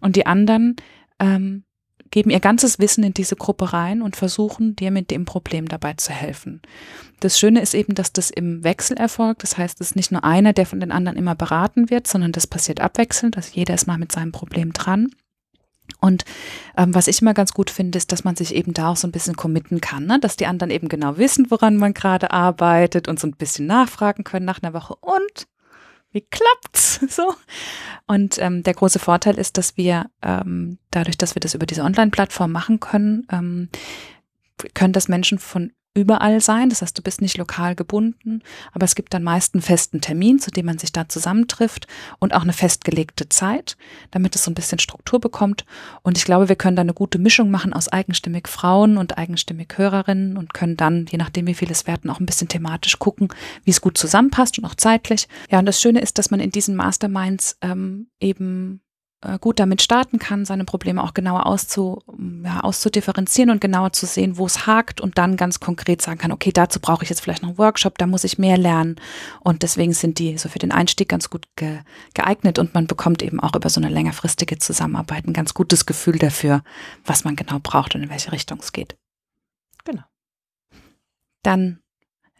und 0.00 0.16
die 0.16 0.26
anderen 0.26 0.76
ähm, 1.18 1.64
geben 2.10 2.30
ihr 2.30 2.40
ganzes 2.40 2.78
Wissen 2.78 3.04
in 3.04 3.14
diese 3.14 3.36
Gruppe 3.36 3.72
rein 3.72 4.02
und 4.02 4.16
versuchen, 4.16 4.76
dir 4.76 4.90
mit 4.90 5.10
dem 5.10 5.24
Problem 5.24 5.68
dabei 5.68 5.94
zu 5.94 6.12
helfen. 6.12 6.62
Das 7.20 7.38
Schöne 7.38 7.60
ist 7.60 7.74
eben, 7.74 7.94
dass 7.94 8.12
das 8.12 8.30
im 8.30 8.64
Wechsel 8.64 8.96
erfolgt. 8.96 9.42
Das 9.42 9.58
heißt, 9.58 9.80
es 9.80 9.88
ist 9.88 9.96
nicht 9.96 10.12
nur 10.12 10.24
einer, 10.24 10.52
der 10.52 10.66
von 10.66 10.80
den 10.80 10.92
anderen 10.92 11.18
immer 11.18 11.34
beraten 11.34 11.90
wird, 11.90 12.06
sondern 12.06 12.32
das 12.32 12.46
passiert 12.46 12.80
abwechselnd. 12.80 13.36
Also 13.36 13.50
jeder 13.52 13.74
ist 13.74 13.86
mal 13.86 13.98
mit 13.98 14.12
seinem 14.12 14.32
Problem 14.32 14.72
dran. 14.72 15.08
Und 16.00 16.24
ähm, 16.76 16.94
was 16.94 17.08
ich 17.08 17.20
immer 17.20 17.34
ganz 17.34 17.52
gut 17.52 17.70
finde, 17.70 17.98
ist, 17.98 18.12
dass 18.12 18.24
man 18.24 18.36
sich 18.36 18.54
eben 18.54 18.74
da 18.74 18.90
auch 18.90 18.96
so 18.96 19.08
ein 19.08 19.12
bisschen 19.12 19.36
committen 19.36 19.80
kann, 19.80 20.06
ne? 20.06 20.20
dass 20.20 20.36
die 20.36 20.46
anderen 20.46 20.70
eben 20.70 20.88
genau 20.88 21.16
wissen, 21.16 21.50
woran 21.50 21.76
man 21.76 21.94
gerade 21.94 22.30
arbeitet 22.30 23.08
und 23.08 23.18
so 23.18 23.26
ein 23.26 23.32
bisschen 23.32 23.66
nachfragen 23.66 24.22
können 24.22 24.44
nach 24.44 24.62
einer 24.62 24.74
Woche. 24.74 24.94
Und 24.96 25.48
wie 26.18 26.26
klappt's? 26.30 27.00
So. 27.08 27.34
Und 28.06 28.38
ähm, 28.38 28.62
der 28.62 28.74
große 28.74 28.98
Vorteil 28.98 29.38
ist, 29.38 29.56
dass 29.56 29.76
wir 29.76 30.10
ähm, 30.22 30.78
dadurch, 30.90 31.16
dass 31.16 31.34
wir 31.34 31.40
das 31.40 31.54
über 31.54 31.66
diese 31.66 31.82
Online-Plattform 31.82 32.50
machen 32.50 32.80
können, 32.80 33.26
ähm, 33.30 33.68
können 34.74 34.92
das 34.92 35.08
Menschen 35.08 35.38
von 35.38 35.72
überall 35.94 36.40
sein. 36.40 36.68
Das 36.68 36.82
heißt, 36.82 36.96
du 36.96 37.02
bist 37.02 37.20
nicht 37.20 37.36
lokal 37.36 37.74
gebunden, 37.74 38.42
aber 38.72 38.84
es 38.84 38.94
gibt 38.94 39.12
dann 39.14 39.22
meist 39.22 39.54
einen 39.54 39.62
festen 39.62 40.00
Termin, 40.00 40.38
zu 40.38 40.50
dem 40.50 40.66
man 40.66 40.78
sich 40.78 40.92
da 40.92 41.08
zusammentrifft 41.08 41.86
und 42.18 42.34
auch 42.34 42.42
eine 42.42 42.52
festgelegte 42.52 43.28
Zeit, 43.28 43.76
damit 44.10 44.34
es 44.34 44.44
so 44.44 44.50
ein 44.50 44.54
bisschen 44.54 44.78
Struktur 44.78 45.20
bekommt. 45.20 45.64
Und 46.02 46.16
ich 46.16 46.24
glaube, 46.24 46.48
wir 46.48 46.56
können 46.56 46.76
da 46.76 46.82
eine 46.82 46.94
gute 46.94 47.18
Mischung 47.18 47.50
machen 47.50 47.72
aus 47.72 47.88
eigenstimmig 47.88 48.48
Frauen 48.48 48.96
und 48.96 49.18
eigenstimmig 49.18 49.68
Hörerinnen 49.76 50.36
und 50.36 50.54
können 50.54 50.76
dann, 50.76 51.06
je 51.10 51.18
nachdem 51.18 51.46
wie 51.46 51.54
viele 51.54 51.72
es 51.72 51.86
werden, 51.86 52.10
auch 52.10 52.20
ein 52.20 52.26
bisschen 52.26 52.48
thematisch 52.48 52.98
gucken, 52.98 53.28
wie 53.64 53.70
es 53.70 53.80
gut 53.80 53.98
zusammenpasst 53.98 54.58
und 54.58 54.64
auch 54.64 54.74
zeitlich. 54.74 55.28
Ja, 55.50 55.58
und 55.58 55.66
das 55.66 55.80
Schöne 55.80 56.00
ist, 56.00 56.18
dass 56.18 56.30
man 56.30 56.40
in 56.40 56.50
diesen 56.50 56.76
Masterminds 56.76 57.58
ähm, 57.62 58.08
eben 58.20 58.80
gut 59.40 59.58
damit 59.58 59.82
starten 59.82 60.20
kann, 60.20 60.44
seine 60.44 60.64
Probleme 60.64 61.02
auch 61.02 61.12
genauer 61.12 61.46
auszu, 61.46 62.02
ja, 62.44 62.60
auszudifferenzieren 62.60 63.50
und 63.50 63.60
genauer 63.60 63.92
zu 63.92 64.06
sehen, 64.06 64.36
wo 64.36 64.46
es 64.46 64.66
hakt 64.66 65.00
und 65.00 65.18
dann 65.18 65.36
ganz 65.36 65.58
konkret 65.58 66.00
sagen 66.00 66.18
kann, 66.18 66.30
okay, 66.30 66.52
dazu 66.52 66.78
brauche 66.78 67.02
ich 67.02 67.10
jetzt 67.10 67.20
vielleicht 67.20 67.42
noch 67.42 67.48
einen 67.48 67.58
Workshop, 67.58 67.98
da 67.98 68.06
muss 68.06 68.22
ich 68.22 68.38
mehr 68.38 68.56
lernen. 68.56 68.96
Und 69.40 69.64
deswegen 69.64 69.92
sind 69.92 70.20
die 70.20 70.38
so 70.38 70.48
für 70.48 70.60
den 70.60 70.70
Einstieg 70.70 71.08
ganz 71.08 71.30
gut 71.30 71.48
ge 71.56 71.80
geeignet 72.14 72.60
und 72.60 72.74
man 72.74 72.86
bekommt 72.86 73.22
eben 73.22 73.40
auch 73.40 73.56
über 73.56 73.68
so 73.70 73.80
eine 73.80 73.88
längerfristige 73.88 74.58
Zusammenarbeit 74.58 75.26
ein 75.26 75.32
ganz 75.32 75.52
gutes 75.52 75.84
Gefühl 75.84 76.18
dafür, 76.18 76.62
was 77.04 77.24
man 77.24 77.34
genau 77.34 77.58
braucht 77.60 77.96
und 77.96 78.04
in 78.04 78.10
welche 78.10 78.30
Richtung 78.30 78.60
es 78.60 78.72
geht. 78.72 78.96
Genau. 79.84 80.04
Dann 81.42 81.80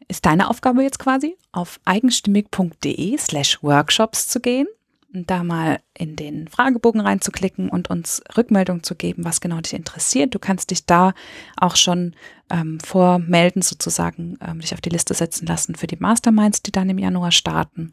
ist 0.07 0.27
deine 0.27 0.49
Aufgabe 0.49 0.83
jetzt 0.83 1.01
quasi, 1.01 1.37
auf 1.51 1.81
eigenstimmig.de 1.85 3.19
slash 3.19 3.63
workshops 3.63 4.29
zu 4.29 4.41
gehen 4.41 4.69
da 5.13 5.43
mal 5.43 5.81
in 5.95 6.17
den 6.17 6.49
Fragebogen 6.49 7.01
reinzuklicken 7.01 7.71
und 7.71 7.89
uns 7.89 8.23
Rückmeldung 8.37 8.83
zu 8.83 8.95
geben, 8.95 9.25
was 9.25 9.41
genau 9.41 9.61
dich 9.61 9.73
interessiert. 9.73 10.35
Du 10.35 10.39
kannst 10.39 10.71
dich 10.71 10.85
da 10.85 11.15
auch 11.57 11.77
schon 11.77 12.15
ähm, 12.51 12.79
vormelden, 12.81 13.63
sozusagen 13.63 14.39
ähm, 14.47 14.61
dich 14.61 14.75
auf 14.75 14.81
die 14.81 14.91
Liste 14.91 15.15
setzen 15.15 15.47
lassen 15.47 15.75
für 15.75 15.87
die 15.87 15.97
Masterminds, 15.97 16.63
die 16.63 16.73
dann 16.73 16.91
im 16.91 16.99
Januar 16.99 17.33
starten. 17.33 17.93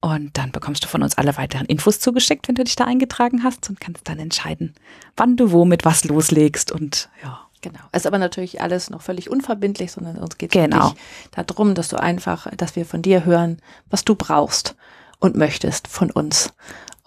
Und 0.00 0.38
dann 0.38 0.52
bekommst 0.52 0.84
du 0.84 0.88
von 0.88 1.02
uns 1.02 1.18
alle 1.18 1.36
weiteren 1.36 1.66
Infos 1.66 1.98
zugeschickt, 1.98 2.46
wenn 2.46 2.54
du 2.54 2.62
dich 2.62 2.76
da 2.76 2.84
eingetragen 2.84 3.42
hast 3.42 3.68
und 3.68 3.80
kannst 3.80 4.08
dann 4.08 4.20
entscheiden, 4.20 4.74
wann 5.16 5.36
du 5.36 5.50
wo 5.50 5.64
mit 5.64 5.84
was 5.84 6.04
loslegst 6.04 6.70
und 6.70 7.08
ja. 7.22 7.40
Genau. 7.62 7.80
Es 7.90 8.02
ist 8.02 8.06
aber 8.06 8.18
natürlich 8.18 8.60
alles 8.60 8.90
noch 8.90 9.02
völlig 9.02 9.28
unverbindlich, 9.28 9.90
sondern 9.90 10.18
uns 10.18 10.38
geht 10.38 10.54
es 10.54 10.62
genau. 10.62 10.94
darum, 11.32 11.74
dass 11.74 11.88
du 11.88 11.96
einfach, 11.96 12.46
dass 12.56 12.76
wir 12.76 12.84
von 12.84 13.02
dir 13.02 13.24
hören, 13.24 13.60
was 13.90 14.04
du 14.04 14.14
brauchst 14.14 14.76
und 15.18 15.36
möchtest 15.36 15.88
von 15.88 16.10
uns. 16.10 16.52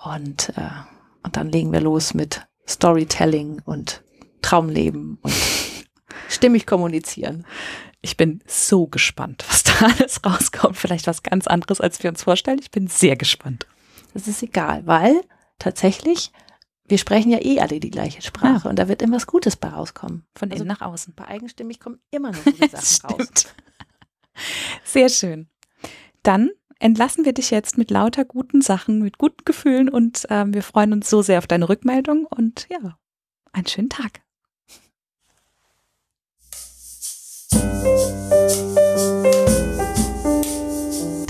Und, 0.03 0.49
äh, 0.57 0.70
und 1.24 1.36
dann 1.36 1.49
legen 1.49 1.72
wir 1.72 1.82
los 1.82 2.14
mit 2.14 2.45
Storytelling 2.68 3.62
und 3.66 4.03
Traumleben 4.41 5.18
und 5.22 5.34
stimmig 6.30 6.66
kommunizieren. 6.66 7.45
Ich 8.01 8.16
bin 8.16 8.41
so 8.47 8.88
gespannt, 8.88 9.43
was 9.49 9.64
da 9.64 9.74
alles 9.88 10.24
rauskommt. 10.26 10.78
Vielleicht 10.78 11.07
was 11.07 11.24
ganz 11.24 11.47
anderes, 11.47 11.82
als 11.82 12.01
wir 12.01 12.10
uns 12.10 12.24
vorstellen. 12.24 12.60
Ich 12.60 12.72
bin 12.72 12.88
sehr 12.88 13.18
gespannt. 13.18 13.68
Das 14.14 14.28
ist 14.28 14.41
egal, 14.41 14.88
weil 14.88 15.22
tatsächlich, 15.60 16.32
wir 16.88 16.97
sprechen 16.97 17.32
ja 17.32 17.39
eh 17.41 17.60
alle 17.60 17.80
die 17.80 17.91
gleiche 17.91 18.22
Sprache 18.22 18.66
ja. 18.66 18.70
und 18.70 18.78
da 18.78 18.88
wird 18.88 19.01
immer 19.01 19.18
was 19.18 19.28
Gutes 19.28 19.55
bei 19.55 19.68
rauskommen. 19.68 20.26
Von 20.36 20.51
also 20.51 20.64
innen 20.64 20.74
nach 20.74 20.82
außen. 20.82 21.14
Bei 21.16 21.28
eigenstimmig 21.28 21.80
kommen 21.80 21.99
immer 22.10 22.32
noch 22.32 22.43
gute 22.43 22.70
Sachen 22.82 23.18
raus. 23.18 23.28
Sehr 24.86 25.10
schön. 25.10 25.49
Dann 26.24 26.51
entlassen 26.80 27.26
wir 27.26 27.34
dich 27.34 27.52
jetzt 27.52 27.78
mit 27.78 27.92
lauter 27.92 28.26
guten 28.26 28.62
Sachen, 28.62 29.00
mit 29.00 29.18
guten 29.18 29.46
Gefühlen 29.46 29.90
und 29.90 30.26
ähm, 30.30 30.54
wir 30.54 30.64
freuen 30.64 30.94
uns 30.94 31.10
so 31.10 31.22
sehr 31.22 31.38
auf 31.38 31.48
deine 31.48 31.70
Rückmeldung 31.70 32.26
und 32.26 32.68
ja, 32.70 32.98
einen 33.52 33.68
schönen 33.68 33.90
Tag. 33.90 34.22